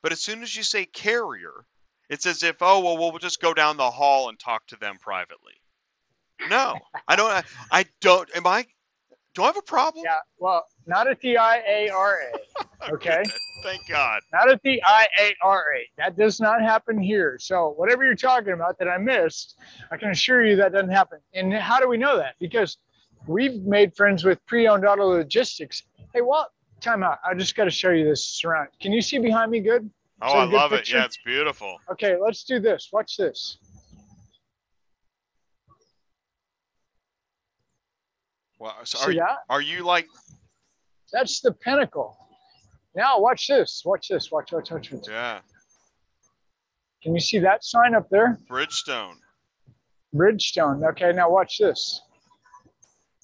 but 0.03 0.11
as 0.11 0.21
soon 0.21 0.43
as 0.43 0.55
you 0.55 0.61
say 0.61 0.85
carrier, 0.85 1.65
it's 2.09 2.27
as 2.27 2.43
if 2.43 2.57
oh 2.61 2.79
well 2.81 2.97
we'll 2.97 3.17
just 3.17 3.41
go 3.41 3.53
down 3.53 3.77
the 3.77 3.89
hall 3.89 4.29
and 4.29 4.39
talk 4.39 4.67
to 4.67 4.77
them 4.77 4.97
privately. 5.01 5.53
No, 6.49 6.77
I 7.07 7.15
don't. 7.15 7.43
I 7.71 7.85
don't. 7.99 8.29
Am 8.35 8.45
I? 8.45 8.67
Do 9.37 9.43
I 9.43 9.45
have 9.47 9.57
a 9.57 9.61
problem? 9.61 10.03
Yeah. 10.03 10.17
Well, 10.39 10.65
not 10.87 11.07
at 11.07 11.19
the 11.21 11.35
IARA. 11.35 12.31
Okay. 12.89 13.23
Thank 13.61 13.81
God. 13.87 14.21
not 14.33 14.49
at 14.49 14.59
the 14.63 14.81
IARA. 14.83 15.81
That 15.99 16.17
does 16.17 16.39
not 16.39 16.59
happen 16.59 16.97
here. 16.99 17.37
So 17.39 17.75
whatever 17.77 18.03
you're 18.03 18.15
talking 18.15 18.53
about 18.53 18.79
that 18.79 18.87
I 18.87 18.97
missed, 18.97 19.59
I 19.91 19.97
can 19.97 20.09
assure 20.09 20.43
you 20.43 20.55
that 20.55 20.71
doesn't 20.73 20.89
happen. 20.89 21.19
And 21.35 21.53
how 21.53 21.79
do 21.79 21.87
we 21.87 21.97
know 21.97 22.17
that? 22.17 22.33
Because 22.39 22.79
we've 23.27 23.61
made 23.61 23.95
friends 23.95 24.23
with 24.23 24.43
pre-owned 24.47 24.87
auto 24.87 25.05
logistics. 25.05 25.83
Hey, 26.15 26.21
Walt, 26.21 26.47
Time 26.81 27.03
out. 27.03 27.19
I 27.23 27.35
just 27.35 27.55
got 27.55 27.65
to 27.65 27.71
show 27.71 27.91
you 27.91 28.05
this 28.05 28.23
surround. 28.27 28.69
Can 28.81 28.91
you 28.91 29.01
see 29.03 29.19
behind 29.19 29.51
me 29.51 29.59
good? 29.59 29.87
Oh, 30.23 30.31
So 30.33 30.37
I 30.39 30.43
love 30.45 30.71
picture? 30.71 30.97
it. 30.97 30.99
Yeah, 30.99 31.05
it's 31.05 31.19
beautiful. 31.23 31.77
Okay, 31.91 32.15
let's 32.19 32.43
do 32.43 32.59
this. 32.59 32.89
Watch 32.91 33.17
this. 33.17 33.59
Wow. 38.59 38.75
So 38.83 38.99
are, 38.99 39.11
you, 39.11 39.19
that? 39.19 39.37
are 39.49 39.61
you 39.61 39.83
like? 39.83 40.07
That's 41.11 41.41
the 41.41 41.51
pinnacle. 41.51 42.17
Now 42.95 43.19
watch 43.19 43.47
this. 43.47 43.83
Watch 43.85 44.07
this. 44.09 44.31
Watch, 44.31 44.51
watch, 44.51 44.71
watch, 44.71 44.91
watch. 44.91 45.07
Yeah, 45.07 45.39
Can 47.03 47.13
you 47.13 47.19
see 47.19 47.39
that 47.39 47.63
sign 47.63 47.93
up 47.93 48.09
there? 48.09 48.39
Bridgestone. 48.49 49.15
Bridgestone. 50.15 50.87
Okay, 50.89 51.11
now 51.13 51.29
watch 51.29 51.59
this. 51.59 52.01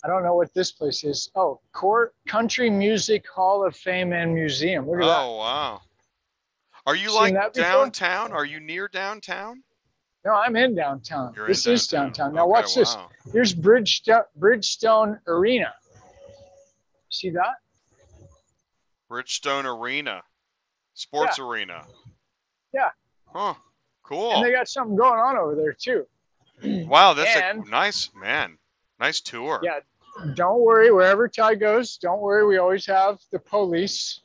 I 0.03 0.07
don't 0.07 0.23
know 0.23 0.35
what 0.35 0.53
this 0.53 0.71
place 0.73 1.03
is. 1.03 1.31
Oh, 1.35 1.61
Court 1.71 2.13
Country 2.27 2.69
Music 2.69 3.25
Hall 3.33 3.65
of 3.65 3.75
Fame 3.75 4.11
and 4.13 4.35
Museum. 4.35 4.85
Look 4.87 5.01
at 5.01 5.05
that. 5.05 5.19
Oh 5.19 5.37
wow. 5.37 5.81
Are 6.85 6.95
you 6.95 7.09
Seen 7.09 7.35
like 7.35 7.53
downtown? 7.53 8.33
Are 8.33 8.45
you 8.45 8.59
near 8.59 8.89
downtown? 8.89 9.63
No, 10.25 10.33
I'm 10.33 10.55
in 10.55 10.73
downtown. 10.75 11.33
You're 11.35 11.47
this 11.47 11.65
in 11.67 11.73
is 11.73 11.87
downtown. 11.87 12.33
Now 12.33 12.43
Okay, 12.43 12.49
watch 12.49 12.75
this. 12.75 12.95
wow. 12.95 13.09
Here's 13.31 13.53
Bridgestone, 13.53 14.23
Bridgestone 14.39 15.19
Arena. 15.27 15.73
See 17.09 17.29
that? 17.31 17.55
Bridgestone 19.11 19.65
Arena, 19.65 20.21
sports 20.93 21.39
arena. 21.39 21.85
Yeah. 22.73 22.89
Huh. 23.27 23.53
Cool. 24.03 24.35
And 24.35 24.45
they 24.45 24.51
got 24.51 24.67
something 24.67 24.95
going 24.95 25.19
on 25.19 25.37
over 25.37 25.55
there 25.55 25.73
too. 25.73 26.05
Wow, 26.87 27.13
that's 27.13 27.35
and- 27.35 27.65
a 27.65 27.69
nice 27.69 28.09
man. 28.15 28.57
Nice 28.99 29.19
tour. 29.19 29.59
Yeah. 29.63 29.79
Don't 30.35 30.61
worry, 30.61 30.91
wherever 30.91 31.27
Ty 31.27 31.55
goes, 31.55 31.97
don't 31.97 32.21
worry. 32.21 32.45
We 32.45 32.57
always 32.57 32.85
have 32.85 33.19
the 33.31 33.39
police. 33.39 34.21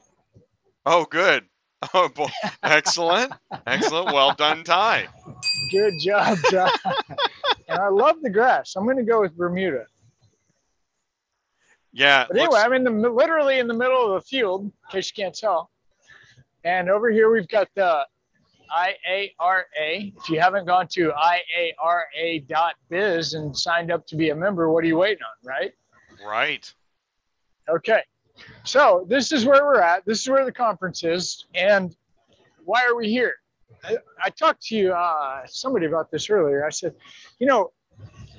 Oh, 0.86 1.05
good. 1.07 1.44
Oh, 1.94 2.09
boy. 2.09 2.26
excellent. 2.64 3.32
Excellent. 3.66 4.07
Well 4.12 4.34
done, 4.34 4.64
Ty. 4.64 5.07
Good 5.70 5.95
job, 6.01 6.39
Ty. 6.51 6.70
and 7.68 7.78
I 7.78 7.89
love 7.89 8.16
the 8.22 8.30
grass. 8.30 8.74
I'm 8.76 8.84
going 8.84 8.97
to 8.97 9.03
go 9.05 9.20
with 9.20 9.36
Bermuda. 9.36 9.86
Yeah. 11.93 12.26
But 12.28 12.36
anyway, 12.39 12.53
looks- 12.53 12.64
I'm 12.64 12.72
in 12.72 12.84
the 12.84 12.91
literally 12.91 13.59
in 13.59 13.66
the 13.66 13.74
middle 13.74 14.05
of 14.05 14.12
a 14.12 14.20
field, 14.20 14.64
in 14.64 14.72
case 14.91 15.12
you 15.14 15.22
can't 15.22 15.34
tell. 15.34 15.70
And 16.64 16.91
over 16.91 17.11
here 17.11 17.30
we've 17.30 17.49
got 17.49 17.68
the 17.74 18.07
IARA. 18.70 20.12
If 20.16 20.28
you 20.28 20.41
haven't 20.41 20.66
gone 20.66 20.86
to 20.93 21.12
IARA.biz 21.82 23.34
and 23.34 23.57
signed 23.57 23.91
up 23.91 24.07
to 24.07 24.16
be 24.16 24.30
a 24.30 24.34
member, 24.34 24.70
what 24.70 24.84
are 24.84 24.86
you 24.86 24.99
waiting 24.99 25.22
on, 25.22 25.49
right? 25.49 25.72
right. 26.26 26.72
Okay. 27.68 28.03
So 28.64 29.07
this 29.09 29.32
is 29.32 29.45
where 29.47 29.64
we're 29.64 29.80
at. 29.80 30.05
This 30.05 30.20
is 30.20 30.28
where 30.28 30.45
the 30.45 30.53
conference 30.53 31.03
is. 31.05 31.47
And 31.55 31.97
why 32.64 32.84
are 32.86 32.95
we 32.95 33.09
here? 33.09 33.34
I, 33.85 34.31
talked 34.31 34.62
to 34.66 34.76
you, 34.76 34.93
uh, 34.93 35.43
somebody 35.47 35.87
about 35.87 36.11
this 36.11 36.31
earlier. 36.31 36.64
I 36.64 36.70
said, 36.70 36.95
you 37.39 37.47
know, 37.47 37.72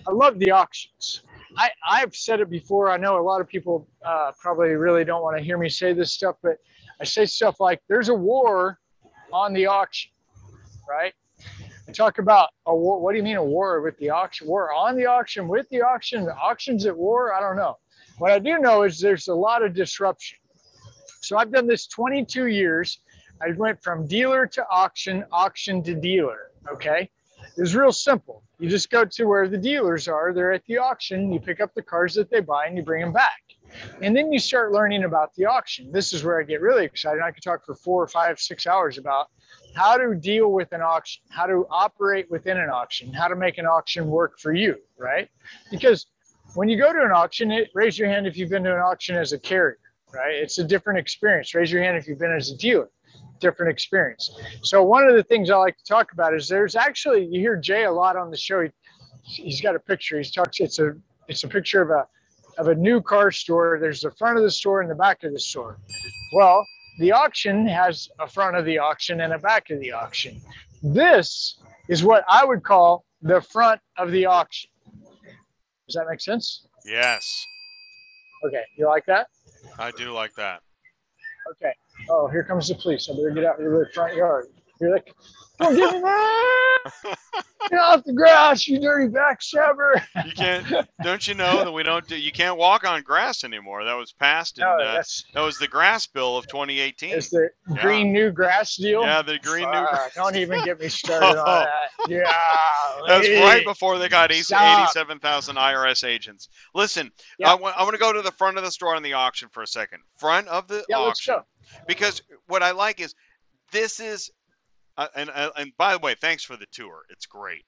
I 0.08 0.12
love 0.12 0.40
the 0.40 0.52
auctions. 0.52 1.24
I, 1.58 1.70
I've 1.88 2.16
said 2.16 2.40
it 2.40 2.50
before. 2.50 2.90
I 2.90 2.98
know 2.98 3.20
a 3.20 3.24
lot 3.24 3.42
of 3.42 3.48
people 3.48 3.88
uh, 4.06 4.32
probably 4.40 4.70
really 4.70 5.04
don't 5.04 5.22
want 5.22 5.38
to 5.38 5.44
hear 5.44 5.58
me 5.58 5.70
say 5.70 5.94
this 5.94 6.14
stuff, 6.14 6.36
but 6.42 6.58
I 7.02 7.06
say 7.06 7.26
stuff 7.26 7.60
like 7.60 7.82
there's 7.90 8.10
a 8.10 8.14
war 8.14 8.80
on 9.32 9.54
the 9.54 9.66
auction, 9.66 10.12
right? 10.88 11.14
I 11.88 11.92
talk 11.92 12.20
about 12.20 12.50
a 12.66 12.76
war. 12.76 13.00
What 13.02 13.14
do 13.14 13.18
you 13.18 13.24
mean 13.24 13.38
a 13.38 13.44
war 13.44 13.82
with 13.82 13.98
the 13.98 14.10
auction? 14.10 14.48
War 14.48 14.72
on 14.74 14.96
the 14.96 15.06
auction, 15.06 15.48
with 15.48 15.68
the 15.70 15.82
auction, 15.82 16.26
the 16.26 16.36
auctions 16.36 16.86
at 16.86 16.96
war? 16.96 17.34
I 17.34 17.40
don't 17.40 17.56
know. 17.56 17.78
What 18.20 18.32
I 18.32 18.40
do 18.40 18.60
know 18.60 18.84
is 18.84 19.00
there's 19.00 19.28
a 19.28 19.34
lot 19.34 19.64
of 19.64 19.74
disruption. 19.74 20.38
So 21.22 21.38
I've 21.38 21.52
done 21.52 21.68
this 21.68 21.88
22 21.88 22.48
years. 22.48 23.00
I 23.42 23.52
went 23.58 23.82
from 23.82 24.06
dealer 24.08 24.46
to 24.48 24.66
auction, 24.70 25.26
auction 25.32 25.82
to 25.84 25.96
dealer. 25.96 26.52
Okay. 26.72 27.10
It 27.58 27.62
was 27.62 27.76
real 27.76 27.92
simple. 27.92 28.44
You 28.60 28.70
just 28.70 28.90
go 28.90 29.06
to 29.06 29.26
where 29.26 29.48
the 29.48 29.58
dealers 29.58 30.08
are, 30.08 30.34
they're 30.34 30.52
at 30.52 30.66
the 30.66 30.78
auction, 30.78 31.32
you 31.32 31.40
pick 31.40 31.62
up 31.62 31.74
the 31.74 31.82
cars 31.82 32.14
that 32.16 32.30
they 32.30 32.42
buy 32.42 32.66
and 32.68 32.76
you 32.76 32.84
bring 32.84 33.02
them 33.02 33.14
back. 33.14 33.42
And 34.02 34.16
then 34.16 34.32
you 34.32 34.40
start 34.40 34.72
learning 34.72 35.04
about 35.04 35.34
the 35.36 35.46
auction. 35.46 35.92
This 35.92 36.12
is 36.12 36.24
where 36.24 36.40
I 36.40 36.44
get 36.44 36.60
really 36.62 36.84
excited. 36.84 37.22
I 37.22 37.32
could 37.32 37.44
talk 37.44 37.66
for 37.66 37.76
four 37.76 38.04
or 38.04 38.08
five, 38.08 38.40
six 38.40 38.68
hours 38.68 38.98
about 38.98 39.28
how 39.76 39.98
to 39.98 40.16
deal 40.16 40.52
with 40.52 40.74
an 40.74 40.82
auction, 40.82 41.22
how 41.30 41.46
to 41.46 41.66
operate 41.70 42.30
within 42.30 42.58
an 42.58 42.70
auction, 42.70 43.14
how 43.14 43.28
to 43.28 43.36
make 43.36 43.58
an 43.58 43.66
auction 43.66 44.08
work 44.08 44.40
for 44.40 44.54
you, 44.54 44.76
right? 44.98 45.30
Because 45.72 46.08
when 46.56 46.68
you 46.68 46.78
go 46.78 46.92
to 46.92 47.00
an 47.04 47.12
auction, 47.12 47.52
it, 47.52 47.70
raise 47.74 47.98
your 47.98 48.10
hand 48.10 48.28
if 48.28 48.38
you've 48.38 48.50
been 48.50 48.64
to 48.64 48.74
an 48.74 48.82
auction 48.82 49.16
as 49.16 49.34
a 49.34 49.40
carrier, 49.40 49.78
right? 50.14 50.36
It's 50.36 50.58
a 50.58 50.64
different 50.64 51.00
experience. 51.00 51.54
Raise 51.54 51.72
your 51.72 51.84
hand 51.84 51.98
if 51.98 52.08
you've 52.08 52.20
been 52.20 52.34
as 52.34 52.52
a 52.52 52.58
dealer, 52.58 52.90
different 53.40 53.72
experience. 53.72 54.32
So 54.64 54.84
one 54.84 55.08
of 55.08 55.16
the 55.16 55.24
things 55.24 55.50
I 55.50 55.58
like 55.58 55.78
to 55.78 55.84
talk 55.86 56.12
about 56.12 56.34
is 56.34 56.48
there's 56.48 56.76
actually 56.76 57.26
you 57.26 57.40
hear 57.40 57.56
Jay 57.56 57.86
a 57.86 57.92
lot 57.92 58.16
on 58.16 58.30
the 58.32 58.38
show. 58.38 58.62
He, 58.62 59.44
he's 59.44 59.62
got 59.62 59.76
a 59.76 59.80
picture. 59.80 60.20
He 60.20 60.30
talks. 60.30 60.60
It's 60.60 60.80
a 60.80 60.94
it's 61.28 61.44
a 61.44 61.48
picture 61.48 61.82
of 61.82 61.90
a 61.90 62.08
of 62.60 62.68
a 62.68 62.76
new 62.76 63.02
car 63.02 63.32
store. 63.32 63.78
There's 63.80 64.02
the 64.02 64.12
front 64.12 64.38
of 64.38 64.44
the 64.44 64.52
store 64.52 64.82
and 64.82 64.90
the 64.90 64.96
back 64.96 65.24
of 65.24 65.34
the 65.34 65.40
store. 65.40 65.80
Well, 66.34 66.66
the 67.00 67.12
auction 67.12 67.66
has 67.68 68.10
a 68.20 68.28
front 68.28 68.58
of 68.58 68.66
the 68.66 68.78
auction 68.78 69.22
and 69.22 69.34
a 69.34 69.40
back 69.40 69.70
of 69.70 69.80
the 69.80 69.94
auction. 69.94 70.42
This 70.84 71.60
is 71.88 72.04
what 72.04 72.24
I 72.28 72.46
would 72.46 72.64
call 72.64 73.06
the 73.22 73.42
front 73.42 73.80
of 73.98 74.12
the 74.12 74.26
auction. 74.26 74.70
Does 75.88 75.96
that 75.96 76.06
make 76.10 76.22
sense? 76.22 76.68
Yes. 76.86 77.46
Okay, 78.46 78.64
you 78.78 78.86
like 78.86 79.06
that? 79.06 79.28
I 79.78 79.92
do 79.92 80.12
like 80.12 80.34
that. 80.36 80.62
Okay. 81.52 81.74
Oh, 82.10 82.28
here 82.28 82.44
comes 82.44 82.68
the 82.68 82.76
police. 82.76 83.10
I 83.10 83.14
better 83.14 83.32
get 83.32 83.46
out 83.46 83.60
of 83.60 83.66
the 83.66 83.86
front 83.94 84.16
yard. 84.16 84.48
You're 84.82 84.94
like, 84.94 85.14
don't 85.60 85.76
give 85.76 85.92
me 85.94 86.00
that! 86.00 86.92
Get 87.70 87.80
off 87.80 88.04
the 88.06 88.14
grass, 88.14 88.66
you 88.66 88.80
dirty 88.80 89.10
backstabber! 89.10 90.02
You 90.26 90.32
can't. 90.32 90.88
don't 91.04 91.28
you 91.28 91.34
know 91.36 91.66
that 91.66 91.72
we 91.72 91.84
don't 91.84 92.08
do? 92.08 92.18
You 92.18 92.32
can't 92.32 92.58
walk 92.58 92.88
on 92.88 93.04
grass 93.04 93.44
anymore. 93.44 93.84
That 93.84 93.96
was 93.96 94.14
passed 94.14 94.58
in. 94.58 94.62
No, 94.64 94.78
uh, 94.80 95.04
that 95.34 95.42
was 95.42 95.58
the 95.58 95.68
grass 95.68 96.08
bill 96.08 96.38
of 96.38 96.48
2018. 96.48 97.10
it's 97.14 97.30
the 97.30 97.50
Yeah. 97.70 97.82
green 97.82 98.14
new 98.14 98.32
grass 98.32 98.78
deal. 98.78 99.02
Yeah, 99.02 99.22
the 99.22 99.38
green 99.40 99.70
new. 99.70 99.86
Fuck, 99.92 100.14
Don't 100.16 100.38
even 100.38 100.64
get 100.64 100.80
me 100.80 100.88
started 100.88 101.38
on 101.38 101.66
that. 101.66 101.70
Yeah. 102.08 102.34
That's 103.06 103.28
right 103.28 103.66
before 103.66 103.98
they 103.98 104.08
got 104.08 104.32
87,000 104.32 105.58
IRS 105.58 106.06
agents. 106.08 106.48
Listen, 106.74 107.12
Yeah. 107.38 107.52
I 107.52 107.56
want, 107.56 107.76
I 107.78 107.84
want 107.84 107.96
to 107.96 108.00
go 108.00 108.14
to 108.14 108.22
the 108.22 108.32
front 108.32 108.58
of 108.58 108.64
the 108.64 108.72
store 108.72 108.96
on 108.96 109.04
the 109.04 109.12
auction 109.14 109.50
for 109.52 109.62
a 109.64 109.68
second. 109.68 110.00
Front 110.18 110.48
of 110.48 110.70
the 110.70 110.86
Yeah, 110.88 111.00
let's 111.00 111.20
auction. 111.20 111.36
go. 111.36 111.44
Because 111.88 112.22
what 112.48 112.64
I 112.64 112.72
like 112.72 113.00
is 113.00 113.16
this 113.72 114.00
is, 114.00 114.32
uh, 114.98 115.08
and, 115.16 115.30
uh, 115.30 115.52
and 115.58 115.72
by 115.78 115.94
the 115.94 116.00
way, 116.00 116.16
thanks 116.20 116.44
for 116.44 116.58
the 116.58 116.66
tour. 116.72 117.04
It's 117.10 117.26
great. 117.26 117.66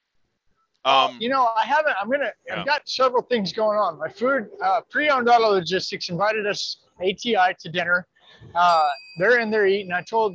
Um, 0.84 1.16
you 1.20 1.28
know, 1.28 1.50
I 1.56 1.64
haven't. 1.64 1.94
I'm 2.00 2.10
gonna. 2.10 2.32
Yeah. 2.46 2.60
I've 2.60 2.66
got 2.66 2.88
several 2.88 3.22
things 3.22 3.52
going 3.52 3.78
on. 3.78 3.98
My 3.98 4.08
food, 4.08 4.48
uh, 4.64 4.80
pre-owned 4.90 5.28
auto 5.28 5.50
logistics 5.50 6.08
invited 6.08 6.44
us 6.46 6.78
ATI 7.00 7.54
to 7.60 7.68
dinner. 7.70 8.08
Uh, 8.54 8.88
they're 9.18 9.38
in 9.38 9.50
there 9.50 9.66
eating. 9.66 9.92
I 9.92 10.02
told 10.02 10.34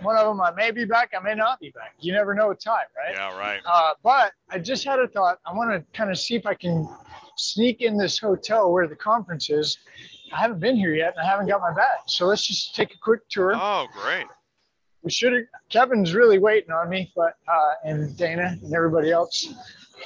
one 0.00 0.16
of 0.16 0.26
them 0.26 0.40
I 0.40 0.50
may 0.52 0.70
be 0.70 0.86
back. 0.86 1.10
I 1.18 1.22
may 1.22 1.34
not 1.34 1.60
be 1.60 1.70
back. 1.70 1.94
You 2.00 2.12
never 2.12 2.34
know 2.34 2.48
with 2.48 2.62
time, 2.62 2.86
right? 2.96 3.14
yeah, 3.14 3.38
right. 3.38 3.60
Uh, 3.66 3.92
but 4.02 4.32
I 4.50 4.58
just 4.58 4.84
had 4.84 4.98
a 4.98 5.08
thought. 5.08 5.38
I 5.46 5.52
want 5.52 5.70
to 5.70 5.84
kind 5.96 6.10
of 6.10 6.18
see 6.18 6.34
if 6.34 6.46
I 6.46 6.54
can 6.54 6.88
sneak 7.36 7.82
in 7.82 7.98
this 7.98 8.18
hotel 8.18 8.72
where 8.72 8.86
the 8.86 8.96
conference 8.96 9.50
is. 9.50 9.78
I 10.32 10.38
haven't 10.40 10.60
been 10.60 10.76
here 10.76 10.94
yet, 10.94 11.14
and 11.16 11.26
I 11.26 11.30
haven't 11.30 11.46
got 11.46 11.60
my 11.60 11.72
badge. 11.74 12.00
So 12.06 12.26
let's 12.26 12.46
just 12.46 12.74
take 12.74 12.94
a 12.94 12.98
quick 12.98 13.20
tour. 13.28 13.52
Oh, 13.54 13.86
great. 14.02 14.26
We 15.02 15.10
should 15.10 15.32
have. 15.32 15.42
Kevin's 15.68 16.14
really 16.14 16.38
waiting 16.38 16.70
on 16.70 16.88
me, 16.88 17.12
but 17.16 17.34
uh, 17.48 17.72
and 17.84 18.16
Dana 18.16 18.56
and 18.62 18.72
everybody 18.74 19.10
else. 19.10 19.52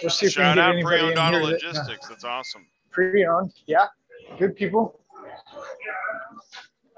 We'll 0.03 0.11
see 0.11 0.27
if 0.27 0.33
Shout 0.33 0.57
we 0.57 0.61
can 0.62 0.68
out 0.68 0.72
get 0.72 0.74
anybody 0.74 0.97
Pre-Owned 0.99 1.12
in 1.12 1.18
Auto 1.18 1.39
here. 1.39 1.59
that- 1.59 1.64
uh, 1.64 1.68
Logistics. 1.68 2.09
That's 2.09 2.24
awesome. 2.24 2.66
pre-owned, 2.91 3.53
yeah, 3.66 3.87
good 4.39 4.57
people. 4.57 5.01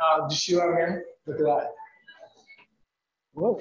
Uh, 0.00 0.22
did 0.22 0.30
you 0.30 0.36
see 0.36 0.54
what 0.56 0.68
I'm 0.68 0.76
hearing? 0.76 1.02
Look 1.26 1.40
at 1.40 1.44
that. 1.44 1.70
Whoa. 3.32 3.60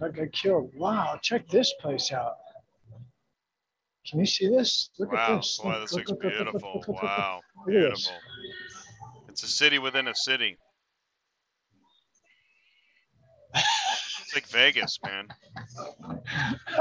That 0.00 0.14
got 0.14 0.32
killed. 0.32 0.72
Wow, 0.76 1.18
check 1.22 1.48
this 1.48 1.72
place 1.80 2.12
out. 2.12 2.34
Can 4.10 4.18
you 4.20 4.26
see 4.26 4.48
this? 4.48 4.90
Look 4.98 5.12
at 5.12 5.28
Wow. 5.28 5.36
this. 5.36 5.58
Boy, 5.58 5.70
Look, 5.72 5.80
this 5.82 5.92
look, 5.92 5.98
looks 6.08 6.10
look, 6.10 6.22
look, 6.24 6.32
look, 6.32 6.52
beautiful. 6.52 6.84
look. 6.88 7.02
Wow. 7.02 7.40
At 7.60 7.66
this. 7.66 7.74
Beautiful. 7.74 8.12
It's 9.28 9.42
a 9.44 9.48
city 9.48 9.78
within 9.78 10.08
a 10.08 10.14
city. 10.14 10.58
It's 13.54 14.34
like 14.34 14.46
Vegas, 14.48 14.98
man. 15.04 15.28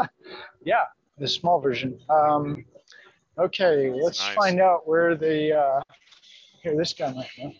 Yeah, 0.66 0.84
the 1.18 1.28
small 1.28 1.60
version. 1.62 1.98
Um, 2.10 2.66
okay, 3.40 3.90
let's 3.90 4.20
Nice. 4.20 4.36
find 4.36 4.60
out 4.60 4.88
where 4.88 5.16
the, 5.16 5.58
uh, 5.58 5.82
here, 6.62 6.76
this 6.76 6.92
guy 6.94 7.12
might 7.14 7.30
know. 7.40 7.52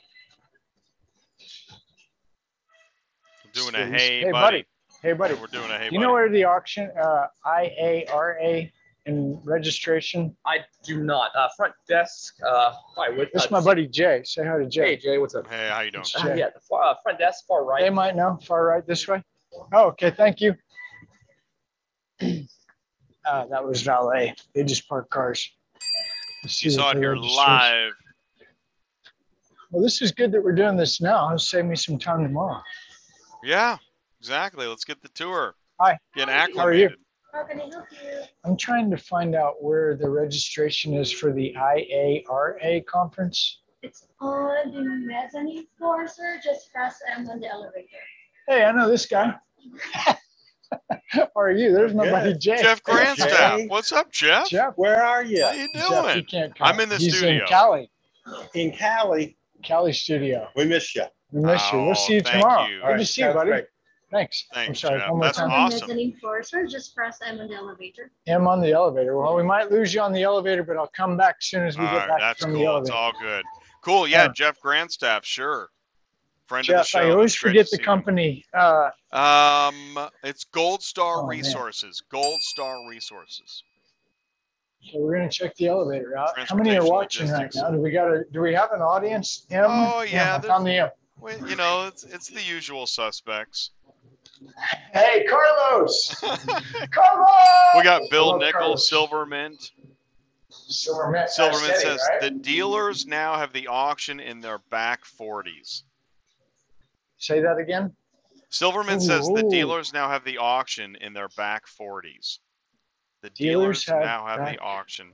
We're 3.46 3.52
doing 3.54 3.76
a 3.76 3.86
hey, 3.88 4.20
Hey, 4.22 4.32
buddy. 4.32 4.32
buddy. 4.32 4.66
Hey, 5.02 5.14
buddy. 5.14 5.34
We're 5.36 5.48
doing 5.48 5.72
a 5.72 5.78
hey, 5.78 5.78
buddy. 5.78 5.86
You 5.86 5.92
buddy. 5.92 5.98
know 6.00 6.12
where 6.14 6.30
the 6.30 6.44
auction, 6.44 6.92
uh, 7.02 7.28
IARA 7.46 8.70
and 9.10 9.40
registration? 9.46 10.36
I 10.46 10.60
do 10.84 11.04
not. 11.04 11.32
Uh, 11.36 11.48
front 11.58 11.74
desk. 11.88 12.36
Uh, 12.46 12.74
hi, 12.96 13.10
with, 13.10 13.30
This 13.34 13.44
uh, 13.44 13.46
is 13.46 13.52
my 13.52 13.62
buddy 13.62 13.88
Jay. 13.88 14.22
Say 14.24 14.46
hi 14.46 14.58
to 14.58 14.66
Jay. 14.68 14.82
Hey, 14.82 14.96
Jay. 14.96 15.02
Jay, 15.02 15.18
what's 15.18 15.36
up? 15.36 15.48
Hey, 15.48 15.70
how 15.72 15.82
you 15.82 15.92
doing? 15.92 16.06
Uh, 16.18 16.24
Jay. 16.24 16.40
yeah, 16.40 16.50
the 16.54 16.60
far, 16.62 16.84
uh, 16.84 16.94
front 17.04 17.20
desk, 17.20 17.46
far 17.48 17.66
right. 17.66 17.82
They 17.82 17.90
might 17.90 18.16
know. 18.16 18.38
Far 18.46 18.66
right 18.66 18.86
this 18.88 19.08
way. 19.08 19.22
Oh, 19.74 19.88
okay. 19.88 20.12
Thank 20.12 20.42
you. 20.42 20.56
Uh, 23.30 23.46
that 23.46 23.64
was 23.64 23.84
valet. 23.84 24.34
They 24.56 24.64
just 24.64 24.88
park 24.90 25.08
cars. 25.12 25.48
Let's 26.42 26.64
You 26.64 26.72
see 26.72 26.78
saw 26.78 26.86
what 26.86 26.92
it 26.92 26.96
the 26.96 27.02
here 27.02 27.12
registration- 27.14 27.46
live. 27.46 27.92
Well, 29.70 29.84
this 29.84 30.02
is 30.02 30.12
good 30.12 30.32
that 30.32 30.44
we're 30.44 30.54
doing 30.56 30.78
this 30.78 31.00
now. 31.00 31.28
It'll 31.28 31.38
save 31.38 31.66
me 31.66 31.76
some 31.76 32.00
time 32.00 32.24
tomorrow. 32.24 32.60
Yeah, 33.44 33.78
exactly. 34.20 34.66
Let's 34.66 34.84
get 34.84 35.00
the 35.04 35.10
tour. 35.10 35.54
Hi. 35.80 36.00
Get 36.16 36.28
How 36.28 36.34
are 36.34 36.74
you? 36.74 36.86
acclimated. 36.86 36.98
How 37.34 37.44
can 37.44 37.62
I 37.62 37.66
help 37.66 37.86
you? 37.92 38.22
I'm 38.44 38.58
trying 38.58 38.90
to 38.92 38.98
find 38.98 39.36
out 39.36 39.62
where 39.64 39.96
the 39.96 40.10
registration 40.10 40.94
is 40.94 41.12
for 41.12 41.32
the 41.32 41.54
IARA 41.58 42.86
conference. 42.86 43.62
It's 43.82 44.08
on 44.20 44.72
the 44.74 44.82
mezzanine 45.06 45.68
floor, 45.78 46.08
sir. 46.08 46.40
Just 46.44 46.72
press 46.74 47.00
M 47.16 47.30
on 47.30 47.40
the 47.40 47.48
elevator. 47.48 47.88
Hey, 48.48 48.64
I 48.64 48.72
know 48.72 48.90
this 48.90 49.06
guy. 49.06 49.36
How 51.08 51.28
are 51.36 51.52
you? 51.52 51.72
There's 51.72 51.94
my 51.94 52.10
buddy 52.10 52.34
Jay. 52.36 52.58
Jeff 52.62 52.84
Grandstaff. 52.84 53.30
Jay. 53.58 53.68
What's 53.68 53.92
up, 53.92 54.12
Jeff? 54.12 54.50
Jeff, 54.50 54.74
Where 54.76 55.04
are 55.04 55.24
you? 55.24 55.44
How 55.44 55.50
are 55.50 55.56
you 55.56 55.68
Jeff, 55.74 55.88
doing? 56.04 56.16
he 56.16 56.24
can't 56.24 56.56
come. 56.56 56.68
I'm 56.68 56.80
in 56.80 56.90
the 56.90 56.98
He's 56.98 57.16
studio. 57.18 57.44
in 57.44 57.48
Cali, 57.48 57.92
In 58.54 58.72
Cali. 58.72 59.38
Cali 59.64 59.94
studio. 59.94 60.48
We 60.56 60.66
miss 60.66 60.96
you. 60.96 61.04
We 61.32 61.42
miss 61.44 61.72
you. 61.72 61.80
Oh, 61.80 61.86
We'll 61.88 61.96
see 61.96 62.16
you 62.16 62.22
thank 62.22 62.44
tomorrow. 62.44 62.68
you. 62.68 62.82
Good 62.86 62.98
to 63.00 63.06
see 63.06 63.22
you, 63.24 63.34
buddy. 63.34 63.50
great. 63.52 63.66
Thanks. 64.12 64.46
I'm 64.54 64.74
sorry. 64.74 65.00
Jeff. 65.00 65.10
One 65.10 65.18
more 65.20 65.26
That's 65.28 65.38
time. 65.38 65.52
On 65.52 65.60
awesome. 65.60 65.80
the 65.82 65.86
mezzanine 65.94 66.18
floor, 66.20 66.42
sir. 66.44 66.66
Just 66.66 66.96
press 66.96 67.20
M 67.26 67.40
on 67.40 67.48
the 67.48 67.54
elevator. 67.56 68.12
M 68.28 68.48
on 68.48 68.60
the 68.60 68.72
elevator. 68.72 69.16
Well, 69.18 69.36
we 69.36 69.44
might 69.44 69.72
lose 69.72 69.94
you 69.94 70.02
on 70.02 70.12
the 70.14 70.24
elevator, 70.24 70.64
but 70.64 70.78
I'll 70.78 70.88
come 70.96 71.16
back 71.16 71.36
as 71.40 71.46
soon 71.46 71.68
as 71.68 71.78
we 71.78 71.86
All 71.86 71.92
get 71.92 71.98
right, 72.00 72.08
back 72.10 72.20
that's 72.20 72.42
from 72.42 72.54
the 72.54 72.60
cool. 72.60 72.78
It's 72.80 72.90
all 72.90 73.12
good. 73.22 73.44
Cool. 73.84 74.08
Yeah, 74.08 74.24
Yeah. 74.24 74.28
Jeff 74.36 74.60
Grandstaff, 74.62 75.24
sure. 75.24 75.70
Friend 76.48 76.64
of 76.64 76.68
the 76.68 76.74
Jeff, 76.80 76.88
show. 76.88 77.00
I 77.00 77.12
always 77.12 77.36
forget 77.36 77.70
the 77.70 77.78
company. 77.78 78.44
Uh, 78.54 78.90
Um, 79.14 80.10
it's 80.24 80.44
Gold 80.44 80.82
Star 80.82 81.18
Oh, 81.20 81.28
man. 81.28 81.38
Resources. 81.38 82.02
Gold 82.10 82.42
Star 82.42 82.88
Resources. 82.90 83.64
so 84.92 84.98
we're 85.00 85.18
gonna 85.18 85.30
check 85.30 85.56
the 85.58 85.68
elevator 85.68 86.18
out. 86.18 86.32
How 86.40 86.56
many 86.56 86.72
are 86.72 86.82
Transportation 86.82 87.28
watching 87.28 87.30
right 87.32 87.52
now? 87.54 87.70
Do 87.72 87.80
we 87.80 87.92
got 87.92 88.08
a? 88.12 88.24
Do 88.32 88.42
we 88.42 88.54
have 88.56 88.72
an 88.72 88.82
audience? 88.82 89.46
M? 89.52 89.66
Oh, 89.68 90.02
yeah, 90.02 90.36
I 90.36 90.38
there's- 90.40 90.46
found 90.48 90.66
the 90.66 90.78
M. 90.78 90.90
Well, 91.20 91.48
you 91.50 91.56
know, 91.58 91.86
it's 91.88 92.04
it's 92.06 92.28
the 92.30 92.42
usual 92.42 92.88
suspects. 92.88 93.72
Hey, 94.94 95.26
Carlos. 95.30 96.16
Carlos! 96.92 97.76
We 97.76 97.84
got 97.84 98.02
Bill 98.10 98.38
Nichols, 98.38 98.54
Carlos. 98.54 98.90
Silver 98.90 99.26
Mint. 99.26 99.72
Silverman. 100.50 101.28
Silverman 101.28 101.76
says 101.80 102.00
right? 102.10 102.22
the 102.22 102.30
dealers 102.32 103.06
now 103.06 103.36
have 103.38 103.54
the 103.54 103.68
auction 103.68 104.20
in 104.20 104.40
their 104.40 104.60
back 104.70 105.04
40s. 105.06 105.84
Say 107.18 107.42
that 107.42 107.58
again. 107.58 107.94
Silverman 108.50 109.00
says 109.00 109.28
the 109.28 109.44
dealers 109.50 109.94
now 109.94 110.10
have 110.10 110.24
the 110.24 110.38
auction 110.38 110.96
in 111.02 111.14
their 111.14 111.28
back 111.30 111.66
40s. 111.68 112.40
The 113.22 113.30
Dealers 113.32 113.84
dealers, 113.84 113.86
have 113.88 114.00
now 114.02 114.26
have 114.28 114.38
back- 114.40 114.56
the 114.56 114.62
auction. 114.62 115.08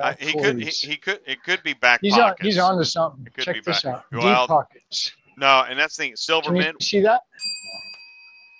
Uh, 0.00 0.14
he 0.18 0.32
could 0.32 0.60
he, 0.60 0.68
he 0.68 0.96
could 0.96 1.20
it 1.26 1.42
could 1.44 1.62
be 1.62 1.72
back 1.72 2.00
He's 2.02 2.12
on. 2.14 2.18
pockets. 2.20 2.44
He's 2.44 2.58
on 2.58 2.76
to 2.76 2.84
something. 2.84 3.24
It 3.26 3.34
could 3.34 3.44
Check 3.44 3.54
be 3.54 3.60
this 3.62 3.82
back- 3.82 3.94
out. 3.94 4.04
well, 4.12 4.42
Deep 4.44 4.48
pockets. 4.48 5.12
No, 5.38 5.64
and 5.68 5.78
that's 5.78 5.96
the 5.96 6.04
thing. 6.04 6.16
Silverman. 6.16 6.78
see 6.80 7.00
that? 7.00 7.22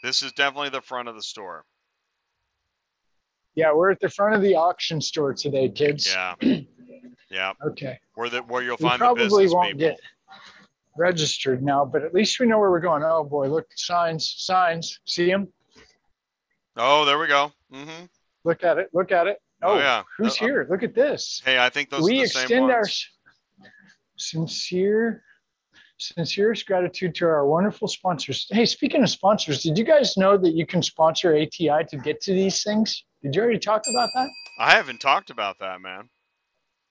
This 0.07 0.23
is 0.23 0.31
definitely 0.31 0.69
the 0.69 0.81
front 0.81 1.09
of 1.09 1.17
the 1.17 1.23
store. 1.23 1.65
Yeah, 3.57 3.73
we're 3.73 3.91
at 3.91 3.99
the 3.99 4.09
front 4.09 4.37
of 4.37 4.41
the 4.43 4.55
auction 4.55 5.01
store 5.01 5.35
today, 5.35 5.69
kids. 5.69 6.07
Yeah, 6.07 6.35
yeah. 7.29 7.53
Okay. 7.67 7.99
Where 8.15 8.29
the 8.31 8.39
where 8.43 8.63
you'll 8.63 8.77
We 8.79 8.87
find 8.89 9.03
the 9.03 9.15
business. 9.15 9.33
We 9.33 9.47
probably 9.49 9.55
won't 9.57 9.67
people. 9.79 9.79
get 9.81 10.01
registered 10.97 11.61
now, 11.61 11.85
but 11.85 12.05
at 12.05 12.15
least 12.15 12.39
we 12.39 12.47
know 12.47 12.61
where 12.61 12.71
we're 12.71 12.79
going. 12.79 13.03
Oh 13.03 13.25
boy, 13.25 13.49
look, 13.49 13.67
signs, 13.75 14.33
signs. 14.39 15.01
See 15.07 15.27
them? 15.29 15.49
Oh, 16.77 17.05
there 17.05 17.19
we 17.19 17.27
go. 17.27 17.51
Mm-hmm. 17.75 18.05
Look 18.45 18.63
at 18.63 18.79
it. 18.79 18.91
Look 18.93 19.11
at 19.11 19.27
it. 19.27 19.39
Oh, 19.61 19.73
Oh, 19.73 19.79
yeah. 19.79 20.05
who's 20.19 20.41
Uh, 20.41 20.45
here? 20.45 20.67
Look 20.71 20.85
at 20.85 20.95
this. 20.95 21.43
Hey, 21.45 21.59
I 21.59 21.69
think 21.69 21.91
those 21.91 22.03
we 22.05 22.21
are 22.21 22.23
the 22.23 22.29
same 22.29 22.43
extend 22.43 22.71
our 22.71 22.85
sincere, 24.17 25.25
sincerest 25.99 26.67
gratitude 26.67 27.15
to 27.17 27.27
our 27.27 27.47
wonderful 27.47 27.89
sponsors. 27.89 28.47
Hey, 28.51 28.67
speaking 28.67 29.03
of 29.03 29.11
sponsors, 29.11 29.63
did 29.63 29.79
you 29.79 29.85
guys 29.85 30.17
know 30.17 30.37
that 30.37 30.55
you 30.55 30.67
can 30.67 30.83
sponsor 30.83 31.37
ATI 31.37 31.85
to 31.89 31.97
get 32.03 32.21
to 32.23 32.33
these 32.33 32.63
things? 32.63 33.05
Did 33.23 33.35
you 33.35 33.43
already 33.43 33.59
talk 33.59 33.83
about 33.91 34.11
that? 34.15 34.29
I 34.59 34.73
haven't 34.73 35.01
talked 35.01 35.31
about 35.31 35.59
that, 35.61 35.81
man. 35.81 36.09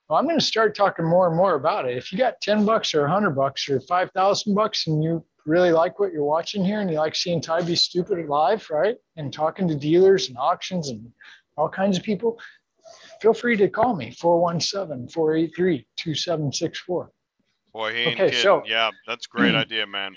Well, 0.10 0.20
I'm 0.20 0.26
going 0.26 0.40
to 0.40 0.46
start 0.46 0.76
talking 0.76 1.06
more 1.06 1.28
and 1.28 1.36
more 1.36 1.56
about 1.56 1.90
it. 1.90 1.98
If 1.98 2.12
you 2.12 2.18
got 2.18 2.42
10 2.42 2.66
bucks 2.66 2.94
or 2.94 3.02
100 3.02 3.32
bucks 3.32 3.68
or 3.70 3.80
5,000 3.80 4.54
bucks 4.54 4.88
and 4.88 5.04
you 5.04 5.26
really 5.46 5.72
like 5.72 6.00
what 6.00 6.12
you're 6.12 6.24
watching 6.24 6.64
here 6.64 6.82
and 6.82 6.90
you 6.90 6.98
like 6.98 7.16
seeing 7.16 7.42
Ty 7.42 7.62
be 7.62 7.76
stupid 7.76 8.28
live, 8.28 8.68
right? 8.70 8.96
And 9.16 9.34
talking 9.34 9.68
to 9.68 9.76
dealers 9.76 10.30
and 10.30 10.38
auctions 10.38 10.90
and 10.90 11.12
all 11.58 11.70
kinds 11.70 11.98
of 11.98 12.04
people, 12.04 12.40
feel 13.22 13.34
free 13.34 13.56
to 13.58 13.68
call 13.68 13.96
me 13.96 14.12
417 14.12 15.10
483 15.10 15.88
2764. 15.98 17.12
Boy, 17.76 17.94
he 17.94 18.00
ain't 18.04 18.14
Okay, 18.14 18.26
kidding. 18.28 18.42
so- 18.42 18.64
yeah, 18.66 18.90
that's 19.06 19.26
a 19.26 19.30
great 19.30 19.54
idea, 19.64 19.86
man. 19.86 20.16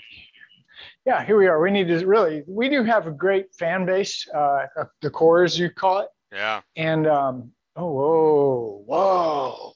Yeah, 1.05 1.25
here 1.25 1.37
we 1.37 1.47
are. 1.47 1.59
We 1.59 1.71
need 1.71 1.89
to 1.89 2.05
really, 2.07 2.41
we 2.47 2.69
do 2.69 2.85
have 2.85 3.05
a 3.05 3.11
great 3.11 3.53
fan 3.53 3.85
base, 3.85 4.25
uh, 4.33 4.65
the 5.01 5.09
core 5.09 5.43
as 5.43 5.59
you 5.59 5.69
call 5.69 5.99
it. 5.99 6.07
Yeah. 6.31 6.61
And, 6.77 7.05
um, 7.05 7.51
oh, 7.75 7.91
whoa, 7.91 8.83
whoa. 8.85 9.73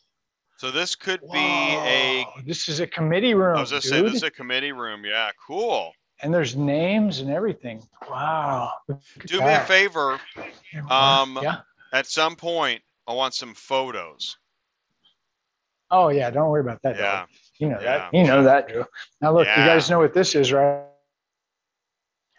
So 0.56 0.72
this 0.72 0.96
could 0.96 1.20
be 1.34 1.40
a. 1.40 2.26
This 2.46 2.70
is 2.70 2.80
a 2.80 2.88
committee 2.88 3.34
room. 3.34 3.58
I 3.58 3.60
was 3.60 3.72
this 3.72 3.92
is 3.92 4.24
a 4.24 4.32
committee 4.32 4.72
room. 4.72 5.04
Yeah, 5.04 5.32
cool. 5.46 5.92
and 6.22 6.34
there's 6.34 6.56
names 6.56 7.20
and 7.20 7.30
everything. 7.30 7.84
Wow. 8.10 8.72
Do 9.26 9.42
me 9.42 9.50
a 9.50 9.60
favor. 9.66 10.22
Um, 10.90 11.38
yeah. 11.44 11.58
At 11.92 12.08
some 12.08 12.38
point, 12.38 12.82
I 13.08 13.14
want 13.14 13.34
some 13.34 13.54
photos. 13.54 14.38
Oh 15.92 16.08
yeah. 16.08 16.30
Don't 16.30 16.50
worry 16.50 16.62
about 16.62 16.82
that. 16.84 16.96
Yeah. 16.96 17.12
dog. 17.12 17.28
You 17.60 17.70
know 17.70 17.82
Yeah. 17.82 18.02
that. 18.02 18.14
You 18.14 18.24
know 18.26 18.44
that, 18.44 18.68
Drew. 18.70 18.86
Now 19.22 19.34
look, 19.34 19.56
you 19.56 19.64
guys 19.64 19.90
know 19.90 20.00
what 20.00 20.14
this 20.14 20.36
is, 20.36 20.52
right? 20.54 20.78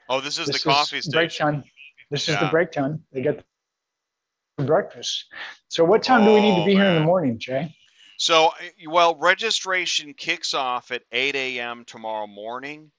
Oh, 0.09 0.21
this 0.21 0.39
is 0.39 0.51
this 0.51 0.59
the 0.61 0.61
coffee 0.61 1.01
break 1.05 1.35
station. 1.35 1.37
time. 1.37 1.65
This 2.11 2.29
is 2.29 2.39
the 2.39 2.47
break 2.47 2.73
time. 2.73 3.05
They 3.13 3.23
get 3.23 3.39
the 3.39 3.45
breakfast. 3.47 5.27
So 5.69 5.85
what 5.85 6.03
time 6.03 6.25
do 6.25 6.33
we 6.33 6.41
need 6.41 6.57
to 6.57 6.63
Oh, 6.63 6.65
be 6.65 6.75
here 6.75 6.89
in 6.89 6.95
the 6.95 7.01
morning, 7.01 7.39
Jay? 7.39 7.75
So, 8.17 8.49
uh, 8.49 8.53
well, 8.89 9.17
registration 9.17 10.15
kicks 10.15 10.55
off 10.55 10.91
at 10.91 11.05
8 11.13 11.59
a.m. 11.59 11.85
tomorrow 11.85 12.27
morning. 12.27 12.93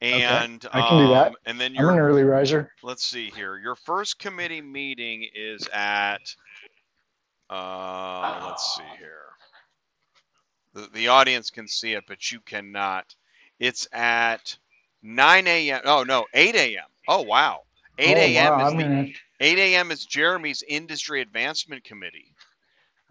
And 0.00 0.66
I 0.72 0.82
can 0.82 0.96
do 0.96 1.08
that. 1.08 1.30
um, 1.30 1.36
and 1.44 1.60
then 1.60 1.74
I'm 1.76 1.88
an 1.88 1.98
early 1.98 2.22
riser. 2.24 2.72
let's 2.82 3.04
see 3.04 3.30
here. 3.30 3.56
Your 3.58 3.74
first 3.74 4.18
committee 4.18 4.60
meeting 4.62 5.26
is 5.34 5.68
at 5.72 6.36
uh 7.50 8.36
let's 8.40 8.62
see 8.62 8.94
here. 8.98 9.27
The 10.78 10.88
the 10.92 11.08
audience 11.08 11.50
can 11.50 11.66
see 11.66 11.94
it, 11.94 12.04
but 12.06 12.30
you 12.30 12.40
cannot. 12.40 13.14
It's 13.58 13.88
at 13.92 14.56
9 15.02 15.46
a.m. 15.46 15.80
Oh 15.84 16.04
no, 16.04 16.26
8 16.34 16.54
a.m. 16.54 16.84
Oh 17.08 17.22
wow. 17.22 17.62
8 17.98 18.16
Oh, 18.16 18.20
a.m. 18.20 18.52
wow, 18.52 18.66
is 18.68 18.72
the 18.74 18.82
gonna- 18.82 19.08
8 19.40 19.58
a.m. 19.58 19.90
is 19.90 20.06
Jeremy's 20.06 20.62
Industry 20.68 21.20
Advancement 21.20 21.82
Committee. 21.82 22.32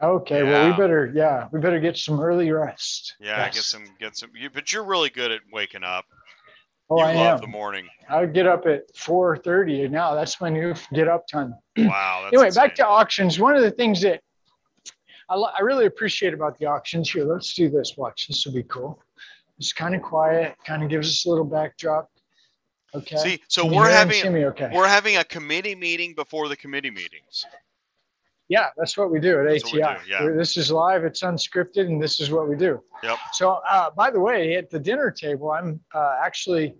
Okay, 0.01 0.43
well 0.43 0.69
we 0.71 0.77
better 0.77 1.11
yeah, 1.13 1.47
we 1.51 1.59
better 1.59 1.79
get 1.79 1.97
some 1.97 2.19
early 2.21 2.51
rest. 2.51 3.15
Yeah, 3.19 3.37
Yes. 3.45 3.55
get 3.55 3.63
some, 3.63 3.83
get 3.99 4.15
some. 4.15 4.29
You, 4.35 4.49
but 4.49 4.71
you're 4.71 4.83
really 4.85 5.09
good 5.09 5.31
at 5.31 5.41
waking 5.51 5.83
up. 5.83 6.05
Oh, 6.89 6.99
you 6.99 7.03
I 7.03 7.13
love 7.15 7.35
am. 7.39 7.41
the 7.41 7.47
morning. 7.47 7.87
I 8.07 8.21
would 8.21 8.33
get 8.33 8.47
up 8.47 8.65
at 8.67 8.83
4:30 8.95 9.89
now. 9.89 10.13
That's 10.15 10.39
my 10.39 10.49
new 10.49 10.73
get 10.93 11.07
up 11.09 11.27
time. 11.27 11.53
Wow. 11.77 12.21
That's 12.23 12.33
anyway, 12.33 12.51
back 12.55 12.75
to 12.75 12.87
auctions. 12.87 13.39
One 13.39 13.55
of 13.57 13.61
the 13.63 13.71
things 13.71 13.99
that 14.01 14.21
I, 15.29 15.35
I 15.35 15.61
really 15.61 15.85
appreciate 15.85 16.33
about 16.33 16.57
the 16.59 16.65
auctions 16.65 17.11
here. 17.11 17.25
Let's 17.25 17.53
do 17.53 17.69
this. 17.69 17.95
Watch. 17.97 18.27
This 18.27 18.45
will 18.45 18.53
be 18.53 18.63
cool. 18.63 19.01
It's 19.57 19.73
kind 19.73 19.95
of 19.95 20.01
quiet. 20.01 20.55
Kind 20.65 20.83
of 20.83 20.89
gives 20.89 21.09
us 21.09 21.25
a 21.25 21.29
little 21.29 21.45
backdrop. 21.45 22.09
Okay. 22.95 23.17
See, 23.17 23.41
so 23.47 23.63
Can 23.63 23.75
we're 23.75 23.89
having 23.89 24.45
okay. 24.45 24.69
we're 24.73 24.87
having 24.87 25.17
a 25.17 25.23
committee 25.23 25.75
meeting 25.75 26.13
before 26.13 26.47
the 26.47 26.55
committee 26.55 26.91
meetings. 26.91 27.45
Yeah, 28.49 28.67
that's 28.77 28.97
what 28.97 29.11
we 29.11 29.19
do 29.19 29.41
at 29.41 29.51
That's 29.51 29.65
ATI. 29.65 29.77
do, 29.77 30.09
yeah. 30.09 30.29
This 30.35 30.55
is 30.55 30.71
live. 30.71 31.03
It's 31.03 31.21
unscripted, 31.21 31.87
and 31.87 32.01
this 32.01 32.21
is 32.21 32.31
what 32.31 32.47
we 32.47 32.55
do. 32.55 32.81
Yep. 33.03 33.17
So, 33.33 33.59
uh, 33.69 33.89
by 33.91 34.09
the 34.09 34.21
way, 34.21 34.55
at 34.55 34.69
the 34.69 34.79
dinner 34.79 35.11
table, 35.11 35.51
I'm 35.51 35.81
uh, 35.93 36.15
actually 36.23 36.73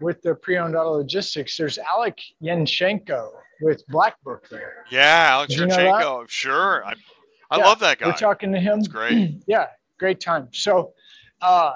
with 0.00 0.22
the 0.22 0.34
pre-owned 0.34 0.74
auto 0.74 0.92
logistics. 0.92 1.58
There's 1.58 1.78
Alec 1.78 2.18
Yenshenko 2.42 3.32
with 3.60 3.86
Black 3.88 4.16
Book 4.24 4.48
there. 4.48 4.86
Yeah, 4.90 5.26
Alex 5.28 5.50
Did 5.50 5.60
you 5.60 5.66
know 5.66 5.76
that? 5.76 5.84
Yurchenko. 5.84 6.28
Sure. 6.28 6.86
I 6.86 6.94
I 7.54 7.58
Yeah, 7.58 7.66
love 7.66 7.78
that 7.80 7.98
guy. 7.98 8.06
We're 8.08 8.14
talking 8.16 8.50
to 8.52 8.58
him. 8.58 8.80
It's 8.80 8.88
great. 8.88 9.42
yeah, 9.46 9.66
great 10.00 10.18
time. 10.20 10.48
So, 10.52 10.92
uh, 11.40 11.74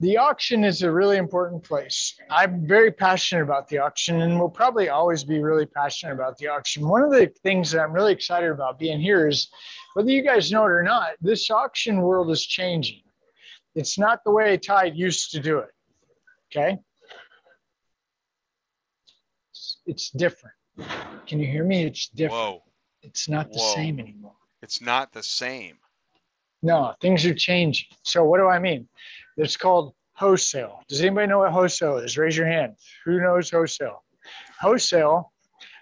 the 0.00 0.16
auction 0.16 0.64
is 0.64 0.82
a 0.82 0.90
really 0.90 1.16
important 1.16 1.62
place. 1.62 2.18
I'm 2.28 2.66
very 2.66 2.90
passionate 2.90 3.42
about 3.44 3.68
the 3.68 3.78
auction 3.78 4.22
and 4.22 4.38
will 4.40 4.50
probably 4.50 4.88
always 4.88 5.22
be 5.22 5.38
really 5.40 5.64
passionate 5.64 6.12
about 6.14 6.36
the 6.38 6.48
auction. 6.48 6.88
One 6.88 7.02
of 7.02 7.12
the 7.12 7.32
things 7.44 7.70
that 7.70 7.80
I'm 7.80 7.92
really 7.92 8.12
excited 8.12 8.50
about 8.50 8.80
being 8.80 9.00
here 9.00 9.28
is 9.28 9.48
whether 9.94 10.10
you 10.10 10.22
guys 10.22 10.50
know 10.50 10.64
it 10.64 10.70
or 10.72 10.82
not, 10.82 11.10
this 11.20 11.48
auction 11.50 12.02
world 12.02 12.32
is 12.32 12.44
changing. 12.44 13.02
It's 13.76 13.96
not 13.96 14.24
the 14.24 14.32
way 14.32 14.56
Tide 14.56 14.96
used 14.96 15.30
to 15.30 15.40
do 15.40 15.58
it. 15.58 15.70
Okay. 16.50 16.72
It's- 19.52 19.76
It's 19.86 20.10
different. 20.10 20.53
Can 21.26 21.40
you 21.40 21.46
hear 21.46 21.64
me? 21.64 21.84
It's 21.84 22.08
different 22.08 22.42
Whoa. 22.42 22.62
It's 23.02 23.28
not 23.28 23.52
the 23.52 23.58
Whoa. 23.58 23.74
same 23.74 23.98
anymore. 23.98 24.36
It's 24.62 24.80
not 24.80 25.12
the 25.12 25.22
same. 25.22 25.76
No, 26.62 26.94
things 27.00 27.26
are 27.26 27.34
changing. 27.34 27.88
So 28.02 28.24
what 28.24 28.38
do 28.38 28.46
I 28.46 28.58
mean? 28.58 28.88
It's 29.36 29.56
called 29.56 29.94
wholesale. 30.14 30.80
Does 30.88 31.00
anybody 31.00 31.26
know 31.26 31.40
what 31.40 31.52
wholesale 31.52 31.98
is? 31.98 32.16
Raise 32.16 32.36
your 32.36 32.46
hand. 32.46 32.74
Who 33.04 33.20
knows 33.20 33.50
wholesale? 33.50 34.02
Wholesale 34.60 35.32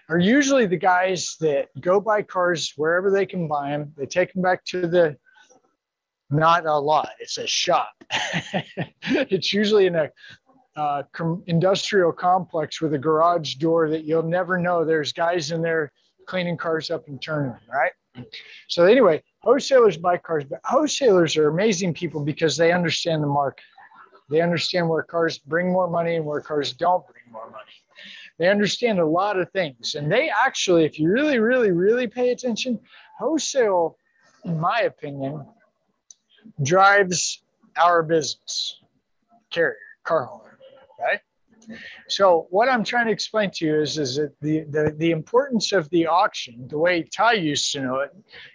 are 0.09 0.19
usually 0.19 0.65
the 0.65 0.77
guys 0.77 1.37
that 1.39 1.69
go 1.79 2.01
buy 2.01 2.21
cars 2.21 2.73
wherever 2.75 3.09
they 3.09 3.25
can 3.25 3.47
buy 3.47 3.69
them. 3.69 3.93
They 3.95 4.05
take 4.05 4.33
them 4.33 4.41
back 4.41 4.65
to 4.65 4.87
the 4.87 5.17
not 6.29 6.65
a 6.65 6.77
lot. 6.77 7.09
It's 7.19 7.37
a 7.37 7.47
shop. 7.47 7.93
it's 9.03 9.53
usually 9.53 9.85
in 9.85 9.95
a 9.95 10.09
uh, 10.75 11.03
com- 11.11 11.43
industrial 11.47 12.11
complex 12.11 12.81
with 12.81 12.93
a 12.93 12.97
garage 12.97 13.55
door 13.55 13.89
that 13.89 14.03
you'll 14.05 14.23
never 14.23 14.57
know. 14.57 14.83
There's 14.83 15.13
guys 15.13 15.51
in 15.51 15.61
there 15.61 15.91
cleaning 16.25 16.57
cars 16.57 16.89
up 16.89 17.07
and 17.07 17.21
turning 17.21 17.51
them, 17.51 17.59
right? 17.71 17.91
So 18.67 18.85
anyway, 18.85 19.23
wholesalers 19.39 19.97
buy 19.97 20.17
cars, 20.17 20.45
but 20.45 20.59
wholesalers 20.63 21.35
are 21.37 21.49
amazing 21.49 21.93
people 21.93 22.23
because 22.23 22.55
they 22.57 22.71
understand 22.71 23.23
the 23.23 23.27
market. 23.27 23.65
They 24.29 24.41
understand 24.41 24.87
where 24.87 25.03
cars 25.03 25.37
bring 25.37 25.71
more 25.71 25.89
money 25.89 26.15
and 26.15 26.25
where 26.25 26.41
cars 26.41 26.73
don't 26.73 27.05
bring 27.05 27.23
more 27.31 27.49
money. 27.49 27.71
They 28.39 28.49
understand 28.49 28.99
a 28.99 29.05
lot 29.05 29.39
of 29.39 29.51
things. 29.51 29.95
And 29.95 30.11
they 30.11 30.29
actually, 30.29 30.85
if 30.85 30.99
you 30.99 31.09
really, 31.09 31.39
really, 31.39 31.71
really 31.71 32.07
pay 32.07 32.31
attention, 32.31 32.79
wholesale, 33.17 33.97
in 34.45 34.59
my 34.59 34.81
opinion, 34.81 35.45
drives 36.63 37.43
our 37.77 38.03
business. 38.03 38.79
Carrier, 39.51 39.75
car 40.03 40.25
hauler, 40.25 40.52
right? 40.99 41.19
So 42.09 42.47
what 42.49 42.67
I'm 42.67 42.83
trying 42.83 43.05
to 43.05 43.11
explain 43.11 43.49
to 43.51 43.65
you 43.65 43.81
is, 43.81 43.97
is 43.97 44.17
that 44.17 44.33
the, 44.41 44.65
the, 44.69 44.93
the 44.97 45.11
importance 45.11 45.71
of 45.71 45.89
the 45.91 46.05
auction, 46.07 46.67
the 46.67 46.77
way 46.77 47.03
Ty 47.03 47.33
used 47.33 47.71
to 47.71 47.81
know 47.81 47.99
it, 47.99 48.11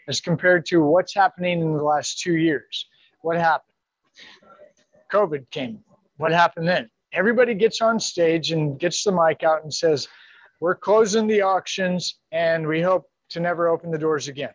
as 0.08 0.20
compared 0.20 0.66
to 0.66 0.82
what's 0.82 1.14
happening 1.14 1.60
in 1.60 1.72
the 1.74 1.82
last 1.82 2.20
two 2.20 2.36
years. 2.36 2.86
What 3.22 3.36
happened? 3.36 3.72
COVID 5.10 5.50
came. 5.50 5.80
What 6.18 6.32
happened 6.32 6.68
then? 6.68 6.90
Everybody 7.12 7.54
gets 7.54 7.80
on 7.80 7.98
stage 7.98 8.52
and 8.52 8.78
gets 8.78 9.02
the 9.04 9.12
mic 9.12 9.42
out 9.42 9.62
and 9.62 9.72
says, 9.72 10.06
we're 10.60 10.74
closing 10.74 11.26
the 11.26 11.40
auctions 11.40 12.18
and 12.32 12.66
we 12.66 12.82
hope 12.82 13.04
to 13.30 13.40
never 13.40 13.68
open 13.68 13.90
the 13.90 13.98
doors 13.98 14.28
again. 14.28 14.52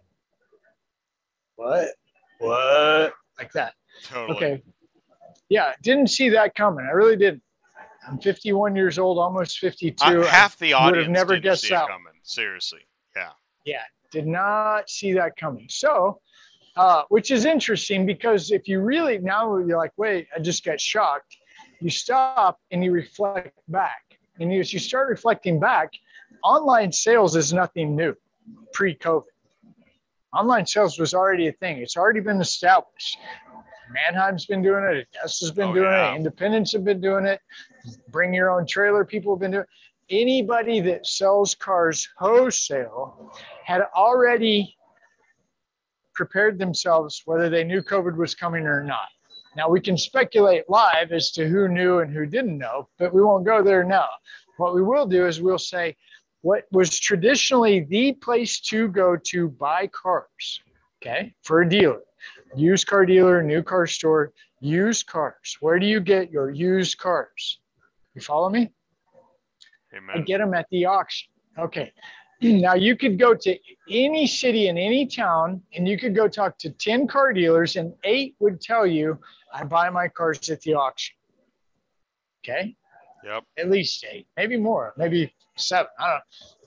What? 1.56 1.88
What? 2.40 3.14
Like 3.40 3.52
that. 3.54 3.74
Totally. 4.04 4.38
Okay. 4.38 4.64
Yeah, 5.50 5.74
didn't 5.82 6.08
see 6.08 6.30
that 6.30 6.56
coming. 6.56 6.86
I 6.86 6.92
really 6.92 7.16
didn't. 7.16 7.42
I'm 8.08 8.18
51 8.20 8.76
years 8.76 9.00
old, 9.00 9.18
almost 9.18 9.60
52. 9.60 10.04
Uh, 10.04 10.26
half 10.28 10.58
the 10.60 10.74
I 10.74 10.86
would 10.86 10.98
audience 10.98 11.06
have 11.06 11.12
never 11.28 11.40
guessed 11.40 11.62
see 11.64 11.68
it 11.68 11.72
that. 11.72 11.88
coming. 11.88 12.14
Seriously. 12.24 12.82
Yeah. 13.16 13.30
Yeah, 13.66 13.82
did 14.12 14.28
not 14.28 14.90
see 14.90 15.14
that 15.14 15.38
coming. 15.38 15.68
So, 15.70 16.20
uh, 16.76 17.04
which 17.10 17.32
is 17.32 17.46
interesting 17.46 18.06
because 18.06 18.52
if 18.52 18.68
you 18.68 18.82
really 18.82 19.20
now 19.20 19.58
you're 19.58 19.78
like, 19.78 19.94
wait, 19.98 20.28
I 20.36 20.40
just 20.40 20.66
got 20.66 20.82
shocked. 20.82 21.38
You 21.80 21.90
stop 21.90 22.60
and 22.72 22.84
you 22.84 22.92
reflect 22.92 23.58
back, 23.68 24.02
and 24.40 24.52
as 24.54 24.74
you 24.74 24.80
start 24.80 25.10
reflecting 25.10 25.60
back, 25.60 25.92
online 26.44 26.92
sales 26.92 27.36
is 27.36 27.54
nothing 27.54 27.96
new. 27.96 28.16
Pre-COVID, 28.74 29.24
online 30.34 30.66
sales 30.66 30.98
was 31.00 31.14
already 31.14 31.48
a 31.48 31.52
thing. 31.54 31.78
It's 31.78 31.96
already 31.98 32.20
been 32.22 32.42
established. 32.42 33.18
Manheim's 33.94 34.46
been 34.46 34.62
doing 34.62 34.84
it. 34.86 35.08
Augusta's 35.20 35.52
been 35.52 35.70
Oh, 35.70 35.74
doing 35.74 35.86
yeah. 35.92 36.14
it. 36.14 36.16
Independents 36.16 36.72
have 36.74 36.84
been 36.84 37.02
doing 37.02 37.26
it. 37.26 37.40
Bring 38.10 38.34
your 38.34 38.52
own 38.52 38.66
trailer. 38.66 39.06
People 39.06 39.36
have 39.36 39.42
been 39.42 39.52
doing. 39.52 39.66
Anybody 40.10 40.82
that 40.82 41.08
sells 41.08 41.56
cars 41.56 42.08
wholesale 42.18 43.32
had 43.66 43.82
already 43.96 44.76
prepared 46.14 46.60
themselves 46.60 47.24
whether 47.26 47.50
they 47.50 47.64
knew 47.64 47.82
COVID 47.82 48.16
was 48.16 48.36
coming 48.36 48.66
or 48.66 48.84
not. 48.84 49.08
Now 49.56 49.70
we 49.70 49.80
can 49.80 49.98
speculate 49.98 50.70
live 50.70 51.12
as 51.12 51.32
to 51.32 51.48
who 51.48 51.68
knew 51.68 52.00
and 52.00 52.12
who 52.12 52.26
didn't 52.26 52.58
know, 52.58 52.90
but 52.98 53.14
we 53.14 53.22
won't 53.22 53.46
go 53.46 53.64
there 53.64 53.84
now. 53.84 54.08
What 54.58 54.76
we 54.76 54.84
will 54.84 55.06
do 55.06 55.26
is 55.26 55.42
we'll 55.42 55.58
say 55.58 55.96
what 56.42 56.66
was 56.72 57.00
traditionally 57.00 57.82
the 57.90 58.14
place 58.14 58.60
to 58.62 58.88
go 58.90 59.16
to 59.16 59.50
buy 59.50 59.88
cars, 59.88 60.62
okay, 61.02 61.34
for 61.44 61.62
a 61.62 61.70
dealer, 61.70 62.02
used 62.56 62.88
car 62.88 63.06
dealer, 63.06 63.42
new 63.42 63.64
car 63.64 63.88
store, 63.88 64.34
used 64.60 65.08
cars. 65.08 65.58
Where 65.62 65.80
do 65.80 65.86
you 65.86 66.00
get 66.00 66.32
your 66.32 66.52
used 66.52 66.98
cars? 66.98 67.60
You 68.14 68.22
follow 68.22 68.50
me? 68.50 68.70
Amen. 69.96 70.16
I 70.16 70.22
get 70.22 70.40
them 70.40 70.54
at 70.54 70.68
the 70.72 70.86
auction. 70.86 71.30
Okay. 71.58 71.92
Now 72.42 72.74
you 72.74 72.98
could 72.98 73.18
go 73.18 73.34
to 73.34 73.58
any 73.90 74.28
city 74.28 74.68
in 74.68 74.78
any 74.78 75.06
town 75.06 75.62
and 75.76 75.88
you 75.88 75.98
could 75.98 76.14
go 76.14 76.28
talk 76.28 76.58
to 76.58 76.72
10 76.72 77.08
car 77.08 77.32
dealers 77.32 77.78
and 77.78 77.94
eight 78.04 78.36
would 78.40 78.60
tell 78.60 78.86
you, 78.86 79.18
I 79.54 79.64
buy 79.64 79.90
my 79.90 80.10
cars 80.10 80.50
at 80.50 80.60
the 80.60 80.74
auction. 80.74 81.16
Okay. 82.44 82.76
Yep. 83.24 83.44
At 83.58 83.70
least 83.70 84.04
eight, 84.12 84.28
maybe 84.36 84.58
more, 84.58 84.94
maybe 84.98 85.34
seven. 85.56 85.88
I 85.98 86.04
don't 86.10 86.16
know. 86.16 86.20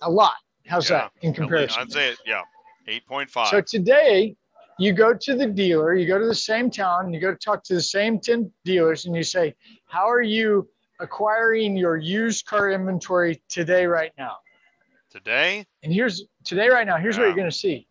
A 0.08 0.10
lot. 0.10 0.32
How's 0.66 0.88
Yeah. 0.88 0.96
that 1.00 1.12
in 1.20 1.34
comparison? 1.34 1.82
I'd 1.82 1.92
say 1.92 2.08
it. 2.12 2.18
Yeah. 2.24 2.40
8.5. 2.88 3.50
So 3.50 3.60
today, 3.60 4.34
you 4.78 4.94
go 4.94 5.12
to 5.12 5.34
the 5.34 5.46
dealer, 5.46 5.94
you 5.94 6.06
go 6.06 6.18
to 6.18 6.26
the 6.26 6.34
same 6.34 6.70
town, 6.70 7.12
you 7.12 7.20
go 7.20 7.32
to 7.32 7.38
talk 7.38 7.62
to 7.64 7.74
the 7.74 7.82
same 7.82 8.18
10 8.18 8.50
dealers, 8.64 9.04
and 9.04 9.14
you 9.14 9.22
say, 9.24 9.54
How 9.84 10.08
are 10.08 10.22
you 10.22 10.66
acquiring 11.00 11.76
your 11.76 11.96
used 11.96 12.46
car 12.46 12.70
inventory 12.70 13.42
today, 13.48 13.86
right 13.86 14.12
now? 14.18 14.36
Today, 15.10 15.66
And 15.82 15.92
here's 15.92 16.24
today, 16.44 16.68
right 16.68 16.86
now, 16.86 16.96
here's 16.98 17.16
what 17.16 17.24
you're 17.24 17.34
going 17.34 17.50
to 17.50 17.56
see. 17.56 17.86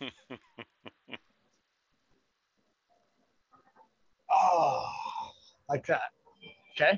oh, 4.30 4.84
like 5.68 5.86
that. 5.86 6.02
Okay. 6.76 6.96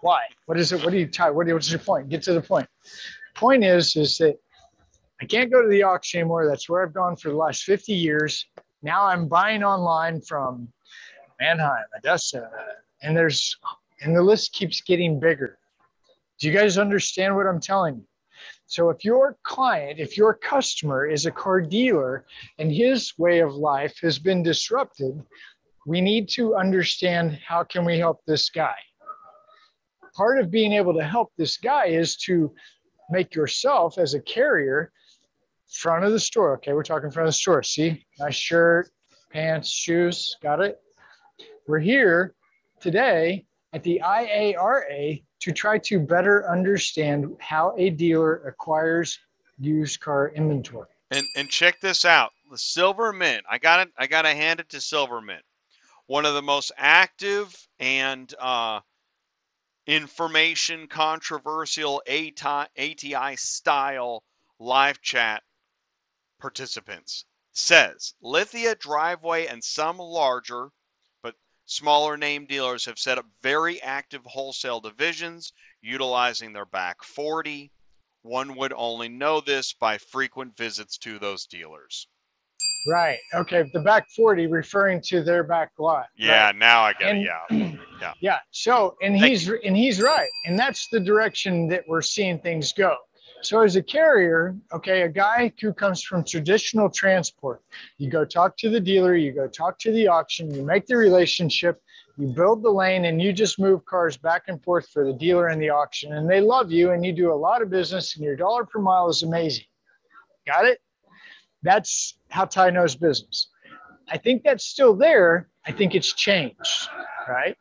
Why? 0.00 0.22
What 0.46 0.58
is 0.58 0.72
it? 0.72 0.82
What 0.82 0.90
do 0.90 0.98
you 0.98 1.06
tie? 1.06 1.30
What 1.30 1.44
do 1.44 1.50
you, 1.50 1.54
what's 1.54 1.70
your 1.70 1.78
point? 1.78 2.08
Get 2.08 2.22
to 2.24 2.32
the 2.32 2.40
point. 2.40 2.66
Point 3.34 3.62
is, 3.64 3.94
is 3.94 4.18
that 4.18 4.36
I 5.20 5.26
can't 5.26 5.52
go 5.52 5.62
to 5.62 5.68
the 5.68 5.82
auction 5.82 6.20
anymore. 6.20 6.46
That's 6.48 6.68
where 6.68 6.82
I've 6.82 6.94
gone 6.94 7.14
for 7.16 7.28
the 7.28 7.36
last 7.36 7.62
50 7.64 7.92
years. 7.92 8.46
Now 8.82 9.04
I'm 9.04 9.28
buying 9.28 9.62
online 9.62 10.20
from 10.20 10.68
Manheim, 11.40 11.84
ADESA, 12.02 12.48
and 13.02 13.16
there's, 13.16 13.56
and 14.02 14.16
the 14.16 14.22
list 14.22 14.52
keeps 14.52 14.80
getting 14.80 15.20
bigger. 15.20 15.58
Do 16.38 16.48
you 16.48 16.54
guys 16.54 16.78
understand 16.78 17.36
what 17.36 17.46
I'm 17.46 17.60
telling 17.60 17.96
you? 17.96 18.06
So 18.66 18.88
if 18.88 19.04
your 19.04 19.36
client, 19.42 19.98
if 19.98 20.16
your 20.16 20.32
customer 20.32 21.06
is 21.06 21.26
a 21.26 21.30
car 21.30 21.60
dealer 21.60 22.24
and 22.58 22.72
his 22.72 23.12
way 23.18 23.40
of 23.40 23.54
life 23.54 23.98
has 24.00 24.18
been 24.18 24.42
disrupted, 24.42 25.22
we 25.86 26.00
need 26.00 26.28
to 26.30 26.54
understand 26.54 27.38
how 27.46 27.64
can 27.64 27.84
we 27.84 27.98
help 27.98 28.20
this 28.26 28.48
guy? 28.48 28.76
Part 30.14 30.38
of 30.38 30.50
being 30.50 30.72
able 30.72 30.94
to 30.94 31.04
help 31.04 31.32
this 31.36 31.56
guy 31.56 31.86
is 31.86 32.16
to 32.18 32.54
make 33.10 33.34
yourself 33.34 33.98
as 33.98 34.14
a 34.14 34.20
carrier 34.20 34.92
front 35.70 36.04
of 36.04 36.12
the 36.12 36.20
store. 36.20 36.54
Okay, 36.54 36.72
we're 36.72 36.82
talking 36.82 37.10
front 37.10 37.28
of 37.28 37.34
the 37.34 37.38
store. 37.38 37.62
See, 37.62 38.04
nice 38.18 38.34
shirt, 38.34 38.90
pants, 39.30 39.70
shoes. 39.70 40.36
Got 40.42 40.60
it? 40.60 40.80
We're 41.66 41.78
here 41.78 42.34
today 42.80 43.46
at 43.72 43.82
the 43.82 44.00
IARA 44.04 45.22
to 45.40 45.52
try 45.52 45.78
to 45.78 45.98
better 46.00 46.50
understand 46.50 47.36
how 47.38 47.74
a 47.78 47.90
dealer 47.90 48.36
acquires 48.46 49.18
used 49.58 50.00
car 50.00 50.32
inventory. 50.34 50.88
and 51.10 51.24
and 51.36 51.48
check 51.48 51.80
this 51.80 52.04
out. 52.04 52.30
The 52.50 52.58
Silver 52.58 53.12
Mint. 53.12 53.44
I 53.48 53.58
got 53.58 53.86
it. 53.86 53.92
I 53.96 54.06
got 54.06 54.22
to 54.22 54.30
hand 54.30 54.60
it 54.60 54.68
to 54.70 54.80
Silver 54.80 55.20
Mint. 55.20 55.42
One 56.06 56.26
of 56.26 56.34
the 56.34 56.42
most 56.42 56.72
active 56.76 57.54
and 57.78 58.34
uh, 58.40 58.80
information 59.86 60.88
controversial 60.88 62.02
ATI, 62.08 62.66
ATI 62.76 63.36
style 63.36 64.24
live 64.58 65.00
chat 65.00 65.42
participants 66.40 67.24
says 67.52 68.14
Lithia, 68.22 68.74
Driveway, 68.76 69.46
and 69.46 69.62
some 69.62 69.98
larger 69.98 70.68
but 71.22 71.34
smaller 71.66 72.16
name 72.16 72.46
dealers 72.46 72.84
have 72.86 72.98
set 72.98 73.18
up 73.18 73.26
very 73.42 73.80
active 73.82 74.22
wholesale 74.24 74.80
divisions 74.80 75.52
utilizing 75.82 76.52
their 76.52 76.66
back 76.66 77.02
40. 77.02 77.70
One 78.22 78.54
would 78.56 78.72
only 78.76 79.08
know 79.08 79.40
this 79.40 79.72
by 79.72 79.98
frequent 79.98 80.56
visits 80.56 80.98
to 80.98 81.18
those 81.18 81.46
dealers. 81.46 82.06
Right. 82.86 83.18
Okay. 83.34 83.68
The 83.74 83.80
back 83.80 84.06
40 84.16 84.46
referring 84.46 85.00
to 85.06 85.22
their 85.22 85.42
back 85.42 85.70
lot. 85.78 86.06
Yeah, 86.16 86.46
Right. 86.46 86.56
now 86.56 86.82
I 86.82 86.92
get 86.94 87.08
And- 87.10 87.28
it. 87.50 87.80
Yeah. 88.00 88.14
Yeah. 88.20 88.38
So, 88.50 88.96
and 89.02 89.18
Thank 89.18 89.26
he's 89.30 89.46
and 89.50 89.76
he's 89.76 90.00
right, 90.00 90.28
and 90.46 90.58
that's 90.58 90.88
the 90.88 90.98
direction 91.00 91.68
that 91.68 91.84
we're 91.86 92.00
seeing 92.00 92.38
things 92.38 92.72
go. 92.72 92.96
So 93.42 93.62
as 93.62 93.76
a 93.76 93.82
carrier, 93.82 94.54
okay, 94.72 95.02
a 95.02 95.08
guy 95.08 95.52
who 95.60 95.72
comes 95.72 96.02
from 96.02 96.24
traditional 96.24 96.90
transport, 96.90 97.62
you 97.96 98.10
go 98.10 98.24
talk 98.24 98.56
to 98.58 98.68
the 98.68 98.80
dealer, 98.80 99.14
you 99.14 99.32
go 99.32 99.48
talk 99.48 99.78
to 99.80 99.92
the 99.92 100.08
auction, 100.08 100.52
you 100.54 100.62
make 100.62 100.86
the 100.86 100.96
relationship, 100.96 101.82
you 102.18 102.28
build 102.28 102.62
the 102.62 102.70
lane, 102.70 103.06
and 103.06 103.20
you 103.20 103.32
just 103.32 103.58
move 103.58 103.84
cars 103.86 104.16
back 104.18 104.44
and 104.48 104.62
forth 104.62 104.88
for 104.90 105.06
the 105.06 105.14
dealer 105.14 105.48
and 105.48 105.60
the 105.60 105.70
auction. 105.70 106.12
And 106.12 106.28
they 106.28 106.40
love 106.40 106.70
you, 106.70 106.90
and 106.90 107.04
you 107.04 107.12
do 107.12 107.32
a 107.32 107.34
lot 107.34 107.62
of 107.62 107.70
business, 107.70 108.16
and 108.16 108.24
your 108.24 108.36
dollar 108.36 108.64
per 108.64 108.78
mile 108.78 109.08
is 109.08 109.22
amazing. 109.22 109.64
Got 110.46 110.66
it? 110.66 110.80
That's 111.62 112.18
how 112.28 112.44
Ty 112.44 112.70
knows 112.70 112.94
business. 112.94 113.48
I 114.08 114.18
think 114.18 114.42
that's 114.42 114.64
still 114.66 114.94
there. 114.94 115.48
I 115.66 115.72
think 115.72 115.94
it's 115.94 116.12
changed, 116.12 116.88
right? 117.28 117.56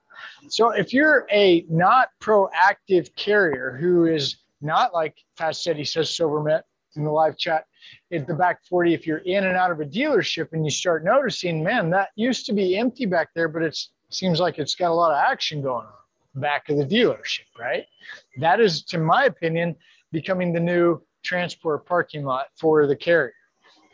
So 0.49 0.71
if 0.71 0.93
you're 0.93 1.27
a 1.31 1.65
not 1.69 2.09
proactive 2.21 3.13
carrier 3.15 3.77
who 3.79 4.05
is 4.05 4.37
not 4.61 4.93
like 4.93 5.15
Fast 5.37 5.61
Steady 5.61 5.83
says 5.83 6.09
Silvermet 6.09 6.63
in 6.95 7.03
the 7.03 7.11
live 7.11 7.37
chat 7.37 7.65
at 8.11 8.27
the 8.27 8.33
back 8.33 8.63
40, 8.65 8.93
if 8.93 9.05
you're 9.05 9.19
in 9.19 9.45
and 9.45 9.55
out 9.55 9.71
of 9.71 9.79
a 9.79 9.85
dealership 9.85 10.49
and 10.53 10.65
you 10.65 10.71
start 10.71 11.03
noticing, 11.03 11.63
man, 11.63 11.89
that 11.91 12.09
used 12.15 12.45
to 12.47 12.53
be 12.53 12.77
empty 12.77 13.05
back 13.05 13.29
there, 13.35 13.47
but 13.47 13.61
it 13.61 13.77
seems 14.09 14.39
like 14.39 14.57
it's 14.57 14.75
got 14.75 14.89
a 14.89 14.93
lot 14.93 15.11
of 15.11 15.17
action 15.17 15.61
going 15.61 15.85
on 15.85 15.93
back 16.35 16.69
of 16.69 16.77
the 16.77 16.85
dealership, 16.85 17.45
right? 17.59 17.85
That 18.39 18.59
is, 18.59 18.83
to 18.85 18.97
my 18.97 19.25
opinion, 19.25 19.75
becoming 20.11 20.53
the 20.53 20.59
new 20.59 21.01
transport 21.23 21.85
parking 21.85 22.23
lot 22.23 22.47
for 22.55 22.87
the 22.87 22.95
carrier. 22.95 23.33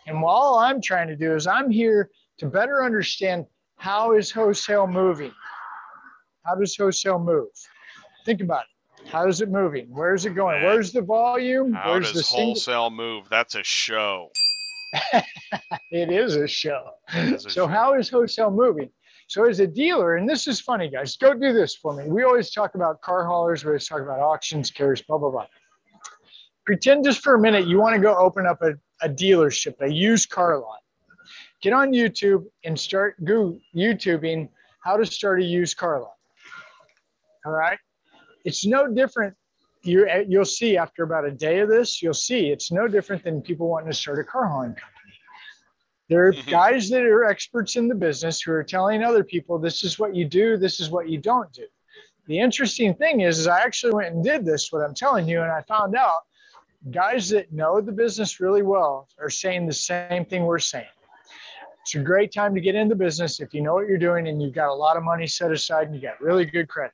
And 0.07 0.23
all 0.23 0.59
I'm 0.59 0.81
trying 0.81 1.07
to 1.07 1.15
do 1.15 1.33
is 1.33 1.47
I'm 1.47 1.69
here 1.69 2.11
to 2.37 2.45
better 2.45 2.83
understand 2.83 3.45
how 3.77 4.13
is 4.13 4.31
wholesale 4.31 4.87
moving? 4.87 5.33
How 6.43 6.55
does 6.55 6.75
wholesale 6.75 7.19
move? 7.19 7.47
Think 8.25 8.41
about 8.41 8.63
it. 8.63 8.74
How 9.07 9.27
is 9.27 9.41
it 9.41 9.49
moving? 9.49 9.87
Where's 9.89 10.25
it 10.25 10.31
oh, 10.31 10.35
going? 10.35 10.61
Man. 10.61 10.65
Where's 10.65 10.91
the 10.91 11.01
volume? 11.01 11.73
How 11.73 11.91
Where's 11.91 12.11
does 12.11 12.27
wholesale 12.27 12.89
move? 12.89 13.27
That's 13.29 13.55
a 13.55 13.63
show. 13.63 14.31
It 15.91 16.11
is 16.11 16.35
a 16.35 16.47
show. 16.47 16.91
It's 17.13 17.45
a 17.45 17.49
So 17.49 17.61
show. 17.61 17.67
how 17.67 17.93
is 17.93 18.09
wholesale 18.09 18.51
moving? 18.51 18.89
So 19.27 19.45
as 19.45 19.59
a 19.59 19.67
dealer, 19.67 20.17
and 20.17 20.27
this 20.27 20.47
is 20.47 20.59
funny, 20.59 20.89
guys, 20.89 21.15
go 21.15 21.33
do 21.33 21.53
this 21.53 21.75
for 21.75 21.93
me. 21.93 22.03
We 22.07 22.23
always 22.23 22.51
talk 22.51 22.75
about 22.75 23.01
car 23.01 23.25
haulers, 23.25 23.63
we 23.63 23.69
always 23.69 23.87
talk 23.87 24.01
about 24.01 24.19
auctions, 24.19 24.69
carriers, 24.71 25.01
blah, 25.01 25.17
blah, 25.17 25.31
blah. 25.31 25.47
Pretend 26.65 27.05
just 27.05 27.21
for 27.21 27.35
a 27.35 27.39
minute 27.39 27.65
you 27.67 27.79
want 27.79 27.95
to 27.95 28.01
go 28.01 28.15
open 28.17 28.45
up 28.45 28.61
a, 28.61 28.73
a 29.01 29.09
dealership, 29.09 29.75
a 29.81 29.91
used 29.91 30.29
car 30.29 30.59
lot. 30.59 30.79
Get 31.61 31.73
on 31.73 31.91
YouTube 31.91 32.45
and 32.63 32.77
start 32.79 33.23
go 33.23 33.57
YouTubing 33.75 34.49
how 34.83 34.97
to 34.97 35.05
start 35.05 35.41
a 35.41 35.45
used 35.45 35.77
car 35.77 36.01
lot. 36.01 36.15
All 37.45 37.53
right. 37.53 37.79
It's 38.45 38.65
no 38.65 38.87
different. 38.87 39.35
You, 39.83 40.07
you'll 40.27 40.45
see 40.45 40.77
after 40.77 41.03
about 41.03 41.25
a 41.25 41.31
day 41.31 41.59
of 41.59 41.69
this, 41.69 42.01
you'll 42.01 42.13
see 42.13 42.49
it's 42.49 42.71
no 42.71 42.87
different 42.87 43.23
than 43.23 43.41
people 43.41 43.67
wanting 43.67 43.89
to 43.91 43.97
start 43.97 44.19
a 44.19 44.23
car 44.23 44.47
hauling 44.47 44.69
company. 44.75 44.91
There 46.07 46.27
are 46.27 46.33
Mhm. 46.33 46.49
guys 46.49 46.89
that 46.89 47.01
are 47.01 47.25
experts 47.25 47.75
in 47.75 47.87
the 47.87 47.95
business 47.95 48.41
who 48.41 48.51
are 48.51 48.63
telling 48.63 49.03
other 49.03 49.23
people, 49.23 49.57
this 49.57 49.83
is 49.83 49.99
what 49.99 50.15
you 50.15 50.25
do, 50.25 50.57
this 50.57 50.79
is 50.79 50.89
what 50.91 51.09
you 51.09 51.17
don't 51.19 51.51
do. 51.51 51.65
The 52.27 52.39
interesting 52.39 52.93
thing 52.95 53.21
is, 53.21 53.39
is 53.39 53.47
I 53.47 53.61
actually 53.61 53.93
went 53.93 54.13
and 54.13 54.23
did 54.23 54.45
this, 54.45 54.71
what 54.71 54.83
I'm 54.83 54.93
telling 54.95 55.27
you, 55.27 55.41
and 55.41 55.51
I 55.51 55.61
found 55.61 55.95
out 55.95 56.21
guys 56.91 57.29
that 57.29 57.51
know 57.51 57.81
the 57.81 57.91
business 57.91 58.39
really 58.39 58.61
well 58.61 59.07
are 59.19 59.29
saying 59.29 59.65
the 59.65 59.73
same 59.73 60.25
thing 60.25 60.45
we're 60.45 60.59
saying. 60.59 60.87
It's 61.81 61.95
a 61.95 61.99
great 61.99 62.31
time 62.31 62.55
to 62.55 62.61
get 62.61 62.73
into 62.75 62.95
business 62.95 63.39
if 63.39 63.53
you 63.53 63.61
know 63.61 63.73
what 63.73 63.87
you're 63.87 63.99
doing 63.99 64.27
and 64.27 64.41
you've 64.41 64.53
got 64.53 64.69
a 64.69 64.73
lot 64.73 64.97
of 64.97 65.03
money 65.03 65.27
set 65.27 65.51
aside 65.51 65.87
and 65.87 65.95
you 65.95 66.01
got 66.01 66.19
really 66.21 66.45
good 66.45 66.67
credit. 66.67 66.93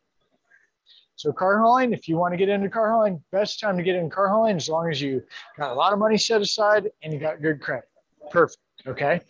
So 1.21 1.31
car 1.31 1.59
hauling, 1.59 1.93
if 1.93 2.07
you 2.07 2.17
want 2.17 2.33
to 2.33 2.37
get 2.37 2.49
into 2.49 2.67
car 2.67 2.89
hauling, 2.89 3.23
best 3.31 3.59
time 3.59 3.77
to 3.77 3.83
get 3.83 3.95
into 3.95 4.09
car 4.09 4.27
hauling 4.27 4.55
as 4.55 4.67
long 4.67 4.89
as 4.89 4.99
you 4.99 5.21
got 5.55 5.69
a 5.69 5.75
lot 5.75 5.93
of 5.93 5.99
money 5.99 6.17
set 6.17 6.41
aside 6.41 6.89
and 7.03 7.13
you 7.13 7.19
got 7.19 7.43
good 7.43 7.61
credit. 7.61 7.87
Perfect. 8.31 8.57
Okay. 8.87 9.21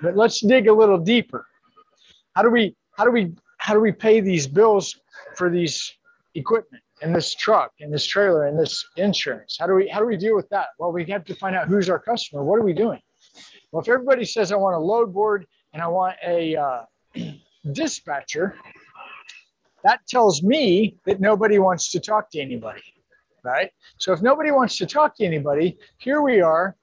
But 0.00 0.16
let's 0.16 0.38
dig 0.38 0.68
a 0.68 0.72
little 0.72 0.96
deeper. 0.96 1.44
How 2.36 2.42
do 2.42 2.50
we 2.50 2.76
how 2.92 3.04
do 3.04 3.10
we 3.10 3.32
how 3.58 3.74
do 3.74 3.80
we 3.80 3.90
pay 3.90 4.20
these 4.20 4.46
bills 4.46 5.00
for 5.34 5.50
these 5.50 5.92
equipment 6.36 6.84
and 7.02 7.12
this 7.12 7.34
truck 7.34 7.72
and 7.80 7.92
this 7.92 8.06
trailer 8.06 8.46
and 8.46 8.56
this 8.56 8.86
insurance? 8.96 9.56
How 9.58 9.66
do 9.66 9.74
we 9.74 9.88
how 9.88 9.98
do 9.98 10.06
we 10.06 10.16
deal 10.16 10.36
with 10.36 10.48
that? 10.50 10.68
Well, 10.78 10.92
we 10.92 11.04
have 11.06 11.24
to 11.24 11.34
find 11.34 11.56
out 11.56 11.66
who's 11.66 11.90
our 11.90 11.98
customer. 11.98 12.44
What 12.44 12.60
are 12.60 12.64
we 12.64 12.74
doing? 12.74 13.00
Well, 13.72 13.82
if 13.82 13.88
everybody 13.88 14.24
says 14.24 14.52
I 14.52 14.56
want 14.56 14.76
a 14.76 14.78
load 14.78 15.12
board 15.12 15.48
and 15.72 15.82
I 15.82 15.88
want 15.88 16.14
a 16.24 16.54
uh, 16.54 16.82
dispatcher, 17.72 18.54
that 19.84 20.06
tells 20.06 20.42
me 20.42 20.96
that 21.06 21.20
nobody 21.20 21.58
wants 21.58 21.90
to 21.92 22.00
talk 22.00 22.30
to 22.30 22.40
anybody, 22.40 22.82
right? 23.42 23.70
So 23.98 24.12
if 24.12 24.22
nobody 24.22 24.50
wants 24.50 24.76
to 24.78 24.86
talk 24.86 25.16
to 25.16 25.24
anybody, 25.24 25.78
here 25.98 26.22
we 26.22 26.40
are 26.40 26.76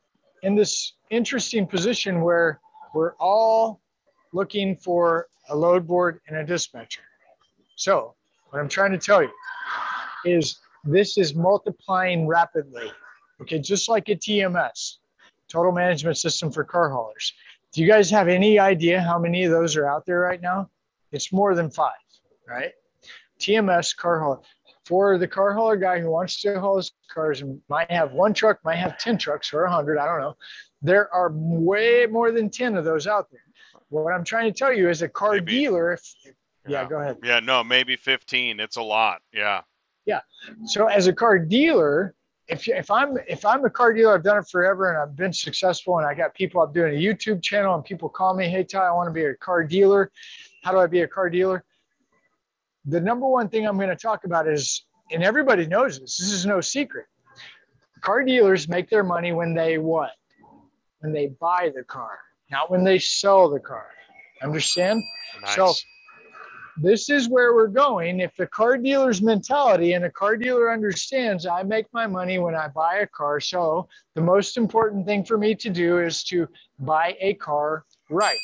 in 0.44 0.56
this 0.56 0.94
interesting 1.10 1.68
position 1.68 2.22
where 2.22 2.60
we're 2.94 3.14
all 3.20 3.82
looking 4.34 4.76
for 4.76 5.28
a 5.50 5.56
load 5.56 5.88
board 5.88 6.20
and 6.28 6.38
a 6.38 6.46
dispatcher. 6.46 7.04
So 7.76 8.16
what 8.50 8.60
I'm 8.60 8.70
trying 8.70 8.92
to 8.92 8.98
tell 8.98 9.22
you 9.22 9.32
is 10.26 10.60
this 10.84 11.18
is 11.18 11.36
multiplying 11.36 12.28
rapidly. 12.28 12.92
Okay, 13.42 13.60
just 13.60 13.88
like 13.88 14.10
a 14.10 14.16
TMS, 14.16 14.96
total 15.48 15.72
management 15.72 16.18
system 16.18 16.52
for 16.52 16.64
car 16.64 16.90
haulers. 16.90 17.34
Do 17.72 17.82
you 17.82 17.88
guys 17.88 18.10
have 18.10 18.28
any 18.28 18.58
idea 18.58 19.02
how 19.02 19.20
many 19.20 19.44
of 19.44 19.52
those 19.52 19.76
are 19.76 19.88
out 19.88 20.06
there 20.06 20.20
right 20.20 20.42
now? 20.42 20.70
It's 21.12 21.32
more 21.32 21.54
than 21.54 21.70
five, 21.70 21.94
right? 22.48 22.72
TMS 23.40 23.96
car 23.96 24.20
hauler. 24.20 24.40
For 24.86 25.18
the 25.18 25.28
car 25.28 25.54
hauler 25.54 25.76
guy 25.76 26.00
who 26.00 26.10
wants 26.10 26.42
to 26.42 26.60
haul 26.60 26.78
his 26.78 26.94
cars 27.14 27.42
and 27.42 27.60
might 27.68 27.92
have 27.92 28.14
one 28.14 28.34
truck, 28.34 28.60
might 28.64 28.78
have 28.78 28.98
10 28.98 29.18
trucks 29.18 29.54
or 29.54 29.64
100, 29.64 29.98
I 29.98 30.06
don't 30.06 30.22
know. 30.22 30.36
There 30.82 31.14
are 31.14 31.32
way 31.34 32.06
more 32.06 32.32
than 32.32 32.50
10 32.50 32.78
of 32.78 32.86
those 32.86 33.06
out 33.06 33.28
there. 33.32 33.42
What 33.90 34.14
I'm 34.14 34.24
trying 34.24 34.52
to 34.52 34.58
tell 34.58 34.72
you 34.74 34.90
is 34.90 35.02
a 35.02 35.10
car 35.10 35.34
Maybe. 35.34 35.52
dealer, 35.52 35.94
if, 35.94 36.02
yeah, 36.26 36.34
Yeah. 36.84 36.88
go 36.90 37.00
ahead. 37.02 37.18
Yeah, 37.24 37.40
no, 37.42 37.64
maybe 37.64 37.96
15. 37.98 38.60
It's 38.62 38.78
a 38.78 38.82
lot. 38.82 39.22
Yeah. 39.34 39.62
Yeah. 40.06 40.22
So 40.66 40.88
as 40.88 41.08
a 41.08 41.14
car 41.14 41.38
dealer, 41.38 42.16
if 42.48 42.66
if 42.70 42.90
I'm 42.90 43.18
if 43.28 43.44
I'm 43.44 43.66
a 43.66 43.70
car 43.70 43.92
dealer, 43.94 44.14
I've 44.14 44.24
done 44.24 44.38
it 44.38 44.48
forever 44.48 44.90
and 44.90 44.98
I've 44.98 45.18
been 45.18 45.34
successful 45.34 45.98
and 45.98 46.08
I 46.08 46.14
got 46.14 46.34
people 46.34 46.62
I'm 46.62 46.72
doing 46.72 46.96
a 46.96 46.98
YouTube 46.98 47.42
channel 47.44 47.76
and 47.76 47.84
people 47.84 48.08
call 48.08 48.34
me, 48.34 48.48
hey 48.48 48.64
Ty, 48.64 48.88
I 48.88 48.92
want 48.92 49.08
to 49.08 49.12
be 49.12 49.26
a 49.26 49.36
car 49.36 49.66
dealer. 49.66 50.12
How 50.64 50.72
do 50.72 50.78
I 50.78 50.88
be 50.88 51.02
a 51.02 51.08
car 51.10 51.30
dealer? 51.30 51.66
The 52.88 53.02
number 53.02 53.28
one 53.28 53.50
thing 53.50 53.68
I'm 53.68 53.76
going 53.76 53.90
to 53.90 53.96
talk 53.96 54.24
about 54.24 54.48
is, 54.48 54.86
and 55.12 55.22
everybody 55.22 55.68
knows 55.68 56.00
this, 56.00 56.18
this 56.18 56.32
is 56.32 56.46
no 56.46 56.62
secret. 56.62 57.06
Car 58.02 58.24
dealers 58.24 58.70
make 58.70 58.90
their 58.90 59.04
money 59.04 59.34
when 59.34 59.54
they 59.54 59.78
what? 59.78 60.12
When 61.00 61.12
they 61.12 61.28
buy 61.40 61.72
the 61.76 61.84
car, 61.84 62.18
not 62.50 62.72
when 62.72 62.84
they 62.84 62.98
sell 62.98 63.50
the 63.50 63.60
car. 63.60 63.88
Understand? 64.42 65.04
Nice. 65.42 65.56
So 65.56 65.74
this 66.82 67.10
is 67.10 67.28
where 67.28 67.54
we're 67.54 67.68
going. 67.68 68.20
If 68.20 68.36
the 68.38 68.48
car 68.48 68.78
dealer's 68.78 69.22
mentality 69.22 69.94
and 69.94 70.06
a 70.06 70.12
car 70.12 70.38
dealer 70.38 70.72
understands 70.72 71.46
I 71.46 71.64
make 71.64 71.88
my 71.92 72.08
money 72.08 72.40
when 72.40 72.56
I 72.56 72.68
buy 72.68 72.98
a 72.98 73.08
car. 73.08 73.40
So 73.40 73.90
the 74.16 74.22
most 74.22 74.58
important 74.58 75.06
thing 75.06 75.26
for 75.26 75.38
me 75.38 75.56
to 75.56 75.70
do 75.70 76.00
is 76.00 76.24
to 76.26 76.48
buy 76.80 77.18
a 77.20 77.34
car 77.34 77.84
right. 78.10 78.38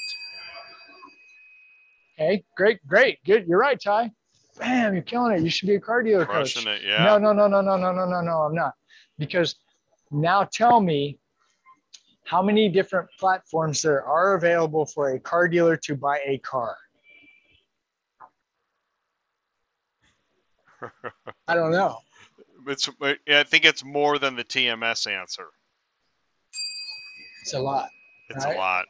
Okay, 2.19 2.43
great, 2.57 2.85
great, 2.87 3.19
good. 3.23 3.47
You're 3.47 3.59
right, 3.59 3.79
Ty. 3.81 4.11
Bam, 4.59 4.93
you're 4.93 5.01
killing 5.03 5.35
it. 5.37 5.41
You 5.41 5.49
should 5.49 5.67
be 5.67 5.75
a 5.75 5.79
car 5.79 6.03
dealer 6.03 6.25
coach. 6.25 6.55
It. 6.57 6.81
Yeah. 6.83 7.03
No, 7.03 7.17
no, 7.17 7.33
no, 7.33 7.47
no, 7.47 7.61
no, 7.61 7.75
no, 7.77 7.91
no, 7.91 8.05
no, 8.05 8.21
no, 8.21 8.37
I'm 8.41 8.53
not. 8.55 8.73
Because 9.17 9.55
now 10.11 10.43
tell 10.43 10.79
me 10.79 11.17
how 12.25 12.41
many 12.41 12.69
different 12.69 13.09
platforms 13.19 13.81
there 13.81 14.03
are 14.05 14.35
available 14.35 14.85
for 14.85 15.11
a 15.11 15.19
car 15.19 15.47
dealer 15.47 15.75
to 15.77 15.95
buy 15.95 16.19
a 16.25 16.37
car. 16.39 16.77
I 21.47 21.55
don't 21.55 21.71
know. 21.71 21.97
It's, 22.67 22.89
I 23.01 23.43
think 23.43 23.65
it's 23.65 23.83
more 23.83 24.19
than 24.19 24.35
the 24.35 24.43
TMS 24.43 25.11
answer. 25.11 25.47
It's 27.41 27.53
a 27.53 27.59
lot. 27.59 27.89
It's 28.29 28.45
Right. 28.45 28.55
a 28.55 28.59
lot. 28.59 28.85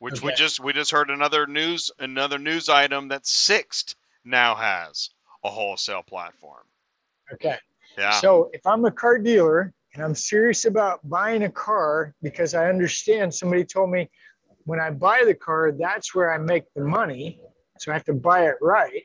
Which 0.00 0.22
we 0.22 0.32
just 0.32 0.60
we 0.60 0.72
just 0.72 0.90
heard 0.90 1.10
another 1.10 1.46
news 1.46 1.90
another 1.98 2.38
news 2.38 2.70
item 2.70 3.08
that 3.08 3.26
Sixt 3.26 3.96
now 4.24 4.54
has 4.54 5.10
a 5.44 5.48
wholesale 5.48 6.02
platform. 6.02 6.64
Okay. 7.32 7.56
Yeah. 7.98 8.12
So 8.12 8.50
if 8.52 8.66
I'm 8.66 8.84
a 8.84 8.90
car 8.90 9.18
dealer 9.18 9.72
and 9.94 10.02
I'm 10.02 10.14
serious 10.14 10.64
about 10.64 11.06
buying 11.08 11.44
a 11.44 11.50
car 11.50 12.14
because 12.22 12.54
I 12.54 12.68
understand 12.68 13.34
somebody 13.34 13.64
told 13.64 13.90
me 13.90 14.10
when 14.64 14.80
I 14.80 14.90
buy 14.90 15.22
the 15.24 15.34
car, 15.34 15.72
that's 15.72 16.14
where 16.14 16.32
I 16.32 16.38
make 16.38 16.64
the 16.74 16.84
money. 16.84 17.40
So 17.78 17.90
I 17.90 17.94
have 17.94 18.04
to 18.04 18.14
buy 18.14 18.46
it 18.46 18.56
right. 18.60 19.02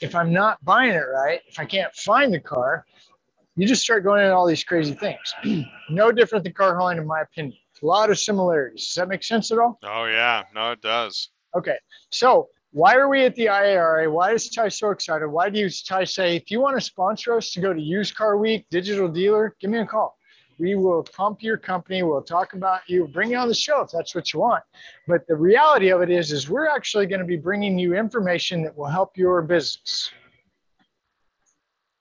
If 0.00 0.14
I'm 0.14 0.32
not 0.32 0.64
buying 0.64 0.94
it 0.94 1.04
right, 1.12 1.40
if 1.48 1.58
I 1.58 1.64
can't 1.64 1.94
find 1.94 2.32
the 2.32 2.40
car, 2.40 2.84
you 3.56 3.66
just 3.66 3.82
start 3.82 4.04
going 4.04 4.22
into 4.22 4.34
all 4.34 4.46
these 4.46 4.62
crazy 4.62 4.94
things. 4.94 5.34
no 5.90 6.12
different 6.12 6.44
than 6.44 6.52
car 6.52 6.78
hauling, 6.78 6.98
in 6.98 7.06
my 7.06 7.22
opinion. 7.22 7.58
A 7.82 7.86
lot 7.86 8.10
of 8.10 8.18
similarities. 8.18 8.86
Does 8.86 8.94
that 8.94 9.08
make 9.08 9.22
sense 9.22 9.52
at 9.52 9.58
all? 9.58 9.78
oh 9.84 10.04
yeah, 10.04 10.44
no, 10.54 10.72
it 10.72 10.80
does. 10.80 11.30
Okay, 11.56 11.76
so 12.10 12.48
why 12.72 12.94
are 12.96 13.08
we 13.08 13.24
at 13.24 13.34
the 13.34 13.46
IARA? 13.46 14.10
Why 14.10 14.32
is 14.32 14.50
Ty 14.50 14.68
so 14.68 14.90
excited? 14.90 15.26
Why 15.26 15.48
do 15.48 15.58
you 15.58 15.70
Ty 15.70 16.04
say 16.04 16.36
if 16.36 16.50
you 16.50 16.60
want 16.60 16.76
to 16.76 16.80
sponsor 16.80 17.36
us 17.36 17.50
to 17.52 17.60
go 17.60 17.72
to 17.72 17.80
Used 17.80 18.14
Car 18.14 18.36
Week, 18.36 18.66
Digital 18.70 19.08
Dealer, 19.08 19.56
give 19.60 19.70
me 19.70 19.78
a 19.78 19.86
call. 19.86 20.16
We 20.58 20.74
will 20.74 21.04
pump 21.04 21.42
your 21.42 21.56
company. 21.56 22.02
We'll 22.02 22.22
talk 22.22 22.52
about 22.52 22.80
you, 22.88 23.06
bring 23.06 23.30
you 23.30 23.36
on 23.36 23.48
the 23.48 23.54
show 23.54 23.80
if 23.80 23.90
that's 23.90 24.14
what 24.14 24.32
you 24.32 24.40
want. 24.40 24.64
But 25.06 25.26
the 25.28 25.36
reality 25.36 25.90
of 25.90 26.02
it 26.02 26.10
is, 26.10 26.32
is 26.32 26.50
we're 26.50 26.68
actually 26.68 27.06
going 27.06 27.20
to 27.20 27.26
be 27.26 27.36
bringing 27.36 27.78
you 27.78 27.94
information 27.94 28.62
that 28.64 28.76
will 28.76 28.86
help 28.86 29.16
your 29.16 29.40
business. 29.42 30.10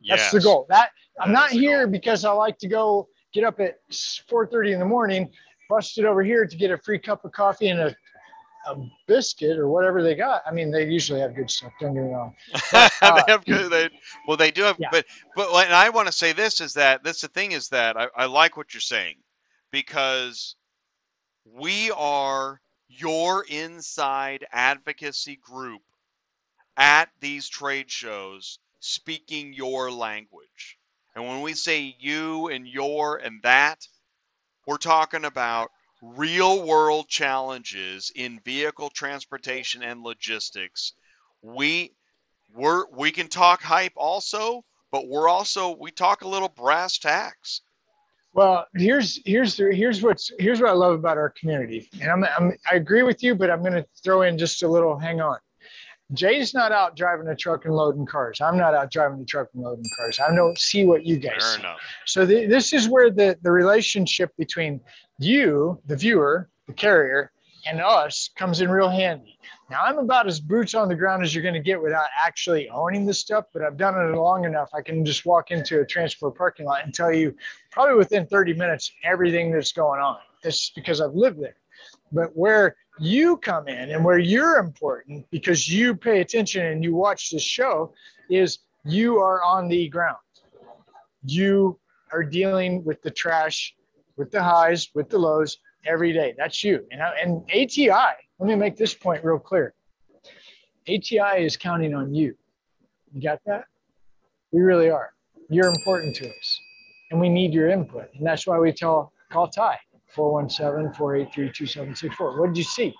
Yes. 0.01 0.19
That's 0.19 0.31
the 0.33 0.41
goal. 0.41 0.65
That 0.69 0.89
I'm 1.19 1.31
not 1.31 1.51
here 1.51 1.85
goal. 1.85 1.91
because 1.91 2.25
I 2.25 2.31
like 2.31 2.57
to 2.59 2.67
go 2.67 3.07
get 3.33 3.43
up 3.43 3.59
at 3.59 3.77
4:30 3.91 4.73
in 4.73 4.79
the 4.79 4.85
morning, 4.85 5.29
bust 5.69 5.97
it 5.97 6.05
over 6.05 6.23
here 6.23 6.45
to 6.45 6.57
get 6.57 6.71
a 6.71 6.77
free 6.79 6.99
cup 6.99 7.25
of 7.25 7.31
coffee 7.31 7.67
and 7.67 7.79
a, 7.79 7.95
a 8.67 8.75
biscuit 9.07 9.57
or 9.57 9.67
whatever 9.69 10.03
they 10.03 10.15
got. 10.15 10.41
I 10.45 10.51
mean, 10.51 10.71
they 10.71 10.85
usually 10.85 11.19
have 11.19 11.35
good 11.35 11.49
stuff. 11.49 11.71
Don't 11.79 11.93
get 11.93 12.03
me 12.03 12.09
wrong. 12.11 12.35
uh, 12.73 12.89
they 13.01 13.31
have 13.31 13.45
good. 13.45 13.71
They, 13.71 13.89
well, 14.27 14.37
they 14.37 14.51
do 14.51 14.63
have, 14.63 14.77
Yeah. 14.79 14.89
but 14.91 15.05
but 15.35 15.49
and 15.65 15.73
I 15.73 15.89
want 15.89 16.07
to 16.07 16.13
say 16.13 16.33
this 16.33 16.61
is 16.61 16.73
that 16.73 17.03
that's 17.03 17.21
the 17.21 17.27
thing 17.27 17.51
is 17.51 17.69
that 17.69 17.97
I, 17.97 18.07
I 18.15 18.25
like 18.25 18.57
what 18.57 18.73
you're 18.73 18.81
saying 18.81 19.15
because 19.71 20.55
we 21.45 21.91
are 21.91 22.61
your 22.89 23.45
inside 23.49 24.45
advocacy 24.51 25.37
group 25.37 25.81
at 26.77 27.09
these 27.19 27.49
trade 27.49 27.89
shows 27.91 28.59
speaking 28.79 29.53
your 29.53 29.91
language. 29.91 30.77
And 31.15 31.25
when 31.25 31.41
we 31.41 31.53
say 31.53 31.95
you 31.99 32.47
and 32.49 32.67
your 32.67 33.17
and 33.17 33.41
that, 33.41 33.87
we're 34.67 34.77
talking 34.77 35.25
about 35.25 35.71
real 36.01 36.65
world 36.65 37.07
challenges 37.07 38.11
in 38.15 38.39
vehicle 38.45 38.89
transportation 38.89 39.83
and 39.83 40.01
logistics. 40.01 40.93
We 41.41 41.93
we're 42.55 42.85
we 42.91 43.11
can 43.11 43.27
talk 43.27 43.61
hype 43.61 43.93
also, 43.95 44.63
but 44.91 45.07
we're 45.07 45.29
also 45.29 45.75
we 45.79 45.91
talk 45.91 46.21
a 46.21 46.27
little 46.27 46.49
brass 46.49 46.97
tacks. 46.97 47.61
Well, 48.33 48.67
here's 48.75 49.19
here's 49.25 49.57
here's 49.57 50.03
what's 50.03 50.31
here's 50.39 50.61
what 50.61 50.69
I 50.69 50.73
love 50.73 50.93
about 50.93 51.17
our 51.17 51.31
community, 51.31 51.89
and 51.99 52.11
I'm, 52.11 52.23
I'm 52.37 52.53
I 52.71 52.75
agree 52.75 53.03
with 53.03 53.23
you, 53.23 53.35
but 53.35 53.49
I'm 53.49 53.61
going 53.61 53.73
to 53.73 53.85
throw 54.03 54.21
in 54.21 54.37
just 54.37 54.61
a 54.63 54.67
little. 54.67 54.97
Hang 54.97 55.21
on, 55.21 55.37
Jay's 56.13 56.53
not 56.53 56.71
out 56.71 56.95
driving 56.95 57.27
a 57.27 57.35
truck 57.35 57.65
and 57.65 57.75
loading 57.75 58.05
cars. 58.05 58.39
I'm 58.39 58.57
not 58.57 58.73
out 58.73 58.91
driving 58.91 59.21
a 59.21 59.25
truck 59.25 59.49
and 59.53 59.63
loading 59.63 59.85
cars. 59.97 60.19
I 60.19 60.33
don't 60.33 60.57
see 60.57 60.85
what 60.85 61.05
you 61.05 61.17
guys 61.17 61.33
Fair 61.39 61.41
see. 61.41 61.59
enough. 61.59 61.79
So 62.05 62.25
the, 62.25 62.45
this 62.45 62.73
is 62.73 62.87
where 62.87 63.09
the 63.09 63.37
the 63.41 63.51
relationship 63.51 64.31
between 64.37 64.79
you, 65.19 65.81
the 65.85 65.95
viewer, 65.95 66.49
the 66.67 66.73
carrier, 66.73 67.31
and 67.65 67.81
us 67.81 68.29
comes 68.35 68.61
in 68.61 68.69
real 68.69 68.89
handy. 68.89 69.37
Now 69.69 69.83
I'm 69.83 69.97
about 69.97 70.27
as 70.27 70.39
boots 70.39 70.73
on 70.73 70.87
the 70.87 70.95
ground 70.95 71.23
as 71.23 71.33
you're 71.35 71.41
going 71.41 71.53
to 71.53 71.59
get 71.59 71.81
without 71.81 72.05
actually 72.17 72.69
owning 72.69 73.05
the 73.05 73.13
stuff, 73.13 73.45
but 73.53 73.61
I've 73.61 73.77
done 73.77 73.95
it 73.95 74.15
long 74.15 74.45
enough. 74.45 74.69
I 74.73 74.81
can 74.81 75.03
just 75.03 75.25
walk 75.25 75.51
into 75.51 75.81
a 75.81 75.85
transport 75.85 76.37
parking 76.37 76.65
lot 76.65 76.83
and 76.83 76.93
tell 76.93 77.13
you 77.13 77.35
probably 77.71 77.95
within 77.95 78.25
30 78.27 78.53
minutes 78.53 78.91
everything 79.03 79.51
that's 79.51 79.71
going 79.71 79.99
on. 79.99 80.17
This 80.43 80.55
is 80.55 80.71
because 80.75 81.01
I've 81.01 81.13
lived 81.13 81.41
there. 81.41 81.57
But 82.11 82.29
where 82.35 82.75
you 82.99 83.37
come 83.37 83.67
in 83.67 83.91
and 83.91 84.03
where 84.03 84.19
you're 84.19 84.57
important 84.57 85.25
because 85.29 85.71
you 85.71 85.95
pay 85.95 86.21
attention 86.21 86.65
and 86.65 86.83
you 86.83 86.95
watch 86.95 87.29
this 87.29 87.43
show 87.43 87.93
is 88.29 88.59
you 88.85 89.17
are 89.17 89.43
on 89.43 89.67
the 89.67 89.89
ground. 89.89 90.17
You 91.23 91.79
are 92.13 92.23
dealing 92.23 92.83
with 92.85 93.01
the 93.01 93.11
trash, 93.11 93.75
with 94.17 94.31
the 94.31 94.41
highs, 94.41 94.89
with 94.93 95.09
the 95.09 95.17
lows 95.17 95.57
every 95.85 96.11
day. 96.11 96.33
That's 96.37 96.63
you. 96.63 96.85
And, 96.91 97.01
and 97.01 97.43
ATI, 97.51 98.15
let 98.39 98.47
me 98.47 98.55
make 98.55 98.75
this 98.75 98.93
point 98.93 99.23
real 99.23 99.39
clear. 99.39 99.73
ATI 100.89 101.43
is 101.43 101.57
counting 101.57 101.93
on 101.93 102.13
you. 102.13 102.35
You 103.13 103.21
got 103.21 103.39
that? 103.45 103.65
We 104.51 104.61
really 104.61 104.89
are. 104.89 105.13
You're 105.49 105.67
important 105.67 106.15
to 106.17 106.29
us. 106.29 106.59
And 107.11 107.19
we 107.19 107.29
need 107.29 107.53
your 107.53 107.69
input. 107.69 108.09
And 108.15 108.25
that's 108.25 108.47
why 108.47 108.57
we 108.59 108.73
tell 108.73 109.13
call 109.29 109.47
Ty 109.47 109.77
417-483-2764. 110.15 112.39
What 112.39 112.47
did 112.47 112.57
you 112.57 112.63
see? 112.63 112.93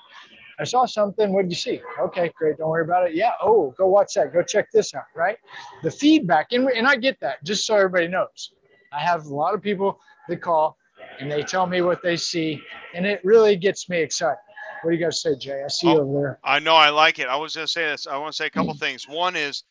I 0.60 0.64
saw 0.64 0.86
something. 0.86 1.34
What 1.34 1.44
did 1.44 1.52
you 1.52 1.58
see? 1.58 1.82
Okay, 2.00 2.32
great. 2.36 2.58
Don't 2.58 2.70
worry 2.70 2.84
about 2.84 3.10
it. 3.10 3.16
Yeah. 3.16 3.32
Oh, 3.42 3.74
go 3.78 3.88
watch 3.88 4.14
that. 4.16 4.34
Go 4.34 4.42
check 4.42 4.72
this 4.72 4.96
out. 4.96 5.04
Right. 5.16 5.38
The 5.84 5.92
feedback, 5.92 6.48
and, 6.52 6.68
and 6.70 6.88
I 6.88 6.96
get 6.96 7.20
that 7.22 7.44
just 7.44 7.66
so 7.66 7.76
everybody 7.76 8.08
knows. 8.08 8.54
I 8.92 9.00
have 9.00 9.26
a 9.26 9.36
lot 9.36 9.54
of 9.54 9.62
people 9.62 10.00
that 10.30 10.42
call 10.42 10.78
and 11.20 11.32
they 11.32 11.44
tell 11.44 11.68
me 11.68 11.82
what 11.82 12.02
they 12.02 12.18
see, 12.18 12.62
and 12.94 13.06
it 13.06 13.22
really 13.24 13.56
gets 13.56 13.90
me 13.90 14.00
excited. 14.00 14.38
What 14.82 14.92
do 14.92 14.98
you 14.98 15.04
guys 15.04 15.22
say, 15.22 15.36
Jay? 15.36 15.64
I 15.64 15.68
see 15.68 15.88
you 15.88 15.98
Oh. 15.98 16.02
over 16.02 16.22
there. 16.22 16.40
I 16.44 16.60
know 16.60 16.76
I 16.76 16.90
like 16.90 17.20
it. 17.20 17.28
I 17.28 17.36
was 17.36 17.56
going 17.56 17.66
to 17.66 17.72
say 17.72 17.86
this. 17.86 18.06
I 18.08 18.18
want 18.18 18.34
to 18.34 18.38
say 18.38 18.46
a 18.46 18.52
couple 18.52 18.74
mm. 18.74 18.80
things. 18.80 19.08
One 19.08 19.36
is 19.36 19.64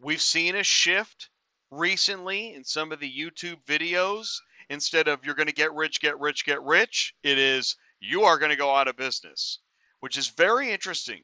we've 0.00 0.22
seen 0.22 0.56
a 0.56 0.62
shift 0.62 1.28
recently 1.70 2.54
in 2.54 2.64
some 2.64 2.92
of 2.92 3.00
the 3.00 3.10
YouTube 3.10 3.62
videos. 3.66 4.28
Instead 4.70 5.08
of 5.08 5.24
you're 5.24 5.34
going 5.34 5.48
to 5.48 5.54
get 5.54 5.72
rich, 5.74 6.00
get 6.00 6.18
rich, 6.18 6.44
get 6.44 6.62
rich, 6.62 7.14
it 7.22 7.38
is 7.38 7.76
you 8.00 8.22
are 8.22 8.38
going 8.38 8.50
to 8.50 8.56
go 8.56 8.74
out 8.74 8.88
of 8.88 8.96
business, 8.96 9.60
which 10.00 10.16
is 10.16 10.28
very 10.28 10.70
interesting 10.70 11.22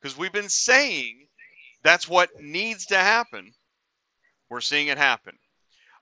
because 0.00 0.18
we've 0.18 0.32
been 0.32 0.48
saying 0.48 1.26
that's 1.82 2.08
what 2.08 2.30
needs 2.40 2.86
to 2.86 2.96
happen. 2.96 3.52
We're 4.50 4.60
seeing 4.60 4.88
it 4.88 4.98
happen. 4.98 5.38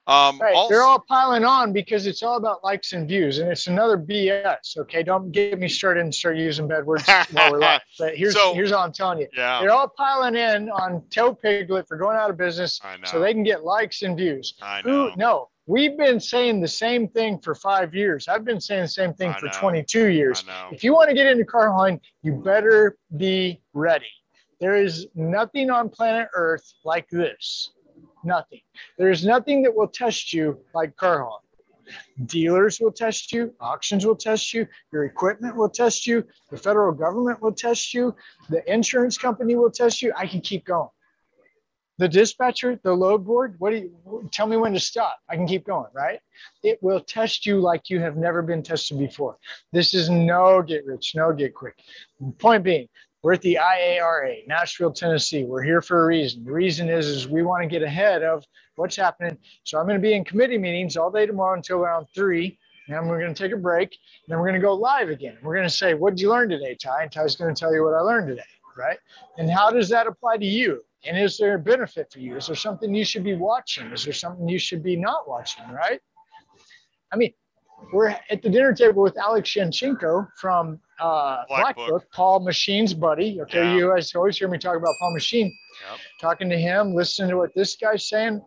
Um, 0.05 0.37
Right. 0.39 0.53
also, 0.53 0.69
They're 0.73 0.83
all 0.83 0.99
piling 0.99 1.45
on 1.45 1.71
because 1.71 2.07
it's 2.07 2.21
all 2.23 2.35
about 2.35 2.61
likes 2.63 2.91
and 2.91 3.07
views, 3.07 3.39
and 3.39 3.49
it's 3.49 3.67
another 3.67 3.97
BS. 3.97 4.77
Okay, 4.77 5.01
don't 5.01 5.31
get 5.31 5.57
me 5.57 5.69
started 5.69 6.01
and 6.01 6.13
start 6.13 6.35
using 6.35 6.67
bad 6.67 6.85
words 6.85 7.07
while 7.31 7.51
we're 7.51 7.59
live. 7.59 7.81
But 7.99 8.17
here's 8.17 8.33
So- 8.33 8.53
here's 8.53 8.71
all 8.73 8.83
I'm 8.83 8.91
telling 8.91 9.19
you. 9.19 9.27
yeah, 9.35 9.61
They're 9.61 9.71
all 9.71 9.87
piling 9.87 10.35
in 10.35 10.69
on 10.69 11.03
Tell 11.09 11.33
Piglet 11.33 11.87
for 11.87 11.95
going 11.97 12.17
out 12.17 12.29
of 12.29 12.35
business 12.37 12.81
so 13.05 13.19
they 13.19 13.33
can 13.33 13.43
get 13.43 13.63
likes 13.63 14.01
and 14.01 14.17
views. 14.17 14.55
I 14.61 14.81
Who? 14.81 14.89
know. 14.89 15.13
No, 15.15 15.49
we've 15.67 15.97
been 15.97 16.19
saying 16.19 16.59
the 16.59 16.67
same 16.67 17.07
thing 17.07 17.39
for 17.39 17.55
five 17.55 17.95
years. 17.95 18.27
I've 18.27 18.43
been 18.43 18.59
saying 18.59 18.81
the 18.81 18.87
same 18.89 19.13
thing 19.13 19.29
I 19.31 19.39
for 19.39 19.45
know. 19.45 19.51
22 19.59 20.07
years. 20.07 20.43
If 20.71 20.83
you 20.83 20.93
want 20.93 21.09
to 21.09 21.15
get 21.15 21.27
into 21.27 21.45
car 21.45 21.71
hauling, 21.71 22.01
you 22.23 22.33
better 22.33 22.97
be 23.15 23.61
ready. 23.73 24.11
There 24.59 24.75
is 24.75 25.07
nothing 25.15 25.69
on 25.69 25.87
planet 25.89 26.27
Earth 26.35 26.73
like 26.83 27.07
this. 27.09 27.71
Nothing. 28.23 28.61
There 28.97 29.09
is 29.09 29.25
nothing 29.25 29.63
that 29.63 29.75
will 29.75 29.87
test 29.87 30.33
you 30.33 30.59
like 30.73 30.95
car 30.95 31.23
hauling. 31.23 31.43
Dealers 32.25 32.79
will 32.79 32.91
test 32.91 33.31
you, 33.33 33.53
auctions 33.59 34.05
will 34.05 34.15
test 34.15 34.53
you, 34.53 34.67
your 34.91 35.03
equipment 35.03 35.55
will 35.55 35.69
test 35.69 36.07
you, 36.07 36.23
the 36.49 36.57
federal 36.57 36.93
government 36.93 37.41
will 37.41 37.51
test 37.51 37.93
you, 37.93 38.15
the 38.49 38.63
insurance 38.71 39.17
company 39.17 39.55
will 39.55 39.71
test 39.71 40.01
you. 40.01 40.13
I 40.15 40.27
can 40.27 40.41
keep 40.41 40.65
going. 40.65 40.89
The 41.99 42.07
dispatcher, 42.07 42.79
the 42.83 42.93
load 42.93 43.23
board, 43.25 43.55
what 43.59 43.69
do 43.69 43.77
you 43.77 44.29
tell 44.31 44.47
me 44.47 44.57
when 44.57 44.73
to 44.73 44.79
stop? 44.79 45.19
I 45.29 45.35
can 45.35 45.45
keep 45.45 45.65
going, 45.65 45.91
right? 45.93 46.19
It 46.63 46.81
will 46.81 46.99
test 46.99 47.45
you 47.45 47.59
like 47.59 47.89
you 47.89 47.99
have 47.99 48.17
never 48.17 48.41
been 48.41 48.63
tested 48.63 48.97
before. 48.97 49.37
This 49.71 49.93
is 49.93 50.09
no 50.09 50.63
get 50.63 50.85
rich, 50.87 51.13
no 51.15 51.31
get 51.33 51.53
quick. 51.53 51.75
Point 52.39 52.63
being, 52.63 52.87
we're 53.23 53.33
at 53.33 53.41
the 53.41 53.57
IARA, 53.59 54.45
Nashville, 54.47 54.91
Tennessee. 54.91 55.45
We're 55.45 55.63
here 55.63 55.81
for 55.81 56.03
a 56.03 56.05
reason. 56.05 56.43
The 56.43 56.51
reason 56.51 56.89
is, 56.89 57.07
is 57.07 57.27
we 57.27 57.41
want 57.41 57.63
to 57.63 57.69
get 57.69 57.81
ahead 57.81 58.21
of 58.21 58.43
what's 58.75 58.97
happening. 58.97 59.37
So 59.63 59.79
I'm 59.79 59.87
going 59.87 59.97
to 59.97 60.01
be 60.01 60.13
in 60.13 60.25
committee 60.25 60.57
meetings 60.57 60.97
all 60.97 61.09
day 61.09 61.25
tomorrow 61.25 61.55
until 61.55 61.77
around 61.77 62.07
three. 62.13 62.59
And 62.89 63.07
we're 63.07 63.21
going 63.21 63.33
to 63.33 63.41
take 63.43 63.53
a 63.53 63.57
break. 63.57 63.91
And 63.91 64.33
then 64.33 64.39
we're 64.39 64.47
going 64.49 64.59
to 64.59 64.65
go 64.65 64.73
live 64.73 65.07
again. 65.07 65.37
We're 65.41 65.55
going 65.55 65.67
to 65.67 65.73
say, 65.73 65.93
what 65.93 66.11
did 66.11 66.21
you 66.21 66.29
learn 66.29 66.49
today, 66.49 66.75
Ty? 66.75 67.03
And 67.03 67.11
Ty's 67.11 67.37
going 67.37 67.55
to 67.55 67.57
tell 67.57 67.73
you 67.73 67.85
what 67.85 67.93
I 67.93 68.01
learned 68.01 68.27
today, 68.27 68.41
right? 68.77 68.99
And 69.37 69.49
how 69.49 69.71
does 69.71 69.87
that 69.87 70.05
apply 70.05 70.37
to 70.37 70.45
you? 70.45 70.83
And 71.05 71.17
is 71.17 71.37
there 71.37 71.55
a 71.55 71.59
benefit 71.59 72.11
for 72.11 72.19
you? 72.19 72.35
Is 72.35 72.47
there 72.47 72.57
something 72.57 72.93
you 72.93 73.05
should 73.05 73.23
be 73.23 73.35
watching? 73.35 73.87
Is 73.91 74.03
there 74.03 74.13
something 74.13 74.49
you 74.49 74.59
should 74.59 74.83
be 74.83 74.97
not 74.97 75.29
watching, 75.29 75.63
right? 75.69 76.01
I 77.13 77.15
mean, 77.15 77.33
we're 77.93 78.07
at 78.07 78.41
the 78.41 78.49
dinner 78.49 78.73
table 78.73 79.01
with 79.01 79.17
Alex 79.17 79.49
Shanchenko 79.49 80.27
from 80.37 80.79
uh, 81.03 81.43
Black 81.47 81.61
Black, 81.63 81.75
Book. 81.75 81.89
Book. 81.89 82.05
Paul 82.13 82.39
Machine's 82.39 82.93
buddy. 82.93 83.39
Okay, 83.41 83.59
Yeah. 83.63 83.75
you 83.75 83.89
guys 83.89 84.13
always 84.15 84.37
hear 84.37 84.47
me 84.47 84.57
talk 84.57 84.77
about 84.77 84.95
Paul 84.99 85.13
Machine. 85.13 85.53
Yep. 85.89 85.99
Talking 86.21 86.49
to 86.49 86.57
him, 86.57 86.93
listening 86.95 87.29
to 87.29 87.37
what 87.37 87.53
this 87.55 87.75
guy's 87.75 88.07
saying. 88.07 88.41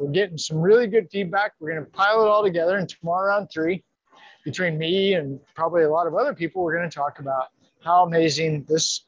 We're 0.00 0.10
getting 0.10 0.38
some 0.38 0.58
really 0.58 0.86
good 0.86 1.08
feedback. 1.10 1.52
We're 1.60 1.72
going 1.72 1.84
to 1.84 1.90
pile 1.90 2.24
it 2.24 2.28
all 2.28 2.42
together, 2.42 2.76
and 2.78 2.88
tomorrow 2.88 3.26
around 3.28 3.48
three, 3.48 3.82
between 4.44 4.78
me 4.78 5.14
and 5.14 5.38
probably 5.54 5.82
a 5.82 5.90
lot 5.90 6.06
of 6.06 6.14
other 6.14 6.34
people, 6.34 6.62
we're 6.62 6.76
going 6.76 6.88
to 6.88 6.94
talk 6.94 7.18
about 7.18 7.48
how 7.84 8.04
amazing 8.04 8.64
this 8.68 9.06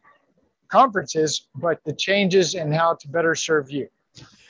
conference 0.68 1.16
is, 1.16 1.48
but 1.56 1.82
the 1.84 1.92
changes 1.94 2.54
and 2.54 2.74
how 2.74 2.94
to 2.94 3.08
better 3.08 3.34
serve 3.34 3.70
you. 3.70 3.88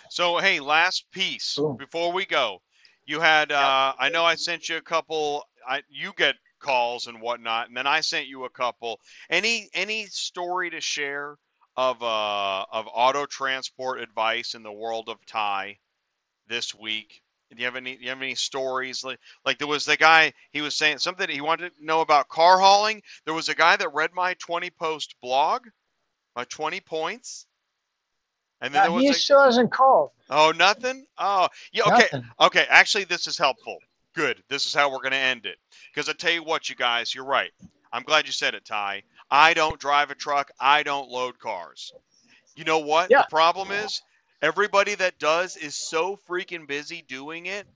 So 0.08 0.38
hey, 0.38 0.58
last 0.60 1.06
piece 1.12 1.54
Boom. 1.56 1.76
before 1.76 2.10
we 2.12 2.26
go. 2.26 2.60
You 3.06 3.20
had 3.20 3.52
uh, 3.52 3.92
I 3.98 4.08
know 4.08 4.24
I 4.24 4.34
sent 4.34 4.68
you 4.68 4.76
a 4.76 4.80
couple. 4.80 5.44
I 5.68 5.82
you 5.88 6.12
get 6.16 6.34
calls 6.60 7.06
and 7.06 7.20
whatnot, 7.20 7.68
and 7.68 7.76
then 7.76 7.86
I 7.86 8.00
sent 8.00 8.28
you 8.28 8.44
a 8.44 8.50
couple. 8.50 9.00
Any 9.30 9.68
any 9.74 10.06
story 10.06 10.70
to 10.70 10.80
share 10.80 11.36
of 11.76 12.02
uh 12.02 12.64
of 12.72 12.86
auto 12.92 13.26
transport 13.26 14.00
advice 14.00 14.54
in 14.54 14.62
the 14.62 14.72
world 14.72 15.08
of 15.08 15.24
Ty 15.26 15.78
this 16.48 16.74
week? 16.74 17.22
Do 17.50 17.58
you 17.58 17.64
have 17.64 17.76
any 17.76 17.96
do 17.96 18.04
you 18.04 18.10
have 18.10 18.22
any 18.22 18.34
stories 18.36 19.02
like 19.02 19.18
like 19.44 19.58
there 19.58 19.66
was 19.66 19.84
the 19.84 19.96
guy 19.96 20.32
he 20.52 20.60
was 20.60 20.76
saying 20.76 20.98
something 20.98 21.28
he 21.28 21.40
wanted 21.40 21.76
to 21.76 21.84
know 21.84 22.00
about 22.00 22.28
car 22.28 22.60
hauling. 22.60 23.02
There 23.24 23.34
was 23.34 23.48
a 23.48 23.54
guy 23.54 23.76
that 23.76 23.92
read 23.92 24.12
my 24.14 24.34
20 24.34 24.70
post 24.70 25.16
blog, 25.20 25.66
my 26.36 26.44
20 26.44 26.80
points. 26.80 27.46
And 28.60 28.74
then 28.74 28.80
Uh, 28.80 28.84
there 28.84 28.92
was 28.92 29.02
he 29.04 29.08
a, 29.08 29.14
still 29.14 29.42
hasn't 29.42 29.72
called. 29.72 30.10
Oh, 30.28 30.52
nothing? 30.52 31.06
Oh, 31.18 31.48
yeah. 31.72 31.84
Okay. 31.86 32.08
Nothing. 32.12 32.30
Okay. 32.40 32.66
Actually, 32.68 33.04
this 33.04 33.26
is 33.26 33.38
helpful. 33.38 33.78
Good. 34.14 34.42
This 34.48 34.66
is 34.66 34.74
how 34.74 34.90
we're 34.90 34.98
going 34.98 35.12
to 35.12 35.16
end 35.16 35.46
it. 35.46 35.58
Because 35.92 36.08
I 36.08 36.12
tell 36.12 36.32
you 36.32 36.42
what, 36.42 36.68
you 36.68 36.74
guys, 36.74 37.14
you're 37.14 37.24
right. 37.24 37.52
I'm 37.92 38.02
glad 38.02 38.26
you 38.26 38.32
said 38.32 38.54
it, 38.54 38.64
Ty. 38.64 39.02
I 39.30 39.54
don't 39.54 39.78
drive 39.78 40.10
a 40.10 40.14
truck. 40.14 40.50
I 40.60 40.82
don't 40.82 41.10
load 41.10 41.38
cars. 41.38 41.92
You 42.56 42.64
know 42.64 42.78
what? 42.78 43.10
Yeah. 43.10 43.22
The 43.22 43.30
problem 43.30 43.70
is 43.70 44.02
everybody 44.42 44.94
that 44.96 45.18
does 45.18 45.56
is 45.56 45.74
so 45.74 46.18
freaking 46.28 46.66
busy 46.66 47.04
doing 47.06 47.46
it, 47.46 47.66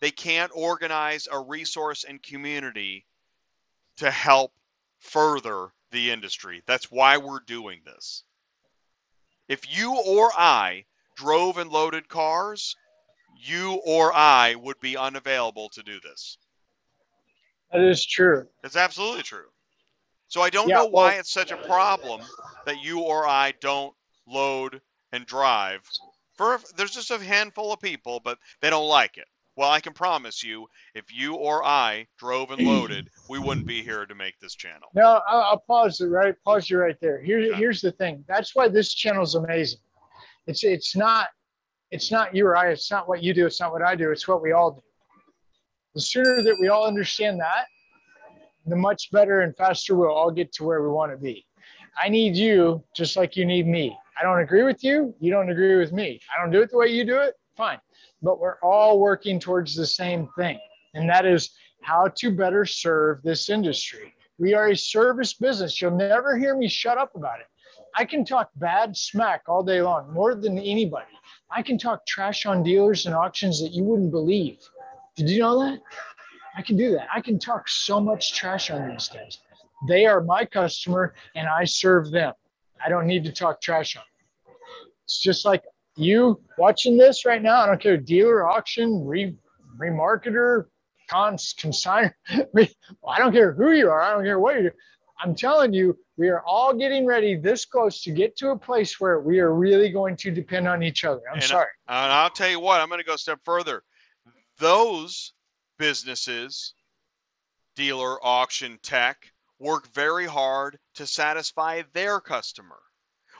they 0.00 0.10
can't 0.10 0.50
organize 0.54 1.28
a 1.30 1.40
resource 1.40 2.04
and 2.04 2.22
community 2.22 3.06
to 3.96 4.10
help 4.10 4.52
further 4.98 5.68
the 5.90 6.10
industry. 6.10 6.62
That's 6.66 6.90
why 6.90 7.16
we're 7.16 7.40
doing 7.40 7.80
this. 7.84 8.24
If 9.48 9.76
you 9.76 9.96
or 9.96 10.32
I 10.36 10.84
drove 11.16 11.58
and 11.58 11.70
loaded 11.70 12.08
cars, 12.08 12.76
you 13.38 13.80
or 13.84 14.12
I 14.14 14.54
would 14.54 14.80
be 14.80 14.96
unavailable 14.96 15.68
to 15.70 15.82
do 15.82 16.00
this. 16.00 16.38
That 17.72 17.80
is 17.82 18.04
true. 18.06 18.46
It's 18.64 18.76
absolutely 18.76 19.22
true. 19.22 19.46
So 20.28 20.40
I 20.40 20.50
don't 20.50 20.68
Yeah, 20.68 20.76
know 20.76 20.86
why 20.86 21.10
well- 21.10 21.20
it's 21.20 21.32
such 21.32 21.50
a 21.52 21.56
problem 21.56 22.22
that 22.64 22.80
you 22.82 23.00
or 23.00 23.26
I 23.26 23.52
don't 23.60 23.94
load 24.26 24.80
and 25.12 25.26
drive. 25.26 25.88
For 26.36 26.60
there's 26.76 26.90
just 26.92 27.10
a 27.10 27.18
handful 27.22 27.72
of 27.72 27.80
people, 27.80 28.20
but 28.20 28.38
they 28.60 28.70
don't 28.70 28.88
like 28.88 29.16
it. 29.16 29.26
Well, 29.56 29.70
I 29.70 29.80
can 29.80 29.94
promise 29.94 30.44
you, 30.44 30.68
if 30.94 31.04
you 31.10 31.34
or 31.34 31.64
I 31.64 32.06
drove 32.18 32.50
and 32.50 32.60
loaded, 32.62 33.08
we 33.28 33.38
wouldn't 33.38 33.66
be 33.66 33.82
here 33.82 34.04
to 34.04 34.14
make 34.14 34.38
this 34.38 34.54
channel. 34.54 34.90
No, 34.92 35.22
I'll, 35.26 35.40
I'll 35.40 35.58
pause 35.66 35.98
it 36.02 36.08
right. 36.08 36.34
Pause 36.44 36.68
you 36.68 36.78
right 36.78 37.00
there. 37.00 37.22
Here, 37.22 37.38
Yeah. 37.38 37.56
here's 37.56 37.80
the 37.80 37.92
thing. 37.92 38.22
That's 38.28 38.54
why 38.54 38.68
this 38.68 38.92
channel 38.92 39.22
is 39.22 39.34
amazing. 39.34 39.80
It's 40.46 40.62
it's 40.62 40.94
not 40.94 41.28
it's 41.90 42.10
not 42.10 42.34
you 42.34 42.46
or 42.46 42.56
I. 42.56 42.68
It's 42.70 42.90
not 42.90 43.08
what 43.08 43.22
you 43.22 43.32
do. 43.32 43.46
It's 43.46 43.60
not 43.60 43.72
what 43.72 43.82
I 43.82 43.94
do. 43.94 44.10
It's 44.10 44.26
what 44.26 44.42
we 44.42 44.52
all 44.52 44.72
do. 44.72 44.82
The 45.94 46.00
sooner 46.00 46.42
that 46.42 46.56
we 46.60 46.68
all 46.68 46.86
understand 46.86 47.40
that, 47.40 47.66
the 48.66 48.76
much 48.76 49.10
better 49.12 49.42
and 49.42 49.56
faster 49.56 49.94
we'll 49.94 50.10
all 50.10 50.30
get 50.30 50.52
to 50.54 50.64
where 50.64 50.82
we 50.82 50.88
want 50.88 51.12
to 51.12 51.16
be. 51.16 51.46
I 52.00 52.08
need 52.08 52.36
you 52.36 52.84
just 52.94 53.16
like 53.16 53.36
you 53.36 53.46
need 53.46 53.66
me. 53.66 53.96
I 54.20 54.24
don't 54.24 54.40
agree 54.40 54.62
with 54.62 54.82
you. 54.82 55.14
You 55.20 55.30
don't 55.30 55.50
agree 55.50 55.76
with 55.76 55.92
me. 55.92 56.20
I 56.36 56.42
don't 56.42 56.50
do 56.50 56.60
it 56.60 56.70
the 56.70 56.76
way 56.76 56.88
you 56.88 57.04
do 57.04 57.18
it. 57.18 57.34
Fine. 57.56 57.78
But 58.22 58.40
we're 58.40 58.58
all 58.62 58.98
working 58.98 59.38
towards 59.38 59.74
the 59.74 59.86
same 59.86 60.28
thing, 60.36 60.58
and 60.94 61.08
that 61.08 61.24
is 61.24 61.50
how 61.82 62.08
to 62.16 62.30
better 62.30 62.66
serve 62.66 63.22
this 63.22 63.48
industry. 63.48 64.12
We 64.38 64.52
are 64.52 64.68
a 64.68 64.76
service 64.76 65.34
business. 65.34 65.80
You'll 65.80 65.96
never 65.96 66.36
hear 66.36 66.56
me 66.56 66.68
shut 66.68 66.98
up 66.98 67.14
about 67.14 67.40
it. 67.40 67.46
I 67.94 68.04
can 68.04 68.24
talk 68.24 68.50
bad 68.56 68.96
smack 68.96 69.42
all 69.48 69.62
day 69.62 69.80
long, 69.80 70.12
more 70.12 70.34
than 70.34 70.58
anybody. 70.58 71.06
I 71.50 71.62
can 71.62 71.78
talk 71.78 72.06
trash 72.06 72.46
on 72.46 72.62
dealers 72.62 73.06
and 73.06 73.14
auctions 73.14 73.60
that 73.62 73.72
you 73.72 73.84
wouldn't 73.84 74.10
believe. 74.10 74.58
Did 75.16 75.30
you 75.30 75.40
know 75.40 75.58
that? 75.60 75.80
I 76.56 76.62
can 76.62 76.76
do 76.76 76.92
that. 76.92 77.08
I 77.14 77.20
can 77.20 77.38
talk 77.38 77.68
so 77.68 78.00
much 78.00 78.34
trash 78.34 78.70
on 78.70 78.88
these 78.88 79.08
guys. 79.08 79.38
They 79.88 80.06
are 80.06 80.22
my 80.22 80.44
customer 80.44 81.14
and 81.34 81.46
I 81.48 81.64
serve 81.64 82.10
them. 82.10 82.32
I 82.84 82.88
don't 82.88 83.06
need 83.06 83.24
to 83.24 83.32
talk 83.32 83.60
trash 83.60 83.96
on 83.96 84.02
them. 84.02 84.56
It's 85.04 85.20
just 85.20 85.44
like 85.44 85.62
you 85.96 86.40
watching 86.58 86.96
this 86.96 87.24
right 87.24 87.42
now. 87.42 87.60
I 87.60 87.66
don't 87.66 87.80
care, 87.80 87.96
dealer, 87.96 88.46
auction, 88.46 89.04
re, 89.06 89.36
remarketer, 89.78 90.66
cons, 91.08 91.54
consigner. 91.58 92.12
I 92.30 93.18
don't 93.18 93.32
care 93.32 93.52
who 93.52 93.72
you 93.72 93.88
are. 93.90 94.00
I 94.00 94.12
don't 94.12 94.24
care 94.24 94.40
what 94.40 94.56
you 94.56 94.62
do. 94.64 94.70
I'm 95.22 95.34
telling 95.34 95.72
you, 95.72 95.96
we 96.16 96.28
are 96.28 96.42
all 96.46 96.72
getting 96.72 97.04
ready 97.04 97.34
this 97.36 97.64
close 97.64 98.02
to 98.02 98.10
get 98.10 98.36
to 98.38 98.50
a 98.50 98.56
place 98.58 98.98
where 98.98 99.20
we 99.20 99.38
are 99.40 99.52
really 99.54 99.90
going 99.90 100.16
to 100.16 100.30
depend 100.30 100.66
on 100.66 100.82
each 100.82 101.04
other. 101.04 101.20
I'm 101.30 101.34
And 101.34 101.44
I- 101.44 101.46
sorry. 101.46 101.70
And 101.88 102.12
I'll 102.12 102.30
tell 102.30 102.48
you 102.48 102.60
what, 102.60 102.80
I'm 102.80 102.88
going 102.88 103.00
to 103.00 103.04
go 103.06 103.14
a 103.14 103.18
step 103.18 103.40
further. 103.44 103.82
Those 104.58 105.34
businesses, 105.78 106.74
dealer, 107.74 108.18
auction, 108.24 108.78
tech, 108.82 109.18
work 109.58 109.92
very 109.94 110.26
hard 110.26 110.78
to 110.94 111.06
satisfy 111.06 111.82
their 111.92 112.20
customer, 112.20 112.78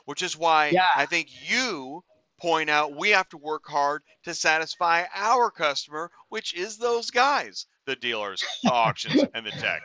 which 0.05 0.23
is 0.23 0.37
why 0.37 0.69
Yeah. 0.69 0.87
I 0.95 1.07
think 1.07 1.29
you 1.49 2.03
point 2.39 2.69
out 2.69 2.95
we 2.95 3.09
have 3.11 3.29
to 3.31 3.39
work 3.39 3.63
hard 3.67 4.03
to 4.25 4.35
satisfy 4.35 5.05
our 5.15 5.51
customer, 5.51 6.11
which 6.29 6.53
is 6.53 6.77
those 6.77 7.11
guys, 7.11 7.65
the 7.87 7.97
dealers, 7.97 8.45
the 8.63 8.71
auctions, 8.71 9.23
and 9.35 9.47
the 9.47 9.51
tech. 9.53 9.81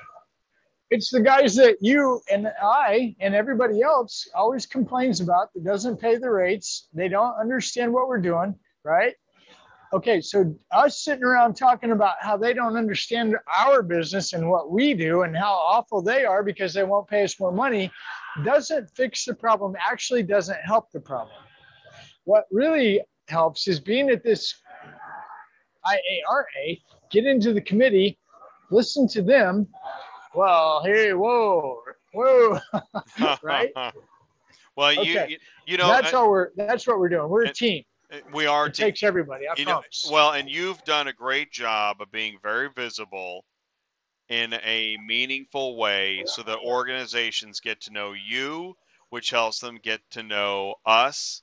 It's 0.92 1.10
the 1.10 1.22
guys 1.22 1.56
that 1.56 1.78
you 1.80 2.22
and 2.30 2.52
I 2.62 3.16
and 3.22 3.34
everybody 3.34 3.82
else 3.82 4.28
always 4.36 4.66
complains 4.66 5.22
about 5.22 5.54
that 5.54 5.64
doesn't 5.64 6.02
pay 6.02 6.18
the 6.18 6.30
rates. 6.30 6.90
They 6.94 7.08
don't 7.08 7.34
understand 7.40 7.94
what 7.94 8.10
we're 8.10 8.20
doing, 8.20 8.54
right? 8.84 9.16
Okay, 9.94 10.20
so 10.20 10.54
us 10.72 11.04
sitting 11.04 11.24
around 11.24 11.56
talking 11.56 11.92
about 11.92 12.16
how 12.20 12.36
they 12.36 12.54
don't 12.54 12.76
understand 12.76 13.36
our 13.58 13.82
business 13.82 14.34
and 14.34 14.50
what 14.50 14.70
we 14.70 14.94
do 14.94 15.24
and 15.24 15.36
how 15.36 15.54
awful 15.54 16.02
they 16.02 16.26
are 16.26 16.44
because 16.44 16.74
they 16.74 16.84
won't 16.84 17.08
pay 17.08 17.24
us 17.24 17.40
more 17.40 17.52
money 17.54 17.90
doesn't 18.44 18.90
fix 18.96 19.26
the 19.26 19.34
problem, 19.34 19.76
actually 19.80 20.24
doesn't 20.24 20.60
help 20.64 20.92
the 20.92 21.00
problem. 21.00 21.36
What 22.26 22.46
really 22.52 23.02
helps 23.30 23.68
is 23.68 23.80
being 23.80 24.10
at 24.10 24.24
this 24.24 24.54
IARA, 25.86 26.82
get 27.10 27.26
into 27.26 27.54
the 27.54 27.62
committee, 27.62 28.18
listen 28.70 29.08
to 29.10 29.22
them, 29.22 29.68
well, 30.36 30.84
hey, 30.84 31.14
whoa, 31.14 31.82
whoa. 32.14 32.60
Right? 33.44 33.72
well, 34.76 34.94
you, 34.94 35.02
Okay. 35.02 35.28
you 35.32 35.38
you 35.68 35.78
know 35.78 35.88
that's 35.88 36.08
I- 36.14 36.18
how 36.18 36.30
we're. 36.30 36.50
That's 36.56 36.88
what 36.88 37.00
we're 37.00 37.10
doing. 37.10 37.30
We're 37.30 37.46
a 37.46 37.54
team. 37.54 37.84
Uh, 38.12 38.18
we 38.34 38.46
are 38.46 38.68
It 38.68 38.74
takes 38.74 39.04
everybody. 39.04 39.48
I 39.48 39.54
you 39.58 39.66
know, 39.66 39.72
promise. 39.74 40.10
well, 40.12 40.32
and 40.34 40.50
you've 40.50 40.84
done 40.84 41.08
a 41.08 41.14
great 41.14 41.52
job 41.52 42.02
of 42.02 42.12
being 42.12 42.38
very 42.44 42.70
visible 42.76 43.46
in 44.30 44.54
a 44.64 44.98
meaningful 45.06 45.78
way 45.78 46.24
so 46.26 46.42
that 46.44 46.58
organizations 46.60 47.60
get 47.60 47.82
to 47.82 47.92
know 47.92 48.14
you, 48.14 48.76
which 49.10 49.30
helps 49.30 49.60
them 49.60 49.78
get 49.82 50.00
to 50.12 50.24
know 50.24 50.76
us, 50.86 51.42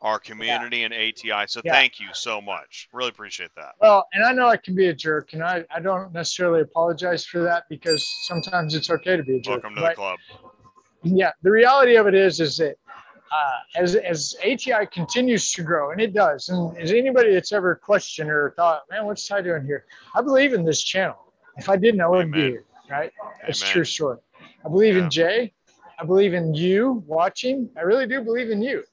our 0.00 0.18
community, 0.18 0.84
and 0.84 0.94
ATI. 0.94 1.46
So 1.48 1.60
Yeah. 1.64 1.72
thank 1.72 1.98
you 1.98 2.08
so 2.12 2.40
much. 2.40 2.88
Really 2.92 3.08
appreciate 3.08 3.50
that. 3.56 3.72
well, 3.80 4.06
and 4.12 4.24
I 4.24 4.32
know 4.32 4.48
I 4.48 4.56
can 4.56 4.74
be 4.74 4.86
a 4.88 4.94
jerk, 4.94 5.32
and 5.32 5.42
I, 5.42 5.64
I 5.74 5.80
don't 5.80 6.12
necessarily 6.12 6.60
apologize 6.60 7.24
for 7.24 7.40
that 7.40 7.64
because 7.68 8.06
sometimes 8.26 8.74
it's 8.74 8.90
okay 8.90 9.16
to 9.16 9.22
be 9.22 9.36
a 9.36 9.40
jerk. 9.40 9.64
Welcome 9.64 9.74
to 9.76 9.82
the 9.82 9.94
club. 9.94 10.18
yeah, 11.02 11.32
the 11.42 11.50
reality 11.50 11.96
of 11.96 12.06
it 12.06 12.14
is, 12.14 12.40
is 12.40 12.56
that 12.58 12.76
uh, 13.30 13.56
as 13.76 13.94
as 13.96 14.34
ATI 14.42 14.86
continues 14.90 15.52
to 15.52 15.62
grow, 15.62 15.90
and 15.90 16.00
it 16.00 16.14
does, 16.14 16.48
and 16.48 16.76
as 16.78 16.92
anybody 16.92 17.34
that's 17.34 17.52
ever 17.52 17.74
questioned 17.74 18.30
or 18.30 18.54
thought, 18.56 18.82
man, 18.90 19.04
what's 19.04 19.26
Ty 19.26 19.42
doing 19.42 19.64
here? 19.66 19.84
I 20.14 20.22
believe 20.22 20.52
in 20.54 20.64
this 20.64 20.82
channel. 20.82 21.32
If 21.56 21.68
I 21.68 21.76
didn't, 21.76 22.00
I 22.00 22.08
wouldn't 22.08 22.32
be 22.32 22.40
here. 22.42 22.64
Right? 22.88 23.12
It's 23.46 23.60
Amen. 23.60 23.72
true 23.72 23.84
story. 23.84 24.18
I 24.64 24.68
believe 24.68 24.96
Yeah. 24.96 25.04
in 25.04 25.10
Jay. 25.10 25.52
I 26.00 26.04
believe 26.04 26.32
in 26.32 26.54
you 26.54 27.02
watching. 27.06 27.68
I 27.76 27.80
really 27.80 28.06
do 28.06 28.22
believe 28.22 28.50
in 28.50 28.62
you. 28.62 28.84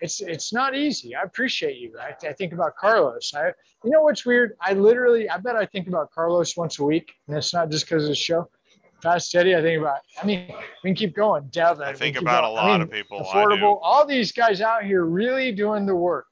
It's 0.00 0.20
it's 0.20 0.52
not 0.52 0.74
easy. 0.74 1.14
I 1.14 1.22
appreciate 1.22 1.78
you. 1.78 1.94
I, 2.00 2.14
I 2.26 2.32
think 2.32 2.52
about 2.52 2.76
Carlos. 2.76 3.32
I 3.34 3.48
you 3.84 3.90
know 3.90 4.02
what's 4.02 4.26
weird? 4.26 4.56
I 4.60 4.74
literally 4.74 5.28
I 5.28 5.38
bet 5.38 5.56
I 5.56 5.66
think 5.66 5.88
about 5.88 6.10
Carlos 6.10 6.56
once 6.56 6.78
a 6.78 6.84
week, 6.84 7.12
and 7.28 7.36
it's 7.36 7.54
not 7.54 7.70
just 7.70 7.86
because 7.86 8.04
of 8.04 8.08
the 8.10 8.14
show. 8.14 8.48
Fast 9.02 9.28
Steady, 9.28 9.54
I 9.54 9.60
think 9.62 9.80
about. 9.80 9.98
I 10.22 10.26
mean, 10.26 10.52
we 10.82 10.90
can 10.90 10.94
keep 10.96 11.14
going. 11.14 11.48
Devin, 11.50 11.86
I 11.86 11.92
think 11.92 12.16
about 12.16 12.44
a 12.44 12.48
going. 12.48 12.58
I 12.58 12.62
lot 12.62 12.72
mean, 12.72 12.82
of 12.82 12.90
people. 12.90 13.20
I 13.20 13.22
Affordable. 13.34 13.78
All 13.82 14.06
these 14.06 14.32
guys 14.32 14.60
out 14.60 14.84
here 14.84 15.04
really 15.04 15.52
doing 15.52 15.86
the 15.86 15.94
work. 15.94 16.26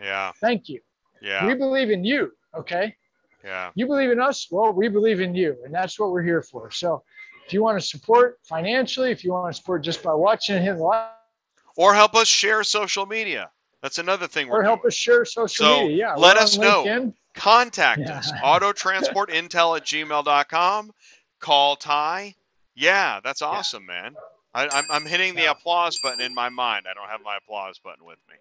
Yeah, 0.00 0.32
Thank 0.40 0.68
you. 0.68 0.80
yeah, 1.20 1.46
We 1.46 1.54
believe 1.54 1.90
in 1.90 2.04
you. 2.04 2.32
Okay. 2.56 2.94
yeah. 3.44 3.70
You 3.74 3.86
believe 3.86 4.10
in 4.10 4.20
us. 4.20 4.48
Well, 4.50 4.72
we 4.72 4.88
believe 4.88 5.20
in 5.20 5.34
you, 5.34 5.56
and 5.64 5.74
that's 5.74 5.98
what 5.98 6.10
we're 6.10 6.22
here 6.22 6.40
for. 6.42 6.70
So, 6.70 7.02
if 7.46 7.52
you 7.52 7.62
want 7.62 7.80
to 7.80 7.86
support 7.86 8.38
financially, 8.44 9.10
if 9.10 9.22
you 9.24 9.32
want 9.32 9.54
to 9.54 9.56
support 9.58 9.82
just 9.82 10.02
by 10.02 10.14
watching 10.14 10.56
and 10.56 10.64
hitting 10.64 10.78
the 10.78 10.84
like, 10.84 11.08
Or 11.78 11.94
help 11.94 12.14
us 12.16 12.26
share 12.28 12.62
social 12.64 13.06
media. 13.06 13.50
That's 13.82 13.98
another 13.98 14.26
thing 14.26 14.48
we're 14.48 14.58
or 14.58 14.62
help 14.64 14.80
doing. 14.82 14.88
us 14.88 14.94
share 14.94 15.24
social 15.24 15.64
So, 15.64 15.82
media. 15.84 15.96
Yeah. 16.08 16.14
let 16.16 16.36
us 16.36 16.58
know. 16.58 16.84
LinkedIn. 16.84 17.14
Contact 17.34 18.00
Yeah. 18.00 18.18
us. 18.18 18.32
Autotransportintel 18.42 19.76
at 19.76 19.84
gmail.com. 19.84 20.90
Call 21.38 21.76
Ty. 21.76 22.34
Yeah, 22.74 23.20
that's 23.22 23.42
awesome, 23.42 23.86
man. 23.86 24.16
I, 24.54 24.66
I'm, 24.68 24.84
I'm 24.90 25.06
hitting 25.06 25.36
the 25.36 25.46
applause 25.46 25.98
button 26.02 26.20
in 26.20 26.34
my 26.34 26.48
mind. 26.48 26.86
I 26.90 26.94
don't 26.94 27.08
have 27.08 27.20
my 27.24 27.36
applause 27.36 27.78
button 27.78 28.04
with 28.04 28.18
me. 28.28 28.34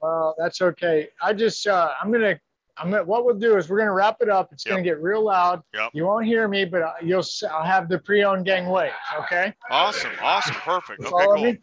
Well, 0.00 0.34
that's 0.38 0.60
okay. 0.60 1.08
I 1.22 1.32
just, 1.32 1.66
uh, 1.66 1.92
I'm 2.02 2.12
gonna, 2.12 2.38
I'm 2.78 2.90
gonna. 2.90 3.04
What 3.04 3.24
we'll 3.24 3.34
do 3.38 3.56
is 3.58 3.68
we're 3.68 3.78
gonna 3.78 3.92
wrap 3.92 4.16
it 4.20 4.28
up. 4.30 4.52
It's 4.52 4.64
gonna 4.64 4.82
get 4.82 5.00
real 5.02 5.22
loud. 5.24 5.62
Yep. 5.74 5.90
You 5.92 6.06
won't 6.06 6.24
hear 6.24 6.48
me, 6.48 6.64
but 6.64 6.94
you'll. 7.02 7.24
I'll 7.50 7.64
have 7.64 7.88
the 7.88 7.98
pre-owned 7.98 8.46
gang 8.46 8.66
wave. 8.66 8.92
Okay. 9.20 9.52
Awesome, 9.70 10.10
awesome, 10.22 10.54
perfect. 10.56 11.00
Okay, 11.04 11.10
cool. 11.10 11.34
me? 11.42 11.58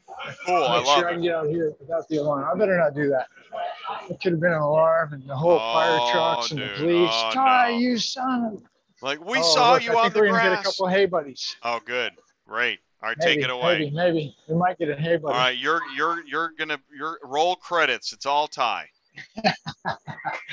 Cool, 0.46 0.64
I 0.64 0.78
Make 0.78 0.86
love 0.88 1.00
sure 1.00 1.10
I 1.10 1.14
can 1.14 1.22
get 1.24 1.36
out 1.36 1.48
here 1.48 1.74
without 1.80 2.08
the 2.10 2.18
alarm. 2.18 2.48
I 2.54 2.58
better 2.58 2.78
not 2.78 2.94
do 2.94 3.10
that. 3.10 3.28
It 4.10 4.20
could 4.22 4.34
have 4.34 4.42
been 4.42 4.52
an 4.54 4.60
alarm 4.60 5.14
and 5.14 5.28
the 5.28 5.36
whole 5.36 5.54
oh, 5.54 5.74
fire 5.74 5.98
Oh, 6.00 6.12
trucks 6.12 6.52
and 6.52 6.60
dude. 6.60 6.70
the 6.70 6.74
police. 6.76 7.10
Oh, 7.12 7.32
Ty, 7.34 7.72
no. 7.72 7.78
you 7.78 7.98
son. 7.98 8.64
Like, 9.02 9.26
we 9.26 9.40
Oh, 9.40 9.42
saw 9.42 9.74
look, 9.74 9.86
you 9.86 9.94
I 9.94 9.96
on 9.96 10.02
think 10.04 10.14
the 10.14 10.20
we're 10.20 10.28
gonna 10.28 10.50
get 10.52 10.60
a 10.60 10.64
couple 10.64 10.86
of 10.86 10.92
hay 10.92 11.06
buddies. 11.08 11.56
Oh, 11.64 11.80
good. 11.86 12.12
Great. 12.48 12.80
All 13.02 13.10
right, 13.10 13.18
Maybe, 13.20 13.36
take 13.36 13.44
it 13.46 13.50
away. 13.50 13.80
Maybe, 13.80 13.92
maybe 13.92 14.36
we 14.50 14.56
might 14.56 14.78
get 14.78 14.90
a 14.90 14.96
hay 14.96 15.16
buddy. 15.18 15.34
All 15.34 15.40
right, 15.40 15.58
you're 15.58 15.82
you're 15.96 16.22
you're 16.28 16.52
gonna 16.60 16.78
you're 16.96 17.18
roll 17.24 17.56
credits. 17.56 18.12
It's 18.12 18.26
all 18.26 18.46
Ty. 18.48 18.90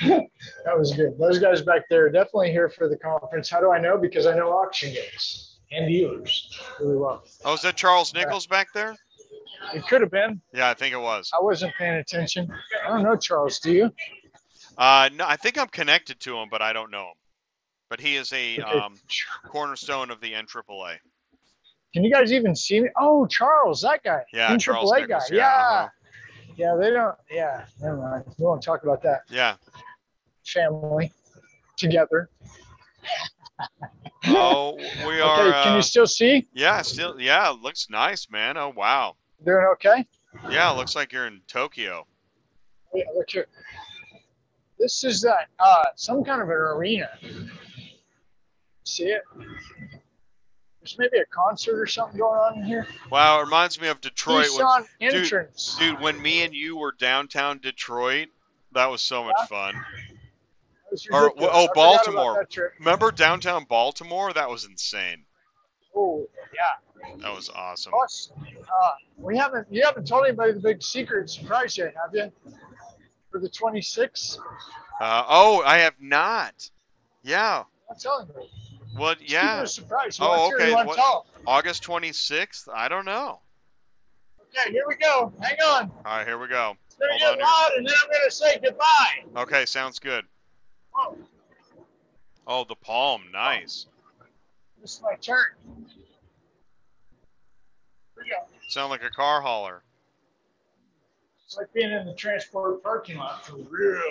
That 0.01 0.77
was 0.77 0.93
good. 0.93 1.17
Those 1.19 1.39
guys 1.39 1.61
back 1.61 1.83
there 1.89 2.05
are 2.05 2.09
definitely 2.09 2.51
here 2.51 2.69
for 2.69 2.87
the 2.87 2.97
conference. 2.97 3.49
How 3.49 3.59
do 3.59 3.71
I 3.71 3.79
know? 3.79 3.97
Because 3.97 4.25
I 4.27 4.35
know 4.35 4.49
auction 4.49 4.93
guys 4.93 5.57
and 5.71 5.87
dealers 5.87 6.59
really 6.79 6.97
well. 6.97 7.23
Oh, 7.45 7.53
is 7.53 7.61
that 7.61 7.75
Charles 7.75 8.13
Nichols 8.13 8.47
back 8.47 8.67
there? 8.73 8.95
It 9.73 9.87
could 9.87 10.01
have 10.01 10.11
been. 10.11 10.39
Yeah, 10.53 10.69
I 10.69 10.73
think 10.73 10.93
it 10.93 10.99
was. 10.99 11.31
I 11.33 11.41
wasn't 11.41 11.73
paying 11.77 11.95
attention. 11.95 12.47
I 12.85 12.89
don't 12.89 13.03
know 13.03 13.15
Charles. 13.15 13.59
Do 13.59 13.71
you? 13.71 13.91
Uh, 14.77 15.09
no, 15.15 15.25
I 15.27 15.35
think 15.35 15.57
I'm 15.57 15.67
connected 15.67 16.19
to 16.21 16.37
him, 16.37 16.47
but 16.51 16.61
I 16.61 16.73
don't 16.73 16.91
know 16.91 17.07
him. 17.07 17.15
But 17.89 17.99
he 17.99 18.15
is 18.17 18.31
a 18.33 18.59
um, 18.59 18.95
cornerstone 19.47 20.11
of 20.11 20.21
the 20.21 20.33
NAAA. 20.33 20.97
Can 21.93 22.03
you 22.03 22.11
guys 22.13 22.31
even 22.31 22.55
see 22.55 22.81
me? 22.81 22.89
Oh, 22.99 23.25
Charles, 23.27 23.81
that 23.81 24.03
guy. 24.03 24.21
Yeah, 24.33 24.53
In 24.53 24.59
Charles 24.59 24.91
Nichols, 24.91 25.07
guy. 25.29 25.35
yeah, 25.35 25.37
Yeah. 25.37 25.47
uh-huh. 25.47 25.87
Yeah, 26.57 26.75
they 26.75 26.89
don't. 26.89 27.15
Yeah, 27.29 27.65
never 27.79 27.97
mind. 27.97 28.23
We 28.37 28.45
won't 28.45 28.63
talk 28.63 28.83
about 28.83 29.03
that. 29.03 29.21
Yeah. 29.29 29.55
Family 30.45 31.11
together. 31.77 32.29
Oh, 34.29 34.75
we 35.07 35.21
are. 35.21 35.47
okay, 35.47 35.63
can 35.63 35.73
uh, 35.73 35.75
you 35.77 35.81
still 35.81 36.05
see? 36.05 36.45
yeah, 36.53 36.81
still. 36.81 37.19
Yeah, 37.19 37.49
looks 37.49 37.87
nice, 37.89 38.29
man. 38.29 38.57
Oh 38.57 38.73
wow. 38.75 39.15
Doing 39.45 39.65
okay? 39.73 40.05
Yeah, 40.49 40.71
it 40.71 40.75
looks 40.75 40.95
like 40.95 41.13
you're 41.13 41.27
in 41.27 41.41
Tokyo. 41.47 42.05
Yeah, 42.93 43.05
look 43.15 43.29
here. 43.29 43.47
This 44.79 45.03
is 45.03 45.21
that 45.21 45.47
uh, 45.59 45.85
some 45.95 46.23
kind 46.23 46.41
of 46.41 46.49
an 46.49 46.55
arena. 46.55 47.09
See 48.83 49.05
it? 49.05 49.21
There's 50.87 51.11
maybe 51.11 51.21
a 51.21 51.25
concert 51.25 51.79
or 51.79 51.85
something 51.85 52.17
going 52.17 52.39
on 52.39 52.59
in 52.59 52.63
here. 52.63 52.87
Wow, 53.11 53.39
it 53.39 53.43
reminds 53.43 53.79
me 53.81 53.89
of 53.89 53.99
Detroit. 53.99 54.47
when- 54.51 54.59
Tucson 54.59 54.85
dude, 54.99 55.13
entrance. 55.15 55.75
dude, 55.77 55.99
when 55.99 56.21
me 56.21 56.43
and 56.43 56.53
you 56.53 56.77
were 56.77 56.93
downtown 56.93 57.59
Detroit, 57.59 58.29
that 58.71 58.85
was 58.85 59.01
so 59.01 59.23
much 59.23 59.35
fun. 59.49 59.75
Or 61.11 61.33
oh, 61.37 61.65
I 61.65 61.73
Baltimore. 61.73 62.47
Remember 62.79 63.11
downtown 63.11 63.65
Baltimore? 63.65 64.31
That 64.31 64.49
was 64.49 64.63
insane. 64.63 65.25
Oh, 65.93 66.25
yeah. 66.55 67.17
That 67.17 67.35
was 67.35 67.49
awesome. 67.49 67.91
Plus, 67.91 68.31
uh, 68.41 68.91
we 69.17 69.37
haven't 69.37 69.67
you 69.69 69.83
haven't 69.83 70.07
told 70.07 70.25
anybody 70.25 70.53
the 70.53 70.59
big 70.59 70.81
secret 70.81 71.29
surprise 71.29 71.77
yet, 71.77 71.93
have 72.01 72.15
you? 72.15 72.31
For 73.31 73.39
the 73.39 73.49
26th? 73.49 74.37
Uh, 75.01 75.23
oh, 75.27 75.61
I 75.63 75.79
have 75.79 75.95
not. 75.99 76.69
Yeah. 77.23 77.63
I'm 77.89 77.97
telling 77.97 78.27
you. 78.27 78.47
What? 78.97 79.19
Just 79.19 79.31
Yeah. 79.31 79.63
surprise. 79.65 80.17
Oh, 80.19 80.51
okay. 80.53 80.73
What- 80.73 80.95
to. 80.95 81.21
August 81.45 81.83
26th? 81.83 82.67
I 82.73 82.87
don't 82.87 83.05
know. 83.05 83.41
Okay, 84.57 84.71
here 84.71 84.83
we 84.87 84.95
go. 84.95 85.31
Hang 85.41 85.57
on. 85.61 85.91
All 86.05 86.17
right, 86.17 86.25
here 86.27 86.37
we 86.39 86.47
go. 86.47 86.75
It's 86.87 86.95
gonna 86.95 87.17
get 87.19 87.39
on 87.41 87.69
here. 87.69 87.77
and 87.77 87.87
then 87.87 87.93
I'm 88.03 88.09
gonna 88.11 88.31
say 88.31 88.59
goodbye. 88.59 89.23
Okay, 89.41 89.65
sounds 89.65 89.99
good. 89.99 90.25
Oh, 90.95 91.17
Oh, 92.49 92.63
the 92.63 92.75
palm. 92.75 93.29
Nice. 93.31 93.87
Oh. 94.21 94.25
this 94.81 94.95
is 94.95 95.01
my 95.01 95.15
turn. 95.15 95.43
Here 98.15 98.23
we 98.23 98.29
go. 98.29 98.37
Sound 98.69 98.89
like 98.89 99.03
a 99.03 99.09
car 99.09 99.41
hauler. 99.41 99.83
It's 101.45 101.55
like 101.57 101.71
being 101.73 101.91
in 101.91 102.05
the 102.05 102.13
transport 102.13 102.81
parking 102.81 103.17
lot 103.17 103.45
for 103.45 103.57
real. 103.57 104.01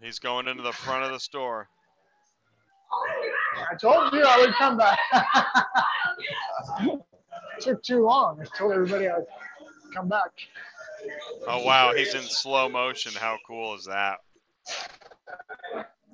He's 0.00 0.18
going 0.18 0.48
into 0.48 0.62
the 0.62 0.72
front 0.72 1.04
of 1.04 1.10
the 1.12 1.20
store. 1.20 1.68
Oh, 2.90 3.32
I 3.70 3.74
told 3.80 4.12
you 4.12 4.22
I 4.26 4.38
would 4.38 4.54
come 4.54 4.76
back. 4.76 4.98
it 6.80 7.00
took 7.60 7.82
too 7.82 8.02
long. 8.04 8.40
I 8.40 8.44
told 8.56 8.72
everybody 8.72 9.08
I'd 9.08 9.24
come 9.94 10.08
back. 10.08 10.30
Oh, 11.46 11.62
wow. 11.62 11.92
He's 11.94 12.14
in 12.14 12.22
slow 12.22 12.68
motion. 12.68 13.12
How 13.14 13.38
cool 13.46 13.74
is 13.74 13.84
that? 13.84 14.18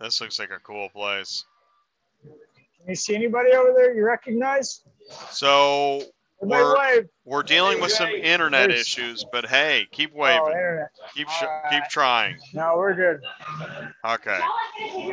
This 0.01 0.21
looks 0.21 0.39
like 0.39 0.51
a 0.51 0.59
cool 0.61 0.89
place. 0.91 1.45
Can 2.23 2.89
you 2.89 2.95
see 2.95 3.15
anybody 3.15 3.53
over 3.53 3.73
there 3.75 3.95
you 3.95 4.05
recognize? 4.05 4.83
So 5.31 6.03
we're, 6.41 6.77
wave. 6.79 7.09
we're 7.25 7.43
dealing 7.43 7.81
with 7.81 7.93
some 7.93 8.11
internet 8.11 8.69
There's- 8.69 8.83
issues, 8.83 9.25
but 9.33 9.47
hey, 9.47 9.87
keep 9.93 10.11
Oh, 10.15 10.19
waving. 10.19 10.47
internet. 10.49 10.89
Keep 11.15 11.29
sh- 11.31 11.43
All 11.45 11.63
keep 11.71 11.85
trying. 11.85 12.37
No, 12.53 12.75
we're 12.77 12.95
good. 12.95 13.21
Okay. 14.05 14.39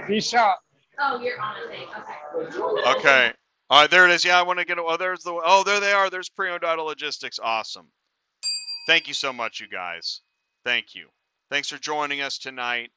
Peace 0.08 0.34
out. 0.34 0.58
Oh. 1.04 2.96
Okay. 2.98 3.32
All 3.70 3.82
right, 3.82 3.90
there 3.90 4.06
it 4.06 4.12
is. 4.12 4.24
Yeah, 4.26 4.38
I 4.38 4.44
want 4.44 4.60
to 4.60 4.66
get. 4.66 4.78
Oh, 4.78 4.98
there's 4.98 5.24
the. 5.24 5.32
Oh, 5.32 5.64
there 5.66 5.80
they 5.80 5.94
are. 5.94 6.10
There's 6.10 6.30
auto 6.38 6.84
logistics. 6.84 7.40
Awesome. 7.42 7.88
Thank 8.86 9.08
you 9.08 9.14
so 9.14 9.32
much, 9.32 9.60
you 9.60 9.68
guys. 9.68 10.22
Thank 10.66 10.94
you. 10.94 11.08
Thanks 11.50 11.70
for 11.70 11.78
joining 11.78 12.22
us 12.22 12.38
tonight. 12.38 12.92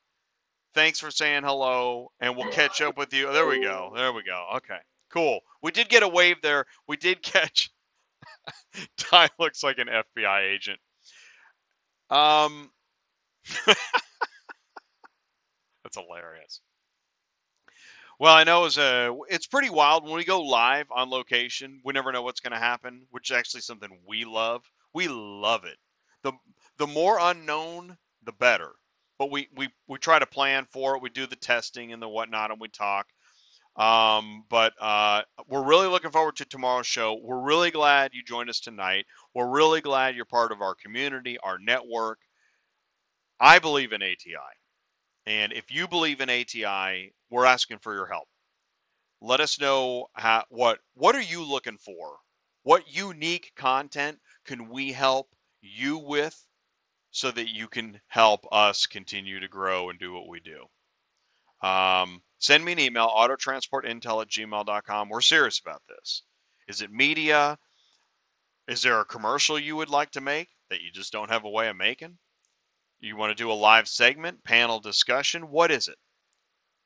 Thanks 0.75 0.99
for 0.99 1.11
saying 1.11 1.45
hello, 1.45 2.11
and 2.21 2.37
we'll 2.37 2.51
catch 2.51 2.81
up 2.83 2.97
with 2.99 3.13
you. 3.15 3.33
There 3.33 3.47
we 3.47 3.61
go. 3.63 3.93
There 3.95 4.13
we 4.13 4.25
go. 4.25 4.47
Okay. 4.57 4.79
Cool. 5.11 5.41
We 5.63 5.71
did 5.71 5.89
get 5.89 6.03
a 6.03 6.09
wave 6.09 6.43
there. 6.43 6.65
We 6.89 6.97
did 6.97 7.23
catch. 7.23 7.71
Ty 8.99 9.29
looks 9.39 9.63
like 9.63 9.79
an 9.79 9.89
FBI 9.89 10.53
agent. 10.55 10.81
Um. 12.11 12.71
That's 15.85 15.97
hilarious. 15.97 16.61
Well, 18.21 18.35
I 18.35 18.45
know 18.45 18.65
it's 18.65 18.79
a 18.79 19.17
it's 19.29 19.47
pretty 19.47 19.71
wild 19.71 20.05
when 20.05 20.15
we 20.15 20.25
go 20.25 20.41
live 20.41 20.87
on 20.91 21.11
location. 21.11 21.81
We 21.85 21.93
never 21.93 22.13
know 22.13 22.23
what's 22.23 22.41
going 22.41 22.53
to 22.53 22.59
happen, 22.59 23.07
which 23.11 23.31
is 23.31 23.37
actually 23.37 23.63
something 23.63 23.91
we 24.07 24.25
love. 24.25 24.65
We 24.95 25.09
love 25.09 25.65
it. 25.65 25.79
the 26.23 26.33
The 26.79 26.87
more 26.87 27.19
unknown, 27.21 27.99
the 28.23 28.33
better. 28.33 28.73
But 29.19 29.31
we 29.31 29.49
we 29.57 29.69
we 29.89 29.99
try 29.99 30.19
to 30.19 30.27
plan 30.27 30.67
for 30.67 30.97
it. 30.97 31.03
We 31.03 31.11
do 31.11 31.27
the 31.27 31.37
testing 31.37 31.93
and 31.93 32.03
the 32.03 32.09
whatnot, 32.09 32.51
and 32.53 32.61
we 32.61 32.69
talk. 32.69 33.07
Um, 33.77 34.45
but 34.51 34.75
uh, 34.81 35.23
we're 35.49 35.65
really 35.65 35.89
looking 35.89 36.11
forward 36.13 36.37
to 36.37 36.45
tomorrow's 36.45 36.87
show. 36.87 37.19
We're 37.23 37.41
really 37.43 37.71
glad 37.73 38.13
you 38.15 38.23
joined 38.25 38.51
us 38.51 38.61
tonight. 38.61 39.07
We're 39.35 39.49
really 39.51 39.81
glad 39.81 40.17
you're 40.17 40.27
part 40.27 40.53
of 40.53 40.63
our 40.63 40.75
community, 40.77 41.39
our 41.39 41.59
network. 41.59 42.21
I 43.41 43.59
believe 43.61 43.93
in 43.93 44.03
ATI. 44.03 44.55
And 45.27 45.53
if 45.53 45.71
you 45.71 45.89
believe 45.89 46.21
in 46.21 46.31
ATI, 46.31 47.15
we're 47.35 47.45
asking 47.45 47.79
for 47.81 47.93
your 47.93 48.07
help. 48.07 48.29
Let 49.21 49.41
us 49.41 49.59
know 49.61 50.07
how, 50.13 50.45
what 50.51 50.79
what 50.95 51.17
are 51.17 51.21
you 51.21 51.43
looking 51.43 51.79
for? 51.79 52.19
What 52.63 52.85
unique 52.87 53.53
content 53.57 54.21
can 54.47 54.69
we 54.69 54.93
help 54.93 55.27
you 55.61 55.99
with 55.99 56.41
so 57.11 57.33
that 57.33 57.49
you 57.49 57.67
can 57.67 58.01
help 58.07 58.47
us 58.53 58.87
continue 58.87 59.41
to 59.41 59.49
grow 59.49 59.91
and 59.91 59.99
do 59.99 60.13
what 60.13 60.29
we 60.29 60.41
do? 60.41 60.67
Um, 61.67 62.23
send 62.39 62.65
me 62.65 62.73
an 62.73 62.79
email, 62.79 63.09
autotransportintel 63.09 64.23
at 64.23 64.29
gmail.com. 64.29 65.09
We're 65.09 65.21
serious 65.21 65.59
about 65.59 65.83
this. 65.89 66.23
Is 66.69 66.83
it 66.83 66.93
media? 66.93 67.59
Is 68.69 68.83
there 68.83 69.01
a 69.01 69.05
commercial 69.05 69.59
you 69.59 69.75
would 69.75 69.91
like 69.91 70.13
to 70.13 70.21
make 70.21 70.51
that 70.71 70.83
you 70.83 70.93
just 70.93 71.13
don't 71.13 71.31
have 71.31 71.45
a 71.45 71.51
way 71.51 71.69
of 71.69 71.77
making? 71.77 72.19
You 73.01 73.17
want 73.17 73.37
to 73.37 73.43
do 73.43 73.51
a 73.51 73.55
live 73.55 73.89
segment, 73.89 74.45
panel 74.45 74.79
discussion? 74.79 75.51
What 75.51 75.73
is 75.73 75.89
it? 75.89 75.99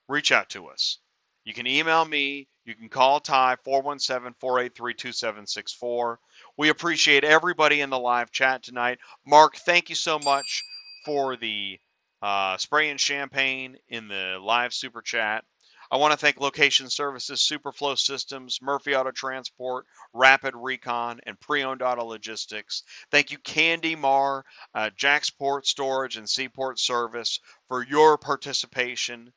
Reach 0.09 0.33
out 0.33 0.49
to 0.51 0.69
us. 0.69 0.99
You 1.45 1.53
can 1.53 1.67
email 1.67 2.05
me. 2.05 2.49
You 2.65 2.75
can 2.75 2.89
call 2.89 3.21
Ty 3.21 3.57
417 3.65 4.35
483 4.41 4.95
2764. 4.95 6.21
We 6.57 6.69
appreciate 6.71 7.25
everybody 7.25 7.81
in 7.81 7.91
the 7.91 7.99
live 7.99 8.31
chat 8.31 8.63
tonight. 8.63 8.99
Mark, 9.27 9.57
thank 9.57 9.89
you 9.89 9.95
so 9.95 10.19
much 10.19 10.65
for 11.05 11.37
the 11.37 11.79
uh, 12.23 12.57
spray 12.57 12.91
and 12.91 13.01
champagne 13.01 13.77
in 13.89 14.09
the 14.09 14.39
live 14.41 14.75
super 14.75 15.03
chat. 15.03 15.45
I 15.91 15.97
want 15.97 16.13
to 16.13 16.19
thank 16.19 16.39
Location 16.39 16.91
Services, 16.91 17.41
Superflow 17.41 17.99
Systems, 17.99 18.61
Murphy 18.61 18.95
Auto 18.95 19.11
Transport, 19.11 19.87
Rapid 20.13 20.55
Recon, 20.55 21.21
and 21.25 21.41
Pre-Owned 21.41 21.81
Auto 21.81 22.05
Logistics. 22.05 22.83
Thank 23.11 23.31
you, 23.31 23.39
Candy 23.39 23.97
Mar, 23.97 24.45
uh, 24.75 24.91
Jacksport 24.99 25.65
Storage, 25.65 26.17
and 26.17 26.29
Seaport 26.29 26.79
Service 26.79 27.41
for 27.69 27.83
your 27.85 28.19
participation 28.19 29.33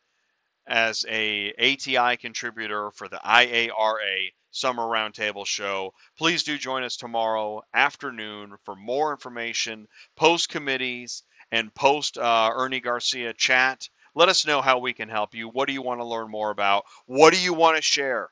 as 0.68 1.06
a 1.10 1.54
ATI 1.54 2.18
contributor 2.18 2.92
for 2.92 3.08
the 3.08 3.20
IARA 3.26 4.32
Summer 4.52 4.84
Roundtable 4.84 5.46
Show. 5.46 5.94
Please 6.18 6.44
do 6.44 6.58
join 6.58 6.84
us 6.84 6.98
tomorrow 6.98 7.62
afternoon 7.74 8.58
for 8.64 8.76
more 8.76 9.12
information, 9.12 9.88
post 10.16 10.50
committees, 10.50 11.24
and 11.52 11.74
post 11.74 12.18
uh, 12.18 12.52
Ernie 12.54 12.80
Garcia 12.80 13.34
chat. 13.34 13.90
Let 14.14 14.30
us 14.30 14.46
know 14.46 14.62
how 14.62 14.78
we 14.78 14.94
can 14.94 15.10
help 15.10 15.34
you. 15.34 15.48
What 15.48 15.68
do 15.68 15.74
you 15.74 15.82
want 15.82 16.02
to 16.02 16.06
learn 16.06 16.30
more 16.30 16.52
about? 16.52 16.86
What 17.06 17.34
do 17.34 17.40
you 17.40 17.54
want 17.54 17.78
to 17.78 17.82
share? 17.82 18.30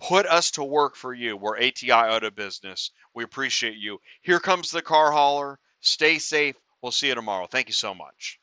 Put 0.00 0.26
us 0.26 0.50
to 0.52 0.64
work 0.64 0.96
for 0.96 1.14
you. 1.14 1.36
We're 1.36 1.58
ATI 1.58 1.92
out 1.92 2.24
of 2.24 2.34
Business. 2.34 2.90
We 3.14 3.24
appreciate 3.24 3.76
you. 3.76 4.00
Here 4.22 4.40
comes 4.40 4.70
the 4.70 4.82
car 4.82 5.12
hauler. 5.12 5.58
Stay 5.80 6.18
safe. 6.18 6.56
We'll 6.82 6.92
see 6.92 7.08
you 7.08 7.14
tomorrow. 7.14 7.46
Thank 7.46 7.68
you 7.68 7.74
so 7.74 7.94
much. 7.94 8.38